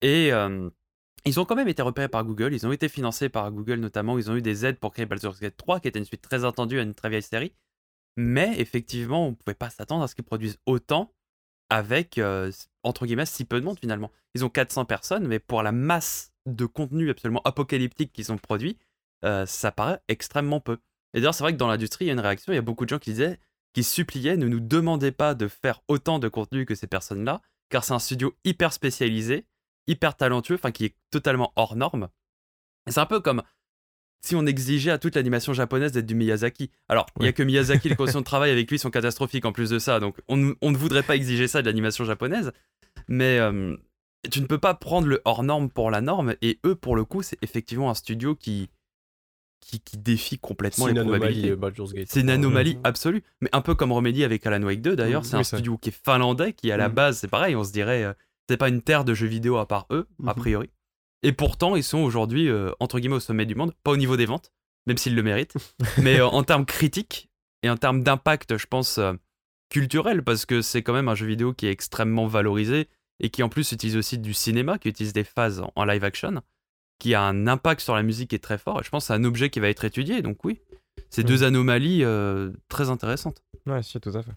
Et 0.01 0.33
euh, 0.33 0.69
ils 1.25 1.39
ont 1.39 1.45
quand 1.45 1.55
même 1.55 1.67
été 1.67 1.81
repérés 1.81 2.07
par 2.09 2.23
Google, 2.25 2.53
ils 2.53 2.65
ont 2.65 2.71
été 2.71 2.89
financés 2.89 3.29
par 3.29 3.51
Google 3.51 3.79
notamment, 3.79 4.17
ils 4.17 4.31
ont 4.31 4.35
eu 4.35 4.41
des 4.41 4.65
aides 4.65 4.79
pour 4.79 4.91
créer 4.91 5.05
Baldur's 5.05 5.39
Gate 5.39 5.57
3, 5.57 5.79
qui 5.79 5.87
était 5.87 5.99
une 5.99 6.05
suite 6.05 6.21
très 6.21 6.45
attendue 6.45 6.79
à 6.79 6.83
une 6.83 6.95
très 6.95 7.09
vieille 7.09 7.21
série. 7.21 7.53
Mais 8.17 8.59
effectivement, 8.59 9.27
on 9.27 9.31
ne 9.31 9.35
pouvait 9.35 9.55
pas 9.55 9.69
s'attendre 9.69 10.03
à 10.03 10.07
ce 10.07 10.15
qu'ils 10.15 10.25
produisent 10.25 10.59
autant 10.65 11.13
avec, 11.71 12.17
euh, 12.17 12.51
entre 12.83 13.05
guillemets, 13.05 13.25
si 13.25 13.45
peu 13.45 13.59
de 13.59 13.65
monde 13.65 13.79
finalement. 13.79 14.11
Ils 14.35 14.43
ont 14.45 14.49
400 14.49 14.85
personnes, 14.85 15.25
mais 15.25 15.39
pour 15.39 15.63
la 15.63 15.71
masse 15.71 16.33
de 16.45 16.65
contenu 16.65 17.09
absolument 17.09 17.41
apocalyptique 17.45 18.11
qu'ils 18.11 18.31
ont 18.31 18.37
produit, 18.37 18.77
euh, 19.23 19.45
ça 19.45 19.71
paraît 19.71 20.01
extrêmement 20.09 20.59
peu. 20.59 20.79
Et 21.13 21.19
d'ailleurs, 21.19 21.33
c'est 21.33 21.43
vrai 21.43 21.53
que 21.53 21.57
dans 21.57 21.67
l'industrie, 21.67 22.05
il 22.05 22.07
y 22.09 22.11
a 22.11 22.13
une 22.13 22.19
réaction, 22.19 22.51
il 22.51 22.57
y 22.57 22.59
a 22.59 22.63
beaucoup 22.63 22.83
de 22.83 22.89
gens 22.89 22.99
qui 22.99 23.11
disaient, 23.11 23.39
qui 23.73 23.83
suppliaient, 23.83 24.35
ne 24.35 24.49
nous 24.49 24.59
demandez 24.59 25.13
pas 25.13 25.33
de 25.33 25.47
faire 25.47 25.81
autant 25.87 26.19
de 26.19 26.27
contenu 26.27 26.65
que 26.65 26.75
ces 26.75 26.87
personnes-là, 26.87 27.41
car 27.69 27.85
c'est 27.85 27.93
un 27.93 27.99
studio 27.99 28.35
hyper 28.43 28.73
spécialisé, 28.73 29.45
hyper 29.87 30.17
talentueux, 30.17 30.55
enfin 30.55 30.71
qui 30.71 30.85
est 30.85 30.95
totalement 31.09 31.53
hors 31.55 31.77
norme. 31.77 32.09
C'est 32.87 32.99
un 32.99 33.05
peu 33.05 33.21
comme 33.21 33.43
si 34.21 34.35
on 34.35 34.45
exigeait 34.45 34.91
à 34.91 34.97
toute 34.97 35.15
l'animation 35.15 35.51
japonaise 35.53 35.91
d'être 35.91 36.05
du 36.05 36.15
Miyazaki. 36.15 36.69
Alors, 36.89 37.07
il 37.19 37.23
y 37.23 37.25
a 37.25 37.29
Ouais. 37.29 37.33
que 37.33 37.43
Miyazaki, 37.43 37.89
les 37.89 37.95
conditions 37.97 38.19
de 38.19 38.25
travail 38.25 38.51
avec 38.51 38.69
lui 38.69 38.77
sont 38.79 38.91
catastrophiques 38.91 39.45
en 39.45 39.51
plus 39.51 39.69
de 39.71 39.79
ça, 39.79 39.99
donc 39.99 40.15
on, 40.27 40.37
ne- 40.37 40.53
on 40.61 40.71
ne 40.71 40.77
voudrait 40.77 41.03
pas 41.03 41.15
exiger 41.15 41.47
ça 41.47 41.61
de 41.61 41.67
l'animation 41.67 42.05
japonaise, 42.05 42.51
mais 43.07 43.39
euh, 43.39 43.75
tu 44.31 44.41
ne 44.41 44.45
peux 44.45 44.59
pas 44.59 44.73
prendre 44.75 45.07
le 45.07 45.21
hors 45.25 45.43
norme 45.43 45.69
pour 45.69 45.89
la 45.91 46.01
norme, 46.01 46.35
et 46.41 46.59
eux, 46.65 46.75
pour 46.75 46.95
le 46.95 47.03
coup, 47.03 47.23
c'est 47.23 47.37
effectivement 47.41 47.89
un 47.89 47.95
studio 47.95 48.35
qui, 48.35 48.69
qui, 49.59 49.79
qui 49.79 49.97
défie 49.97 50.37
complètement 50.37 50.85
les 50.87 50.93
probabilités. 50.93 51.49
euh. 51.49 52.03
C'est 52.07 52.21
une 52.21 52.29
anomalie 52.29 52.75
Mhm. 52.75 52.81
absolue, 52.83 53.23
mais 53.41 53.49
un 53.53 53.61
peu 53.61 53.73
comme 53.75 53.91
Remedy 53.91 54.23
avec 54.23 54.45
Alan 54.45 54.61
Wake 54.63 54.81
2 54.81 54.95
d'ailleurs, 54.95 55.21
Mhm. 55.21 55.27
c'est 55.27 55.35
un 55.35 55.39
Oui, 55.39 55.45
ça. 55.45 55.57
studio 55.57 55.77
qui 55.77 55.89
est 55.89 56.05
finlandais, 56.05 56.53
qui 56.53 56.71
à 56.71 56.77
la 56.77 56.89
Mhm. 56.89 56.95
base, 56.95 57.17
c'est 57.19 57.27
pareil, 57.27 57.55
on 57.55 57.63
se 57.63 57.71
dirait, 57.71 58.03
euh, 58.03 58.13
c'est 58.49 58.57
pas 58.57 58.69
une 58.69 58.81
terre 58.81 59.03
de 59.05 59.13
jeux 59.13 59.27
vidéo 59.27 59.57
à 59.57 59.67
part 59.67 59.87
eux, 59.91 60.07
a 60.27 60.33
Mhm. 60.33 60.35
priori. 60.35 60.69
Et 61.23 61.31
pourtant, 61.31 61.75
ils 61.75 61.83
sont 61.83 61.99
aujourd'hui, 61.99 62.49
euh, 62.49 62.71
entre 62.79 62.99
guillemets, 62.99 63.15
au 63.15 63.21
sommet 63.21 63.45
du 63.45 63.55
monde, 63.55 63.73
pas 63.83 63.91
au 63.91 63.97
niveau 63.97 64.17
des 64.17 64.25
ventes, 64.25 64.51
même 64.87 64.97
s'ils 64.97 65.15
le 65.15 65.23
méritent, 65.23 65.55
mais 65.97 66.19
euh, 66.19 66.27
en 66.27 66.43
termes 66.43 66.65
critiques 66.65 67.29
et 67.63 67.69
en 67.69 67.77
termes 67.77 68.03
d'impact, 68.03 68.57
je 68.57 68.65
pense, 68.65 68.97
euh, 68.97 69.13
culturel, 69.69 70.23
parce 70.23 70.45
que 70.45 70.61
c'est 70.61 70.81
quand 70.83 70.93
même 70.93 71.07
un 71.07 71.15
jeu 71.15 71.27
vidéo 71.27 71.53
qui 71.53 71.67
est 71.67 71.71
extrêmement 71.71 72.27
valorisé 72.27 72.89
et 73.19 73.29
qui 73.29 73.43
en 73.43 73.49
plus 73.49 73.71
utilise 73.71 73.97
aussi 73.97 74.17
du 74.17 74.33
cinéma, 74.33 74.79
qui 74.79 74.89
utilise 74.89 75.13
des 75.13 75.23
phases 75.23 75.61
en, 75.61 75.71
en 75.75 75.85
live 75.85 76.03
action, 76.03 76.41
qui 76.97 77.13
a 77.13 77.21
un 77.21 77.47
impact 77.47 77.81
sur 77.81 77.95
la 77.95 78.03
musique 78.03 78.31
qui 78.31 78.35
est 78.35 78.39
très 78.39 78.57
fort, 78.57 78.79
et 78.81 78.83
je 78.83 78.89
pense 78.89 79.03
que 79.03 79.07
c'est 79.07 79.13
un 79.13 79.23
objet 79.23 79.49
qui 79.49 79.59
va 79.59 79.69
être 79.69 79.85
étudié, 79.85 80.23
donc 80.23 80.43
oui, 80.43 80.59
c'est 81.09 81.23
deux 81.23 81.43
anomalies 81.43 82.03
euh, 82.03 82.51
très 82.69 82.89
intéressantes. 82.89 83.43
Ouais, 83.65 83.83
si, 83.83 83.99
tout 83.99 84.09
à 84.09 84.23
fait. 84.23 84.31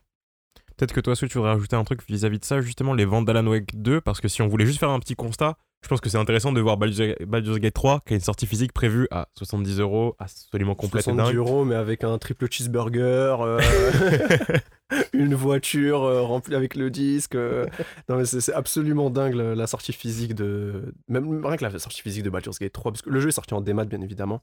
Peut-être 0.77 0.93
que 0.93 1.01
toi, 1.01 1.15
tu 1.15 1.27
voudrais 1.27 1.53
rajouter 1.53 1.77
un 1.77 1.85
truc 1.85 2.03
vis-à-vis 2.09 2.41
de 2.41 2.45
ça, 2.45 2.61
justement, 2.61 2.95
les 2.95 3.05
ventes 3.05 3.27
d'Alan 3.27 3.47
Wake 3.47 3.81
2, 3.81 4.01
parce 4.01 4.21
que 4.21 4.29
si 4.29 4.43
on 4.43 4.49
voulait 4.49 4.67
juste 4.67 4.81
faire 4.81 4.91
un 4.91 4.99
petit 4.99 5.15
constat, 5.15 5.57
je 5.85 5.89
pense 5.89 6.01
que 6.01 6.09
c'est 6.09 6.17
intéressant 6.19 6.51
de 6.53 6.61
voir 6.63 6.79
Baldur's 6.79 7.15
Baldur's 7.27 7.59
Gate 7.59 7.75
3, 7.75 8.01
qui 8.07 8.15
a 8.15 8.17
une 8.17 8.23
sortie 8.23 8.47
physique 8.47 8.73
prévue 8.73 9.07
à 9.11 9.29
70 9.37 9.81
euros, 9.81 10.17
absolument 10.19 10.75
complète 10.75 11.03
et 11.03 11.11
70 11.13 11.27
dingue. 11.29 11.37
euros, 11.37 11.65
mais 11.67 11.75
avec 11.75 12.05
un 12.05 12.17
triple 12.17 12.51
cheeseburger, 12.51 13.37
euh, 13.43 13.61
une 15.13 15.35
voiture 15.35 16.03
euh, 16.05 16.23
remplie 16.23 16.55
avec 16.55 16.75
le 16.75 16.91
disque. 16.91 17.35
euh. 17.35 17.67
Non, 18.09 18.17
mais 18.17 18.25
c'est 18.25 18.53
absolument 18.55 19.11
dingue 19.11 19.35
la, 19.35 19.55
la 19.55 19.67
sortie 19.67 19.93
physique 19.93 20.35
de. 20.35 20.95
Même 21.09 21.45
rien 21.45 21.57
que 21.59 21.65
la 21.65 21.79
sortie 21.79 22.01
physique 22.01 22.23
de 22.23 22.31
Baldur's 22.31 22.59
Gate 22.59 22.73
3, 22.73 22.93
parce 22.93 23.03
que 23.03 23.11
le 23.11 23.21
jeu 23.21 23.29
est 23.29 23.33
sorti 23.33 23.53
en 23.53 23.61
démat, 23.61 23.85
bien 23.85 24.01
évidemment, 24.01 24.41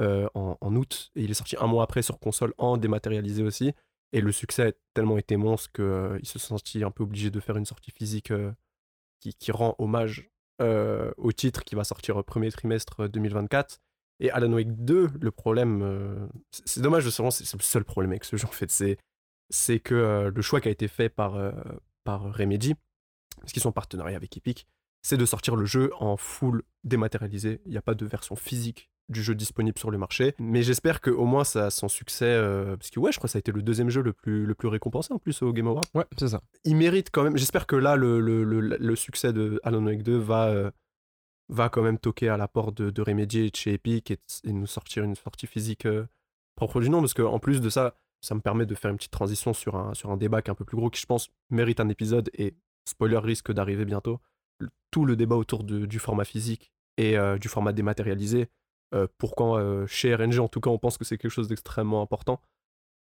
euh, 0.00 0.28
en, 0.34 0.56
en 0.62 0.76
août, 0.76 1.10
et 1.14 1.22
il 1.24 1.30
est 1.30 1.34
sorti 1.34 1.56
un 1.60 1.66
mois 1.66 1.84
après 1.84 2.00
sur 2.00 2.18
console 2.18 2.54
en 2.56 2.78
dématérialisé 2.78 3.42
aussi. 3.42 3.72
Et 4.12 4.22
le 4.22 4.32
succès 4.32 4.68
a 4.68 4.72
tellement 4.94 5.18
été 5.18 5.36
monstre 5.36 5.70
qu'ils 5.72 6.26
se 6.26 6.38
sont 6.38 6.56
sentis 6.56 6.82
un 6.82 6.90
peu 6.90 7.02
obligés 7.04 7.30
de 7.30 7.38
faire 7.38 7.56
une 7.58 7.66
sortie 7.66 7.90
physique 7.92 8.32
qui, 9.20 9.34
qui 9.34 9.52
rend 9.52 9.76
hommage 9.78 10.30
euh, 10.60 11.10
au 11.16 11.32
titre 11.32 11.64
qui 11.64 11.74
va 11.74 11.84
sortir 11.84 12.16
au 12.16 12.22
premier 12.22 12.50
trimestre 12.50 13.08
2024. 13.08 13.80
Et 14.20 14.30
Alan 14.30 14.52
Wake 14.52 14.84
2, 14.84 15.08
le 15.18 15.30
problème, 15.30 15.80
euh, 15.82 16.28
c'est 16.50 16.82
dommage, 16.82 17.08
se 17.08 17.30
c'est 17.30 17.56
le 17.56 17.62
seul 17.62 17.84
problème 17.84 18.10
avec 18.10 18.24
ce 18.24 18.36
jeu 18.36 18.46
en 18.46 18.52
fait, 18.52 18.70
c'est 18.70 19.80
que 19.80 19.94
euh, 19.94 20.30
le 20.30 20.42
choix 20.42 20.60
qui 20.60 20.68
a 20.68 20.70
été 20.70 20.88
fait 20.88 21.08
par, 21.08 21.36
euh, 21.36 21.52
par 22.04 22.34
Remedy, 22.34 22.74
parce 23.40 23.52
qu'ils 23.52 23.62
sont 23.62 23.70
en 23.70 23.72
partenariat 23.72 24.16
avec 24.16 24.36
Epic, 24.36 24.66
c'est 25.02 25.16
de 25.16 25.24
sortir 25.24 25.56
le 25.56 25.64
jeu 25.64 25.90
en 25.98 26.18
full 26.18 26.62
dématérialisé. 26.84 27.62
Il 27.64 27.70
n'y 27.70 27.78
a 27.78 27.82
pas 27.82 27.94
de 27.94 28.04
version 28.04 28.36
physique 28.36 28.89
du 29.10 29.22
jeu 29.22 29.34
disponible 29.34 29.78
sur 29.78 29.90
le 29.90 29.98
marché. 29.98 30.34
Mais 30.38 30.62
j'espère 30.62 31.00
qu'au 31.00 31.24
moins 31.26 31.44
ça 31.44 31.66
a 31.66 31.70
son 31.70 31.88
succès. 31.88 32.24
euh, 32.26 32.76
parce 32.76 32.90
que 32.90 32.98
ouais, 33.00 33.12
je 33.12 33.18
crois 33.18 33.28
que 33.28 33.32
ça 33.32 33.38
a 33.38 33.40
été 33.40 33.52
le 33.52 33.60
deuxième 33.62 33.90
jeu 33.90 34.00
le 34.02 34.12
plus, 34.12 34.46
le 34.46 34.54
plus 34.54 34.68
récompensé 34.68 35.12
en 35.12 35.18
plus 35.18 35.42
au 35.42 35.52
Game 35.52 35.66
Awards. 35.66 35.84
Ouais, 35.94 36.04
c'est 36.18 36.28
ça. 36.28 36.40
Il 36.64 36.76
mérite 36.76 37.10
quand 37.12 37.22
même. 37.24 37.36
J'espère 37.36 37.66
que 37.66 37.76
là, 37.76 37.96
le, 37.96 38.20
le, 38.20 38.44
le, 38.44 38.60
le 38.60 38.96
succès 38.96 39.32
de 39.32 39.60
Alan 39.64 39.84
Wake 39.84 40.02
2 40.02 40.16
va, 40.16 40.48
euh, 40.48 40.70
va 41.48 41.68
quand 41.68 41.82
même 41.82 41.98
toquer 41.98 42.28
à 42.28 42.36
la 42.36 42.48
porte 42.48 42.76
de, 42.76 42.90
de 42.90 43.02
Remedy 43.02 43.40
et 43.40 43.50
de 43.50 43.56
chez 43.56 43.72
Epic 43.74 44.10
et, 44.10 44.18
et 44.44 44.52
nous 44.52 44.66
sortir 44.66 45.04
une 45.04 45.16
sortie 45.16 45.46
physique 45.46 45.86
euh, 45.86 46.06
propre 46.56 46.80
du 46.80 46.88
nom. 46.88 47.00
Parce 47.00 47.14
qu'en 47.14 47.38
plus 47.38 47.60
de 47.60 47.68
ça, 47.68 47.96
ça 48.20 48.34
me 48.34 48.40
permet 48.40 48.66
de 48.66 48.74
faire 48.74 48.90
une 48.90 48.96
petite 48.98 49.10
transition 49.12 49.52
sur 49.52 49.76
un, 49.76 49.94
sur 49.94 50.10
un 50.10 50.16
débat 50.16 50.42
qui 50.42 50.48
est 50.50 50.52
un 50.52 50.54
peu 50.54 50.64
plus 50.64 50.76
gros 50.76 50.90
qui, 50.90 51.00
je 51.00 51.06
pense, 51.06 51.28
mérite 51.50 51.80
un 51.80 51.88
épisode 51.88 52.30
et 52.34 52.54
spoiler 52.88 53.18
risque 53.18 53.50
d'arriver 53.52 53.84
bientôt. 53.84 54.20
Tout 54.90 55.04
le 55.06 55.16
débat 55.16 55.36
autour 55.36 55.64
de- 55.64 55.86
du 55.86 55.98
format 55.98 56.24
physique 56.24 56.70
et 56.98 57.16
euh, 57.16 57.38
du 57.38 57.48
format 57.48 57.72
dématérialisé. 57.72 58.48
Euh, 58.94 59.06
pourquoi 59.18 59.60
euh, 59.60 59.86
chez 59.86 60.14
RNG 60.14 60.38
en 60.40 60.48
tout 60.48 60.60
cas 60.60 60.70
on 60.70 60.78
pense 60.78 60.98
que 60.98 61.04
c'est 61.04 61.16
quelque 61.18 61.30
chose 61.30 61.48
d'extrêmement 61.48 62.02
important. 62.02 62.40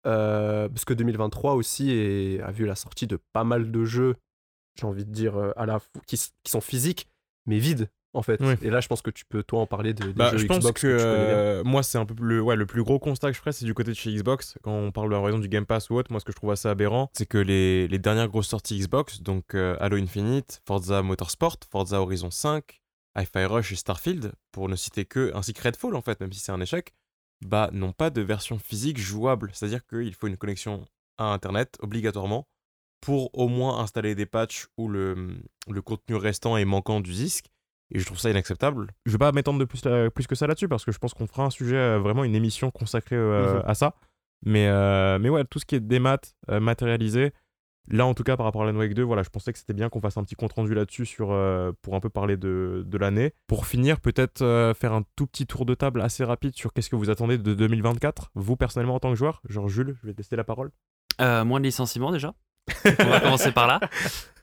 Euh, 0.06 0.68
parce 0.68 0.84
que 0.84 0.94
2023 0.94 1.54
aussi 1.54 1.90
est- 1.90 2.40
a 2.40 2.50
vu 2.52 2.66
la 2.66 2.76
sortie 2.76 3.06
de 3.06 3.18
pas 3.32 3.44
mal 3.44 3.70
de 3.72 3.84
jeux, 3.84 4.14
j'ai 4.78 4.86
envie 4.86 5.04
de 5.04 5.10
dire, 5.10 5.36
à 5.56 5.66
la 5.66 5.80
qui, 6.06 6.16
sont 6.46 6.60
physiques, 6.60 7.08
mais 7.46 7.58
vides 7.58 7.90
en 8.14 8.22
fait. 8.22 8.40
Oui. 8.40 8.54
Et 8.62 8.70
là 8.70 8.80
je 8.80 8.86
pense 8.88 9.02
que 9.02 9.10
tu 9.10 9.24
peux 9.26 9.42
toi 9.42 9.60
en 9.60 9.66
parler 9.66 9.92
de, 9.94 10.04
des 10.06 10.12
Bah, 10.12 10.30
jeux 10.30 10.38
je 10.38 10.46
pense 10.46 10.70
que, 10.72 10.86
euh, 10.86 11.64
moi, 11.64 11.82
c'est 11.82 11.98
un 11.98 12.06
peu 12.06 12.14
le, 12.24 12.40
ouais, 12.40 12.54
le 12.56 12.64
plus 12.64 12.82
gros 12.84 12.98
constat 13.00 13.28
que 13.28 13.34
je 13.34 13.40
ferais, 13.40 13.52
c'est 13.52 13.64
du 13.64 13.74
côté 13.74 13.90
de 13.90 13.96
chez 13.96 14.12
Xbox. 14.14 14.56
Quand 14.62 14.72
on 14.72 14.92
parle 14.92 15.12
en 15.14 15.22
raison 15.22 15.38
du 15.38 15.48
Game 15.48 15.66
Pass 15.66 15.90
ou 15.90 15.96
autre, 15.96 16.10
moi, 16.12 16.20
ce 16.20 16.24
que 16.24 16.32
je 16.32 16.36
trouve 16.36 16.52
assez 16.52 16.68
aberrant, 16.68 17.10
c'est 17.12 17.26
que 17.26 17.38
les, 17.38 17.86
les 17.88 17.98
dernières 17.98 18.28
grosses 18.28 18.48
sorties 18.48 18.78
Xbox, 18.78 19.20
donc 19.20 19.54
euh, 19.54 19.76
Halo 19.80 19.96
Infinite, 19.96 20.62
Forza 20.64 21.02
Motorsport, 21.02 21.56
Forza 21.70 22.00
Horizon 22.00 22.30
5, 22.30 22.80
Hi-Fi 23.18 23.44
Rush 23.44 23.72
et 23.72 23.76
Starfield, 23.76 24.32
pour 24.52 24.68
ne 24.68 24.76
citer 24.76 25.04
que, 25.04 25.32
ainsi 25.34 25.52
que 25.54 25.62
Redfall, 25.62 25.94
en 25.96 26.00
fait, 26.02 26.20
même 26.20 26.32
si 26.32 26.40
c'est 26.40 26.52
un 26.52 26.60
échec, 26.60 26.92
bah, 27.44 27.70
n'ont 27.72 27.92
pas 27.92 28.10
de 28.10 28.20
version 28.20 28.58
physique 28.58 28.98
jouable. 28.98 29.50
C'est-à-dire 29.52 29.86
qu'il 29.86 30.14
faut 30.14 30.26
une 30.26 30.36
connexion 30.36 30.84
à 31.18 31.32
Internet, 31.32 31.76
obligatoirement, 31.80 32.46
pour 33.00 33.36
au 33.38 33.48
moins 33.48 33.78
installer 33.80 34.14
des 34.14 34.26
patchs 34.26 34.66
où 34.76 34.88
le, 34.88 35.36
le 35.68 35.82
contenu 35.82 36.16
restant 36.16 36.56
est 36.56 36.64
manquant 36.64 37.00
du 37.00 37.12
disque. 37.12 37.46
Et 37.90 37.98
je 38.00 38.04
trouve 38.04 38.18
ça 38.18 38.28
inacceptable. 38.30 38.88
Je 39.06 39.12
vais 39.12 39.18
pas 39.18 39.32
m'étendre 39.32 39.58
de 39.58 39.64
plus, 39.64 39.84
là- 39.84 40.10
plus 40.10 40.26
que 40.26 40.34
ça 40.34 40.46
là-dessus 40.46 40.68
parce 40.68 40.84
que 40.84 40.92
je 40.92 40.98
pense 40.98 41.14
qu'on 41.14 41.26
fera 41.26 41.44
un 41.44 41.50
sujet, 41.50 41.76
euh, 41.76 41.98
vraiment 41.98 42.22
une 42.24 42.34
émission 42.34 42.70
consacrée 42.70 43.16
euh, 43.16 43.56
Mhm. 43.56 43.62
à 43.66 43.74
ça. 43.74 43.94
Mais, 44.44 44.68
euh, 44.68 45.18
mais 45.18 45.30
ouais, 45.30 45.44
tout 45.44 45.58
ce 45.58 45.64
qui 45.64 45.74
est 45.74 45.80
démat, 45.80 46.18
euh, 46.50 46.60
matérialisé, 46.60 47.32
là 47.90 48.06
en 48.06 48.14
tout 48.14 48.22
cas 48.22 48.36
par 48.36 48.46
rapport 48.46 48.62
à 48.62 48.66
la 48.66 48.72
Wake 48.72 48.94
2, 48.94 49.02
voilà, 49.02 49.22
je 49.22 49.30
pensais 49.30 49.52
que 49.52 49.58
c'était 49.58 49.72
bien 49.72 49.88
qu'on 49.88 50.00
fasse 50.00 50.16
un 50.16 50.24
petit 50.24 50.34
compte 50.34 50.52
rendu 50.52 50.74
là-dessus 50.74 51.06
sur, 51.06 51.32
euh, 51.32 51.72
pour 51.82 51.94
un 51.94 52.00
peu 52.00 52.08
parler 52.08 52.36
de, 52.36 52.84
de 52.86 52.98
l'année. 52.98 53.32
Pour 53.46 53.66
finir, 53.66 54.00
peut-être 54.00 54.42
euh, 54.42 54.74
faire 54.74 54.92
un 54.92 55.02
tout 55.16 55.26
petit 55.26 55.46
tour 55.46 55.66
de 55.66 55.74
table 55.74 56.00
assez 56.00 56.24
rapide 56.24 56.54
sur 56.54 56.72
qu'est-ce 56.72 56.90
que 56.90 56.96
vous 56.96 57.10
attendez 57.10 57.38
de 57.38 57.54
2024, 57.54 58.30
vous 58.34 58.56
personnellement 58.56 58.96
en 58.96 59.00
tant 59.00 59.10
que 59.10 59.16
joueur? 59.16 59.40
Genre 59.48 59.68
Jules, 59.68 59.96
je 60.00 60.06
vais 60.06 60.14
tester 60.14 60.36
la 60.36 60.44
parole. 60.44 60.70
Euh, 61.20 61.44
moins 61.44 61.60
de 61.60 61.64
licenciements 61.64 62.12
déjà. 62.12 62.34
On 62.84 63.04
va 63.04 63.20
commencer 63.20 63.52
par 63.52 63.66
là. 63.66 63.80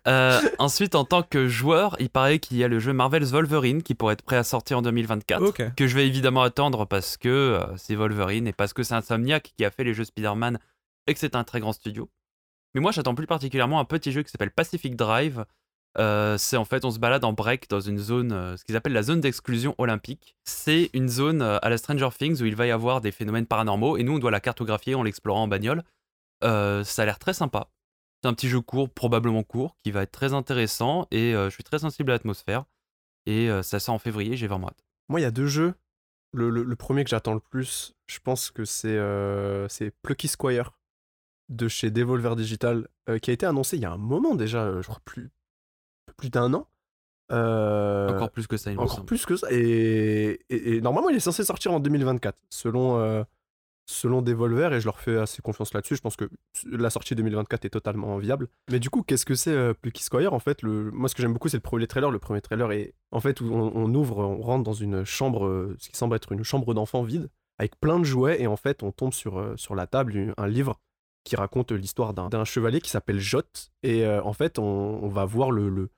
Ensuite, 0.59 0.93
en 0.93 1.03
tant 1.03 1.23
que 1.23 1.47
joueur, 1.47 1.95
il 1.99 2.09
paraît 2.09 2.39
qu'il 2.39 2.57
y 2.57 2.63
a 2.63 2.67
le 2.67 2.79
jeu 2.79 2.93
Marvel's 2.93 3.31
Wolverine 3.31 3.81
qui 3.81 3.95
pourrait 3.95 4.13
être 4.13 4.21
prêt 4.21 4.37
à 4.37 4.43
sortir 4.43 4.79
en 4.79 4.81
2024. 4.81 5.41
Ok. 5.41 5.63
Que 5.75 5.87
je 5.87 5.95
vais 5.95 6.05
évidemment 6.05 6.43
attendre 6.43 6.85
parce 6.85 7.17
que 7.17 7.59
c'est 7.77 7.95
Wolverine 7.95 8.47
et 8.47 8.53
parce 8.53 8.73
que 8.73 8.83
c'est 8.83 8.93
Insomniac 8.93 9.53
qui 9.57 9.65
a 9.65 9.71
fait 9.71 9.83
les 9.83 9.93
jeux 9.93 10.03
Spider-Man 10.03 10.59
et 11.07 11.13
que 11.13 11.19
c'est 11.19 11.35
un 11.35 11.43
très 11.43 11.59
grand 11.59 11.73
studio. 11.73 12.09
Mais 12.75 12.81
moi, 12.81 12.91
j'attends 12.91 13.15
plus 13.15 13.25
particulièrement 13.25 13.79
un 13.79 13.85
petit 13.85 14.11
jeu 14.11 14.21
qui 14.21 14.29
s'appelle 14.29 14.51
Pacific 14.51 14.95
Drive. 14.95 15.45
Euh, 15.97 16.37
c'est 16.37 16.57
en 16.57 16.65
fait, 16.65 16.83
on 16.83 16.91
se 16.91 16.99
balade 16.99 17.23
en 17.23 17.31
break 17.31 17.69
dans 17.69 17.79
une 17.79 17.97
zone, 17.97 18.33
euh, 18.33 18.57
ce 18.57 18.65
qu'ils 18.65 18.75
appellent 18.75 18.91
la 18.91 19.01
zone 19.01 19.21
d'exclusion 19.21 19.75
olympique. 19.77 20.35
C'est 20.43 20.89
une 20.93 21.07
zone 21.07 21.41
euh, 21.41 21.57
à 21.61 21.69
la 21.69 21.77
Stranger 21.77 22.09
Things 22.19 22.41
où 22.41 22.45
il 22.45 22.55
va 22.55 22.67
y 22.67 22.71
avoir 22.71 22.99
des 22.99 23.13
phénomènes 23.13 23.45
paranormaux 23.45 23.95
et 23.95 24.03
nous, 24.03 24.15
on 24.15 24.19
doit 24.19 24.29
la 24.29 24.41
cartographier 24.41 24.93
en 24.93 25.03
l'explorant 25.03 25.43
en 25.43 25.47
bagnole. 25.47 25.83
Ça 26.41 26.83
a 27.01 27.05
l'air 27.05 27.17
très 27.17 27.33
sympa. 27.33 27.69
C'est 28.21 28.27
un 28.27 28.33
petit 28.33 28.49
jeu 28.49 28.59
court, 28.61 28.89
probablement 28.89 29.41
court, 29.41 29.77
qui 29.83 29.91
va 29.91 30.03
être 30.03 30.11
très 30.11 30.33
intéressant 30.33 31.07
et 31.09 31.31
je 31.31 31.49
suis 31.49 31.63
très 31.63 31.79
sensible 31.79 32.11
à 32.11 32.15
l'atmosphère. 32.15 32.65
Et 33.25 33.49
ça 33.63 33.79
sort 33.79 33.95
en 33.95 33.99
février, 33.99 34.37
j'ai 34.37 34.45
vraiment 34.45 34.67
hâte. 34.67 34.85
Moi 35.09 35.21
il 35.21 35.23
y 35.23 35.25
a 35.25 35.31
deux 35.31 35.47
jeux. 35.47 35.73
Le, 36.33 36.51
le- 36.51 36.75
premier 36.75 37.03
que 37.03 37.09
j'attends 37.09 37.33
le 37.33 37.39
plus, 37.39 37.95
je 38.05 38.19
pense 38.19 38.51
que 38.51 38.63
c'est 38.63 39.91
Plucky 40.03 40.27
Squire 40.27 40.71
de 41.49 41.67
chez 41.67 41.91
Devolver 41.91 42.35
Digital 42.35 42.87
euh, 43.09 43.19
qui 43.19 43.29
a 43.29 43.33
été 43.33 43.45
annoncé 43.45 43.77
il 43.77 43.81
y 43.81 43.85
a 43.85 43.91
un 43.91 43.97
moment 43.97 44.35
déjà, 44.35 44.63
euh, 44.63 44.81
je 44.81 44.87
crois 44.87 45.01
plus, 45.05 45.29
plus 46.17 46.29
d'un 46.29 46.53
an. 46.53 46.67
Euh, 47.31 48.09
Encore 48.09 48.31
plus 48.31 48.47
que 48.47 48.57
ça, 48.57 48.71
il 48.71 48.75
me 48.77 48.81
Encore 48.81 48.95
semble. 48.95 49.05
plus 49.07 49.25
que 49.25 49.35
ça. 49.35 49.47
Et, 49.51 50.39
et- 50.49 50.75
et 50.75 50.81
normalement, 50.81 51.09
il 51.09 51.15
est 51.15 51.19
censé 51.21 51.43
sortir 51.43 51.71
en 51.73 51.79
2024, 51.79 52.37
selon, 52.49 52.99
euh, 52.99 53.23
selon 53.87 54.21
Devolver, 54.21 54.73
et 54.73 54.79
je 54.79 54.85
leur 54.85 54.99
fais 54.99 55.17
assez 55.17 55.41
confiance 55.41 55.73
là-dessus. 55.73 55.95
Je 55.95 56.01
pense 56.01 56.15
que 56.15 56.29
la 56.69 56.89
sortie 56.91 57.15
2024 57.15 57.65
est 57.65 57.69
totalement 57.69 58.17
viable. 58.17 58.47
Mais 58.71 58.79
du 58.79 58.89
coup, 58.91 59.01
qu'est-ce 59.03 59.25
que 59.25 59.33
c'est 59.35 59.51
euh, 59.53 59.73
Plucky 59.73 60.03
Squire 60.03 60.33
En 60.33 60.39
fait, 60.39 60.61
le... 60.61 60.91
moi, 60.91 61.09
ce 61.09 61.15
que 61.15 61.21
j'aime 61.23 61.33
beaucoup, 61.33 61.49
c'est 61.49 61.57
le 61.57 61.61
premier 61.61 61.87
trailer. 61.87 62.11
Le 62.11 62.19
premier 62.19 62.41
trailer 62.41 62.71
est, 62.71 62.93
en 63.11 63.19
fait, 63.19 63.41
où 63.41 63.45
on, 63.51 63.71
on 63.75 63.93
ouvre, 63.95 64.19
on 64.19 64.41
rentre 64.41 64.63
dans 64.63 64.73
une 64.73 65.03
chambre, 65.03 65.73
ce 65.79 65.89
qui 65.89 65.97
semble 65.97 66.15
être 66.15 66.31
une 66.31 66.43
chambre 66.43 66.73
d'enfant 66.75 67.01
vide, 67.03 67.29
avec 67.57 67.79
plein 67.79 67.99
de 67.99 68.03
jouets, 68.05 68.39
et 68.41 68.47
en 68.47 68.55
fait, 68.57 68.83
on 68.83 68.91
tombe 68.91 69.13
sur, 69.13 69.53
sur 69.55 69.73
la 69.75 69.87
table 69.87 70.33
un 70.37 70.47
livre 70.47 70.79
qui 71.25 71.35
raconte 71.35 71.71
l'histoire 71.71 72.13
d'un 72.13 72.45
chevalier 72.45 72.79
qui 72.79 72.89
s'appelle 72.91 73.19
Jot. 73.19 73.41
Et 73.83 74.05
euh, 74.05 74.23
en 74.23 74.31
fait, 74.31 74.59
on, 74.59 75.09
va 75.09 75.25
voir 75.25 75.51
le, 75.51 75.89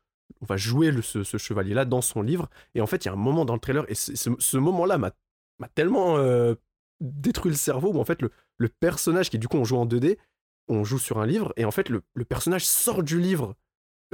on 0.41 0.45
va 0.45 0.57
jouer 0.57 0.91
ce, 1.03 1.37
chevalier-là 1.37 1.85
dans 1.85 2.01
son 2.01 2.21
livre. 2.21 2.49
Et 2.73 2.81
en 2.81 2.87
fait, 2.87 3.05
il 3.05 3.09
y 3.09 3.09
a 3.09 3.13
un 3.13 3.17
moment 3.17 3.45
dans 3.45 3.53
le 3.53 3.59
trailer, 3.59 3.85
et 3.89 3.93
ce, 3.93 4.57
moment-là 4.57 4.97
m'a 4.97 5.11
tellement 5.75 6.17
euh, 6.17 6.55
détruit 7.01 7.51
le 7.51 7.57
cerveau, 7.57 7.91
où 7.93 7.99
en 7.99 8.05
fait, 8.05 8.21
le, 8.21 8.69
personnage 8.79 9.29
qui, 9.29 9.37
du 9.37 9.49
coup, 9.49 9.57
on 9.57 9.65
joue 9.65 9.77
en 9.77 9.85
2D, 9.85 10.17
on 10.69 10.85
joue 10.85 10.97
sur 10.97 11.19
un 11.19 11.25
livre, 11.25 11.53
et 11.57 11.65
en 11.65 11.71
fait, 11.71 11.89
le, 11.89 12.01
personnage 12.27 12.65
sort 12.65 13.03
du 13.03 13.19
livre, 13.19 13.53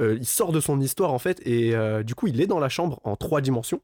euh, 0.00 0.16
il 0.16 0.26
sort 0.26 0.50
de 0.50 0.58
son 0.58 0.80
histoire, 0.80 1.12
en 1.12 1.20
fait, 1.20 1.40
et 1.46 1.74
du 2.02 2.16
coup, 2.16 2.26
il 2.26 2.40
est 2.40 2.48
dans 2.48 2.60
la 2.60 2.68
chambre 2.68 3.00
en 3.04 3.14
trois 3.14 3.40
dimensions. 3.40 3.80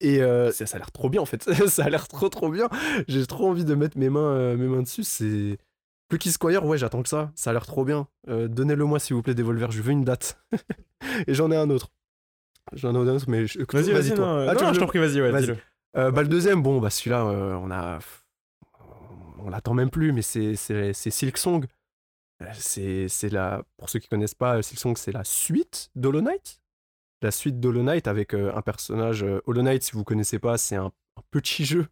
Et 0.00 0.20
ça, 0.52 0.64
a 0.72 0.78
l'air 0.78 0.90
trop 0.90 1.10
bien, 1.10 1.20
en 1.20 1.26
fait. 1.26 1.42
ça 1.68 1.84
a 1.84 1.90
l'air 1.90 2.08
trop, 2.08 2.30
trop 2.30 2.48
bien. 2.48 2.70
J'ai 3.08 3.26
trop 3.26 3.50
envie 3.50 3.66
de 3.66 3.74
mettre 3.74 3.98
mes 3.98 4.08
mains, 4.08 4.56
mes 4.56 4.66
mains 4.66 4.82
dessus. 4.82 5.04
C'est. 5.04 5.58
Plucky 6.12 6.30
Squire, 6.30 6.62
ouais, 6.66 6.76
j'attends 6.76 7.02
que 7.02 7.08
ça. 7.08 7.32
Ça 7.34 7.48
a 7.48 7.52
l'air 7.54 7.64
trop 7.64 7.86
bien. 7.86 8.06
Euh, 8.28 8.46
Donnez-le 8.46 8.84
moi, 8.84 8.98
s'il 8.98 9.16
vous 9.16 9.22
plaît, 9.22 9.34
Devolver. 9.34 9.70
Je 9.70 9.80
veux 9.80 9.92
une 9.92 10.04
date. 10.04 10.38
et 11.26 11.32
j'en 11.32 11.50
ai 11.50 11.56
un 11.56 11.70
autre. 11.70 11.88
J'en 12.74 12.94
ai 12.94 12.98
un 12.98 13.14
autre, 13.14 13.24
mais. 13.28 13.46
je- 13.46 13.60
Vas-y, 13.60 13.92
vas-y, 13.92 14.12
toi. 14.12 14.26
non, 14.26 14.36
euh, 14.40 14.46
Ah, 14.50 14.54
tu 14.54 14.60
non, 14.62 14.68
veux 14.68 14.74
je 14.74 14.80
t'en 14.80 14.86
prie, 14.88 14.98
vas-y, 14.98 15.22
ouais, 15.22 15.30
Vas-y. 15.30 15.56
euh, 15.96 16.10
bah, 16.10 16.20
le 16.20 16.28
deuxième, 16.28 16.62
bon, 16.62 16.80
bah, 16.82 16.90
celui-là, 16.90 17.24
euh, 17.24 17.54
on 17.54 17.70
a. 17.70 17.98
On 19.38 19.48
l'attend 19.48 19.72
même 19.72 19.88
plus, 19.88 20.12
mais 20.12 20.20
c'est, 20.20 20.54
Silk 20.92 21.38
Song. 21.38 21.64
C'est, 22.52 23.08
c'est 23.08 23.30
la. 23.30 23.62
Pour 23.78 23.88
ceux 23.88 23.98
qui 23.98 24.08
connaissent 24.08 24.34
pas, 24.34 24.60
Silk 24.60 24.78
Song, 24.78 24.94
c'est 24.98 25.12
la 25.12 25.24
suite 25.24 25.88
d'Hollow 25.94 26.20
Knight. 26.20 26.60
La 27.22 27.30
suite 27.30 27.58
d'Hollow 27.58 27.84
Knight 27.84 28.06
avec 28.06 28.34
un 28.34 28.60
personnage. 28.60 29.24
Hollow 29.46 29.62
Knight, 29.62 29.82
si 29.82 29.92
vous 29.92 30.04
connaissez 30.04 30.38
pas, 30.38 30.58
c'est 30.58 30.76
un, 30.76 30.92
un 31.16 31.22
petit 31.30 31.64
jeu. 31.64 31.86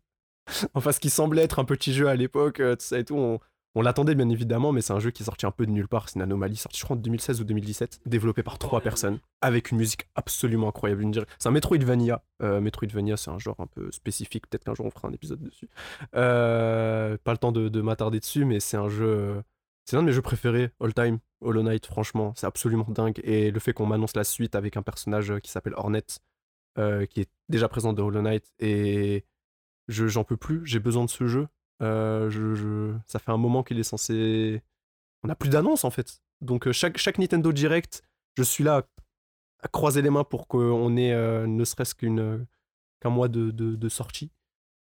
enfin, 0.74 0.92
ce 0.92 1.00
qui 1.00 1.09
semblait 1.09 1.42
être 1.42 1.59
un 1.59 1.64
petit 1.64 1.94
jeu 1.94 2.06
à 2.09 2.16
l'époque, 2.16 2.56
tout 2.56 2.76
ça 2.80 2.98
et 2.98 3.04
tout. 3.06 3.16
On, 3.16 3.40
on 3.76 3.83
l'attendait 3.83 4.14
bien 4.16 4.28
évidemment, 4.28 4.72
mais 4.72 4.80
c'est 4.80 4.92
un 4.92 4.98
jeu 4.98 5.11
qui 5.12 5.22
est 5.22 5.26
sorti 5.26 5.46
un 5.46 5.50
peu 5.52 5.64
de 5.64 5.70
nulle 5.70 5.87
part. 5.88 6.09
C'est 6.09 6.16
une 6.16 6.22
anomalie, 6.22 6.56
sorti 6.56 6.78
je 6.78 6.85
crois 6.85 6.96
en 6.96 7.00
2016 7.00 7.40
ou 7.40 7.44
2017, 7.44 8.00
développé 8.06 8.42
par 8.42 8.59
trois 8.59 8.80
personnes, 8.80 9.18
avec 9.40 9.70
une 9.70 9.78
musique 9.78 10.09
absolument 10.16 10.68
incroyable. 10.68 11.04
C'est 11.38 11.48
un 11.48 11.52
Metroidvania. 11.52 12.22
Euh, 12.42 12.61
Metroidvania, 12.61 13.16
c'est 13.16 13.30
un 13.30 13.38
genre 13.38 13.56
un 13.61 13.66
peu 13.66 13.90
spécifique. 13.92 14.48
Peut-être 14.48 14.64
qu'un 14.64 14.74
jour 14.74 14.87
on 14.87 14.90
fera 14.90 15.09
un 15.09 15.12
épisode 15.12 15.40
dessus. 15.40 15.68
Euh, 16.16 17.16
pas 17.22 17.33
le 17.33 17.38
temps 17.38 17.52
de, 17.52 17.68
de 17.68 17.80
m'attarder 17.80 18.20
dessus, 18.20 18.44
mais 18.44 18.61
c'est 18.61 18.76
un 18.76 18.88
jeu. 18.88 19.06
euh, 19.06 19.42
C'est 19.85 19.96
l'un 19.96 20.02
de 20.02 20.06
mes 20.09 20.12
jeux 20.12 20.22
préférés, 20.22 20.70
all 20.80 20.92
time. 20.94 21.18
Hollow 21.42 21.62
Knight, 21.62 21.87
franchement, 21.87 22.35
c'est 22.37 22.46
absolument 22.46 22.87
dingue. 22.88 23.18
Et 23.24 23.50
le 23.50 23.61
fait 23.61 23.72
qu'on 23.72 23.87
m'annonce 23.87 24.14
la 24.14 24.24
suite 24.24 24.54
avec 24.54 24.76
un 24.76 24.83
personnage 24.83 25.33
qui 25.42 25.50
s'appelle 25.50 25.72
Hornet, 25.76 26.02
euh, 26.78 27.06
qui 27.06 27.20
est 27.22 27.30
déjà 27.48 27.68
présent 27.68 27.92
dans 27.92 28.06
Hollow 28.06 28.20
Knight, 28.22 28.44
et 28.59 29.24
je 29.88 30.06
j'en 30.06 30.24
peux 30.24 30.37
plus. 30.37 30.61
J'ai 30.66 30.80
besoin 30.80 31.04
de 31.04 31.11
ce 31.11 31.26
jeu. 31.26 31.48
Euh, 31.82 32.94
Ça 33.06 33.18
fait 33.18 33.30
un 33.32 33.36
moment 33.36 33.62
qu'il 33.62 33.78
est 33.78 33.82
censé. 33.84 34.62
On 35.22 35.28
n'a 35.28 35.34
plus 35.34 35.50
d'annonce 35.50 35.84
en 35.84 35.90
fait. 35.90 36.20
Donc 36.40 36.66
euh, 36.66 36.72
chaque, 36.72 37.18
Nintendo 37.18 37.52
Direct, 37.52 38.02
je 38.36 38.42
suis 38.42 38.64
là 38.64 38.82
à 39.62 39.68
croiser 39.68 40.00
les 40.02 40.10
mains 40.10 40.24
pour 40.24 40.48
qu'on 40.48 40.96
ait 40.96 41.12
euh, 41.12 41.46
ne 41.46 41.64
serait-ce 41.64 41.94
qu'un 41.94 43.10
mois 43.10 43.28
de, 43.28 43.88
sortie. 43.88 44.30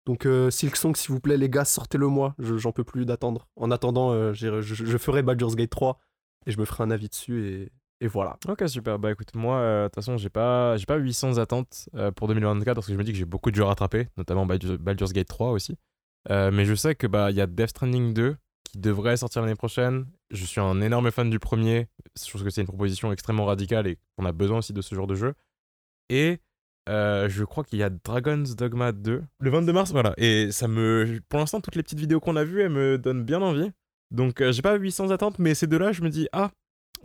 Donc 0.06 0.26
euh, 0.26 0.50
s'il 0.52 0.70
vous 1.14 1.20
plaît 1.20 1.38
les 1.38 1.50
gars, 1.50 1.66
sortez-le 1.66 2.08
moi. 2.08 2.36
Je- 2.40 2.58
J'en 2.58 2.72
peux 2.72 2.84
plus 2.84 3.06
d'attendre. 3.06 3.48
En 3.56 3.72
attendant, 3.72 4.34
je, 4.34 4.98
ferai 4.98 5.22
Baldur's 5.24 5.56
Gate 5.56 5.70
3 5.70 6.00
et 6.46 6.52
je 6.52 6.60
me 6.60 6.66
ferai 6.66 6.84
un 6.84 6.92
avis 6.92 7.08
dessus 7.10 7.48
et, 7.48 7.72
et 8.02 8.08
voilà. 8.08 8.38
Ok, 8.48 8.64
super. 8.68 9.00
Bah 9.00 9.12
écoute, 9.12 9.34
moi, 9.34 9.60
de 9.62 9.88
toute 9.88 9.96
façon, 9.96 10.18
j'ai 10.18 10.30
pas, 10.30 10.76
j'ai 10.78 10.86
pas 10.86 10.98
800 10.98 11.38
attentes 11.38 11.90
pour 12.18 12.28
2024 12.28 12.76
parce 12.76 12.88
que 12.88 12.94
je 12.94 12.98
me 12.98 13.04
dis 13.04 13.14
que 13.14 13.18
j'ai 13.18 13.26
beaucoup 13.26 13.50
de 13.52 13.56
jeux 13.56 13.66
à 13.66 13.74
notamment 14.18 14.46
Baldur- 14.46 14.78
Baldur's 14.78 15.14
Gate 15.14 15.28
3 15.30 15.52
aussi. 15.52 15.78
Euh, 16.32 16.52
mais 16.52 16.66
je 16.66 16.74
sais 16.74 16.96
que 16.96 17.08
bah 17.08 17.32
il 17.32 17.38
y 17.38 17.42
a 17.42 17.48
Death 17.48 17.70
Stranding 17.70 18.14
2 18.14 18.36
qui 18.64 18.80
devrait 18.80 19.18
sortir 19.18 19.42
l'année 19.42 19.56
prochaine. 19.56 20.06
Je 20.32 20.46
suis 20.46 20.60
un 20.60 20.82
énorme 20.82 21.12
fan 21.12 21.30
du 21.30 21.40
premier. 21.40 21.88
Je 22.20 22.28
trouve 22.30 22.44
que 22.44 22.50
c'est 22.50 22.62
une 22.62 22.68
proposition 22.68 23.12
extrêmement 23.12 23.46
radicale 23.46 23.88
et 23.88 23.98
qu'on 24.18 24.26
a 24.26 24.32
besoin 24.32 24.60
aussi 24.60 24.74
de 24.74 24.82
ce 24.82 24.96
genre 24.96 25.08
de 25.08 25.16
jeu. 25.16 25.34
Et 26.10 26.40
euh, 26.90 27.30
je 27.30 27.44
crois 27.44 27.64
qu'il 27.64 27.80
y 27.80 27.84
a 27.84 27.90
Dragon's 27.90 28.56
Dogma 28.56 28.92
2 28.92 29.24
le 29.40 29.50
22 29.50 29.74
mars, 29.74 29.92
voilà. 29.92 30.14
Et 30.18 30.52
ça 30.52 30.68
me, 30.68 31.20
pour 31.30 31.40
l'instant, 31.40 31.62
toutes 31.62 31.76
les 31.76 31.84
petites 31.84 32.00
vidéos 32.00 32.20
qu'on 32.20 32.36
a 32.36 32.44
vues, 32.44 32.62
elles 32.62 32.70
me 32.70 32.98
donnent 32.98 33.24
bien 33.24 33.42
envie. 33.42 33.72
Donc 34.12 34.42
euh, 34.42 34.52
j'ai 34.52 34.62
pas 34.62 34.76
800 34.76 35.12
attentes, 35.12 35.40
mais 35.40 35.56
ces 35.56 35.68
deux-là, 35.68 35.92
je 35.92 36.02
me 36.02 36.10
dis 36.10 36.28
ah 36.32 36.52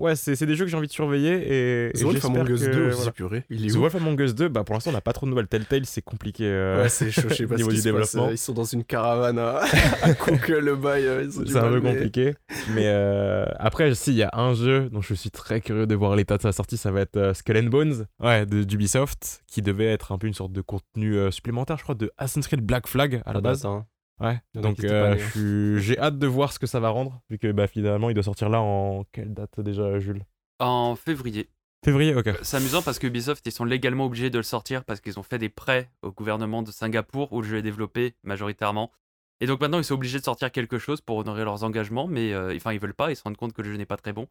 ouais, 0.00 0.16
c'est 0.16 0.34
c'est 0.34 0.46
des 0.46 0.54
jeux 0.56 0.64
que 0.64 0.70
j'ai 0.70 0.76
envie 0.76 0.86
de 0.88 0.92
surveiller 0.92 1.34
et, 1.34 1.86
et 1.88 1.92
The 1.92 2.02
Wolf 2.02 2.24
Among 2.24 2.48
Us 2.50 2.60
que, 2.64 2.72
2 2.72 2.86
aussi, 2.88 2.96
voilà. 2.96 3.12
purée. 3.12 3.44
Il 3.50 3.64
est 3.66 3.70
The 3.70 3.76
Wolf 3.76 3.94
Among 3.94 4.20
Us 4.20 4.34
2, 4.34 4.48
bah 4.48 4.64
pour 4.64 4.74
l'instant 4.74 4.90
on 4.90 4.94
n'a 4.94 5.00
pas 5.00 5.12
trop 5.12 5.26
de 5.26 5.30
nouvelles. 5.30 5.46
Telltale 5.46 5.86
c'est 5.86 6.02
compliqué. 6.02 6.44
euh, 6.46 6.82
Ouais, 6.82 6.88
c'est 6.88 7.10
chaud, 7.10 7.28
je 7.28 7.34
sais 7.34 7.46
pas 7.46 7.54
au 7.54 7.58
ce 7.58 7.62
niveau 7.62 7.70
du 7.70 7.76
passe. 7.76 7.84
développement. 7.84 8.30
Ils 8.30 8.38
sont 8.38 8.52
dans 8.52 8.64
une 8.64 8.82
caravane 8.84 9.38
à, 9.38 9.60
à 10.02 10.14
Cook 10.14 10.48
le 10.48 10.74
bail. 10.76 11.06
euh, 11.06 11.30
C'est 11.30 11.56
un 11.56 11.70
peu 11.70 11.80
compliqué. 11.80 12.34
Mais 12.74 12.86
euh, 12.86 13.44
après, 13.58 13.94
s'il 13.94 14.14
y 14.14 14.22
a 14.22 14.30
un 14.32 14.54
jeu 14.54 14.88
dont 14.90 15.00
je 15.02 15.14
suis 15.14 15.30
très 15.30 15.60
curieux 15.60 15.86
de 15.86 15.94
voir 15.94 16.16
l'état 16.16 16.36
de 16.36 16.42
sa 16.42 16.52
sortie, 16.52 16.76
ça 16.76 16.90
va 16.90 17.00
être 17.02 17.16
euh, 17.16 17.34
Skull 17.34 17.56
and 17.58 17.64
Bones, 17.70 18.06
ouais, 18.20 18.46
de 18.46 18.62
d'Ubisoft, 18.64 19.42
qui 19.46 19.62
devait 19.62 19.86
être 19.86 20.12
un 20.12 20.18
peu 20.18 20.26
une 20.26 20.34
sorte 20.34 20.52
de 20.52 20.60
contenu 20.60 21.16
euh, 21.16 21.30
supplémentaire, 21.30 21.76
je 21.78 21.82
crois, 21.82 21.94
de 21.94 22.10
Assassin's 22.18 22.46
Creed 22.46 22.60
Black 22.64 22.86
Flag 22.86 23.22
à 23.26 23.32
la 23.32 23.34
Ça 23.34 23.40
base. 23.40 23.62
date, 23.62 23.70
hein. 23.70 23.86
Ouais. 24.20 24.38
Donc 24.54 24.84
euh, 24.84 25.14
hein. 25.14 25.78
j'ai 25.78 25.98
hâte 25.98 26.18
de 26.18 26.26
voir 26.26 26.52
ce 26.52 26.58
que 26.58 26.66
ça 26.66 26.78
va 26.78 26.90
rendre, 26.90 27.20
vu 27.30 27.38
que 27.38 27.50
bah, 27.52 27.66
finalement 27.66 28.10
il 28.10 28.14
doit 28.14 28.22
sortir 28.22 28.48
là 28.48 28.60
en 28.60 29.04
quelle 29.12 29.32
date 29.32 29.60
déjà, 29.60 29.98
Jules? 29.98 30.24
En 30.58 30.94
février. 30.94 31.48
Février, 31.82 32.14
ok. 32.14 32.30
C'est 32.42 32.58
amusant 32.58 32.82
parce 32.82 32.98
que 32.98 33.06
Ubisoft, 33.06 33.46
ils 33.46 33.52
sont 33.52 33.64
légalement 33.64 34.04
obligés 34.04 34.28
de 34.28 34.36
le 34.36 34.42
sortir 34.42 34.84
parce 34.84 35.00
qu'ils 35.00 35.18
ont 35.18 35.22
fait 35.22 35.38
des 35.38 35.48
prêts 35.48 35.90
au 36.02 36.12
gouvernement 36.12 36.62
de 36.62 36.70
Singapour 36.70 37.32
où 37.32 37.40
le 37.40 37.48
jeu 37.48 37.56
est 37.56 37.62
développé 37.62 38.14
majoritairement. 38.22 38.92
Et 39.42 39.46
donc 39.46 39.60
maintenant, 39.60 39.78
ils 39.78 39.84
sont 39.84 39.94
obligés 39.94 40.18
de 40.18 40.24
sortir 40.24 40.52
quelque 40.52 40.78
chose 40.78 41.00
pour 41.00 41.16
honorer 41.16 41.44
leurs 41.44 41.64
engagements, 41.64 42.06
mais 42.06 42.32
euh, 42.34 42.52
enfin, 42.56 42.72
ils 42.74 42.78
veulent 42.80 42.94
pas, 42.94 43.10
ils 43.10 43.16
se 43.16 43.22
rendent 43.22 43.38
compte 43.38 43.52
que 43.54 43.62
le 43.62 43.70
jeu 43.70 43.76
n'est 43.78 43.86
pas 43.86 43.96
très 43.96 44.12
bon. 44.12 44.26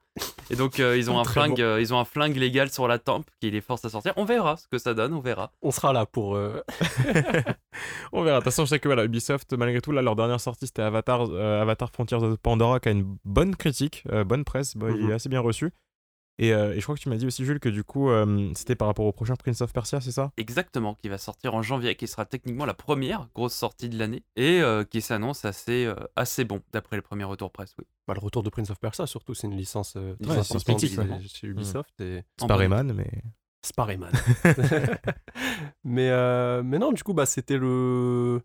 Et 0.51 0.55
donc, 0.55 0.79
euh, 0.79 0.97
ils, 0.97 1.09
ont 1.09 1.17
un 1.19 1.23
Très 1.23 1.33
flingue, 1.33 1.57
bon. 1.57 1.61
euh, 1.63 1.81
ils 1.81 1.93
ont 1.93 1.99
un 1.99 2.05
flingue 2.05 2.35
légal 2.35 2.69
sur 2.69 2.87
la 2.87 2.99
tempe 2.99 3.25
qui 3.41 3.49
les 3.49 3.61
force 3.61 3.83
à 3.85 3.89
sortir. 3.89 4.13
On 4.17 4.25
verra 4.25 4.57
ce 4.57 4.67
que 4.67 4.77
ça 4.77 4.93
donne, 4.93 5.13
on 5.13 5.19
verra. 5.19 5.51
On 5.63 5.71
sera 5.71 5.93
là 5.93 6.05
pour. 6.05 6.35
euh, 6.35 6.61
On 8.11 8.23
verra. 8.23 8.37
De 8.39 8.43
toute 8.43 8.51
façon, 8.51 8.65
je 8.65 8.69
sais 8.69 8.79
que 8.79 8.87
voilà, 8.87 9.03
Ubisoft, 9.05 9.53
malgré 9.53 9.81
tout, 9.81 9.91
là, 9.91 10.01
leur 10.01 10.15
dernière 10.15 10.39
sortie, 10.41 10.67
c'était 10.67 10.81
Avatar, 10.81 11.21
Avatar 11.21 11.89
Frontiers 11.91 12.17
of 12.17 12.37
Pandora, 12.37 12.79
qui 12.79 12.89
a 12.89 12.91
une 12.91 13.17
bonne 13.25 13.55
critique, 13.55 14.03
bonne 14.25 14.43
presse, 14.43 14.75
bah, 14.77 14.87
il 14.95 15.09
est 15.09 15.13
assez 15.13 15.29
bien 15.29 15.39
reçu. 15.39 15.71
Et, 16.41 16.53
euh, 16.53 16.71
et 16.73 16.79
je 16.79 16.83
crois 16.83 16.95
que 16.95 17.01
tu 17.01 17.09
m'as 17.09 17.17
dit 17.17 17.25
aussi, 17.27 17.43
Jules, 17.43 17.59
que 17.59 17.67
du 17.67 17.83
coup, 17.83 18.09
euh, 18.09 18.49
c'était 18.55 18.75
par 18.75 18.87
rapport 18.87 19.05
au 19.05 19.11
prochain 19.11 19.35
Prince 19.35 19.59
of 19.59 19.73
Persia, 19.73 19.99
c'est 19.99 20.13
ça? 20.13 20.31
Exactement, 20.37 20.95
qui 20.95 21.09
va 21.09 21.17
sortir 21.17 21.53
en 21.53 21.61
janvier, 21.61 21.95
qui 21.95 22.07
sera 22.07 22.25
techniquement 22.25 22.65
la 22.65 22.73
première 22.73 23.27
grosse 23.35 23.53
sortie 23.53 23.89
de 23.89 23.99
l'année 23.99 24.23
et 24.37 24.61
euh, 24.61 24.85
qui 24.85 25.01
s'annonce 25.01 25.43
assez, 25.43 25.85
euh, 25.85 25.95
assez 26.15 26.45
bon 26.45 26.61
d'après 26.71 26.95
le 26.95 27.01
premier 27.01 27.25
retour 27.25 27.51
presse. 27.51 27.75
Oui. 27.77 27.85
bah, 28.07 28.13
le 28.13 28.21
retour 28.21 28.41
de 28.41 28.49
Prince 28.49 28.69
of 28.69 28.79
Persia, 28.79 29.05
surtout, 29.05 29.33
c'est 29.33 29.47
une 29.47 29.57
licence 29.57 29.95
euh, 29.97 30.15
très 30.23 30.37
importante 30.37 30.67
mythique, 30.69 30.91
chez, 30.93 30.99
ouais. 30.99 31.21
chez 31.27 31.47
Ubisoft. 31.47 31.99
Et... 31.99 32.19
En 32.19 32.21
C'est 32.39 32.47
pas 32.47 32.53
bonne- 32.55 32.57
Rayman, 32.73 32.93
mais. 32.93 33.09
Sparrayman. 33.65 34.11
mais, 35.83 36.09
euh, 36.09 36.63
mais 36.63 36.79
non, 36.79 36.91
du 36.93 37.03
coup, 37.03 37.13
bah, 37.13 37.25
c'était 37.25 37.57
le... 37.57 38.41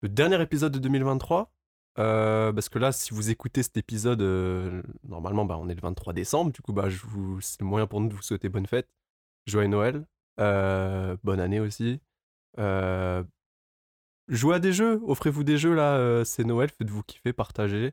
le 0.00 0.08
dernier 0.08 0.40
épisode 0.40 0.72
de 0.72 0.78
2023. 0.78 1.52
Euh, 1.98 2.52
parce 2.52 2.68
que 2.68 2.78
là, 2.78 2.92
si 2.92 3.14
vous 3.14 3.30
écoutez 3.30 3.62
cet 3.62 3.76
épisode, 3.76 4.20
euh, 4.22 4.82
normalement, 5.04 5.44
bah, 5.44 5.56
on 5.58 5.68
est 5.68 5.74
le 5.74 5.80
23 5.80 6.12
décembre. 6.12 6.52
Du 6.52 6.60
coup, 6.60 6.72
bah, 6.72 6.88
je 6.88 6.98
vous... 7.06 7.40
c'est 7.40 7.60
le 7.60 7.66
moyen 7.66 7.86
pour 7.86 8.00
nous 8.00 8.08
de 8.08 8.14
vous 8.14 8.22
souhaiter 8.22 8.48
bonne 8.48 8.66
fête, 8.66 8.88
joyeux 9.46 9.68
Noël, 9.68 10.04
euh, 10.40 11.16
bonne 11.22 11.40
année 11.40 11.60
aussi. 11.60 12.00
Euh, 12.58 13.22
jouez 14.28 14.56
à 14.56 14.58
des 14.58 14.72
jeux, 14.72 15.00
offrez-vous 15.06 15.44
des 15.44 15.58
jeux 15.58 15.74
là, 15.74 15.96
euh, 15.96 16.24
c'est 16.24 16.44
Noël, 16.44 16.70
faites-vous 16.70 17.02
kiffer, 17.02 17.32
partagez. 17.32 17.92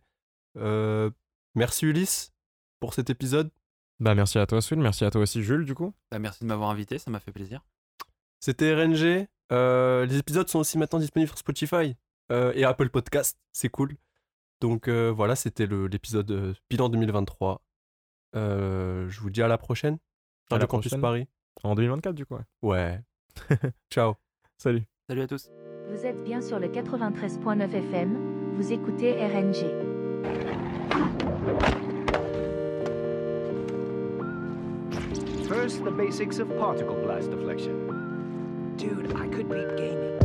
Euh, 0.58 1.10
merci 1.56 1.86
Ulysse 1.86 2.34
pour 2.80 2.94
cet 2.94 3.10
épisode. 3.10 3.52
Bah, 4.00 4.16
merci 4.16 4.40
à 4.40 4.48
toi, 4.48 4.62
Swil. 4.62 4.80
Merci 4.80 5.06
à 5.06 5.12
toi 5.12 5.22
aussi, 5.22 5.44
Jules, 5.44 5.66
du 5.66 5.76
coup. 5.76 5.94
Bah, 6.10 6.18
merci 6.18 6.44
de 6.44 6.48
m'avoir 6.48 6.72
invité, 6.72 6.98
ça 6.98 7.12
m'a 7.12 7.20
fait 7.20 7.32
plaisir. 7.32 7.64
C'était 8.40 8.74
RNG. 8.74 9.28
Euh, 9.52 10.06
les 10.06 10.18
épisodes 10.18 10.48
sont 10.48 10.60
aussi 10.60 10.78
maintenant 10.78 10.98
disponibles 10.98 11.30
sur 11.30 11.38
Spotify 11.38 11.96
euh, 12.32 12.52
et 12.56 12.64
Apple 12.64 12.90
Podcast. 12.90 13.38
C'est 13.52 13.70
cool. 13.70 13.96
Donc 14.62 14.88
euh, 14.88 15.10
voilà, 15.12 15.36
c'était 15.36 15.66
l'épisode 15.68 16.30
euh, 16.32 16.54
bilan 16.70 16.90
2023. 16.90 17.62
Euh, 18.36 19.10
je 19.10 19.20
vous 19.20 19.30
dis 19.30 19.42
à 19.42 19.48
la 19.48 19.58
prochaine. 19.58 19.96
À 20.50 20.56
la 20.56 20.56
Radio 20.56 20.68
Campus 20.68 20.90
prochaine. 20.92 21.02
Paris. 21.02 21.28
En 21.64 21.76
2024, 21.76 22.16
du 22.16 22.26
coup. 22.26 22.36
ouais. 22.36 22.42
Ouais. 22.62 23.02
Ciao. 23.92 24.16
Salut. 24.58 24.84
Salut 25.10 25.22
à 25.22 25.28
tous. 25.28 25.50
Vous 25.90 26.06
êtes 26.06 26.24
bien 26.24 26.42
sur 26.42 26.60
le 26.60 26.68
93.9 26.68 27.70
FM, 27.74 28.56
vous 28.56 28.72
écoutez 28.72 29.14
RNG. 29.14 29.66
First, 35.48 35.84
the 35.84 35.92
basics 35.92 36.40
of 36.40 36.48
particle 36.58 36.96
blast 37.04 37.30
deflection. 37.32 37.76
Dude, 38.78 39.12
I 39.18 39.28
could 39.28 39.50
beat 39.50 39.76
gaming. 39.78 40.21